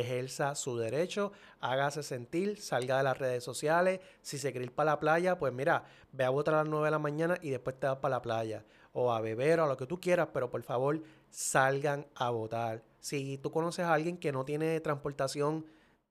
[0.00, 4.00] ejerza su derecho, hágase sentir, salga de las redes sociales.
[4.22, 6.86] Si se quiere ir para la playa, pues mira, ve a votar a las 9
[6.86, 8.64] de la mañana y después te vas para la playa.
[8.92, 12.82] O a beber o a lo que tú quieras, pero por favor salgan a votar.
[13.00, 15.66] Si tú conoces a alguien que no tiene transportación,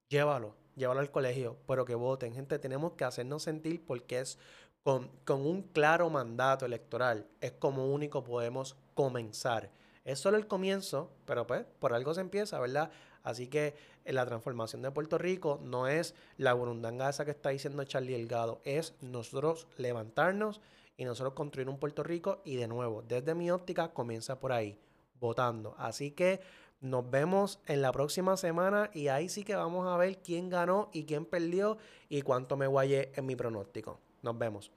[0.09, 2.33] llévalo, llévalo al colegio, pero que voten.
[2.33, 4.37] Gente, tenemos que hacernos sentir porque es
[4.83, 9.69] con, un claro mandato electoral, es como único podemos comenzar.
[10.03, 12.91] Es solo el comienzo, pero pues por algo se empieza, ¿verdad?
[13.23, 17.49] Así que eh, la transformación de Puerto Rico no es la burundanga esa que está
[17.49, 20.59] diciendo Charlie Delgado, es nosotros levantarnos
[20.97, 24.79] y nosotros construir un Puerto Rico y de nuevo, desde mi óptica comienza por ahí,
[25.19, 25.75] votando.
[25.77, 26.41] Así que
[26.79, 30.89] nos vemos en la próxima semana y ahí sí que vamos a ver quién ganó
[30.91, 31.77] y quién perdió
[32.09, 33.99] y cuánto me guayé en mi pronóstico.
[34.21, 34.71] Nos vemos.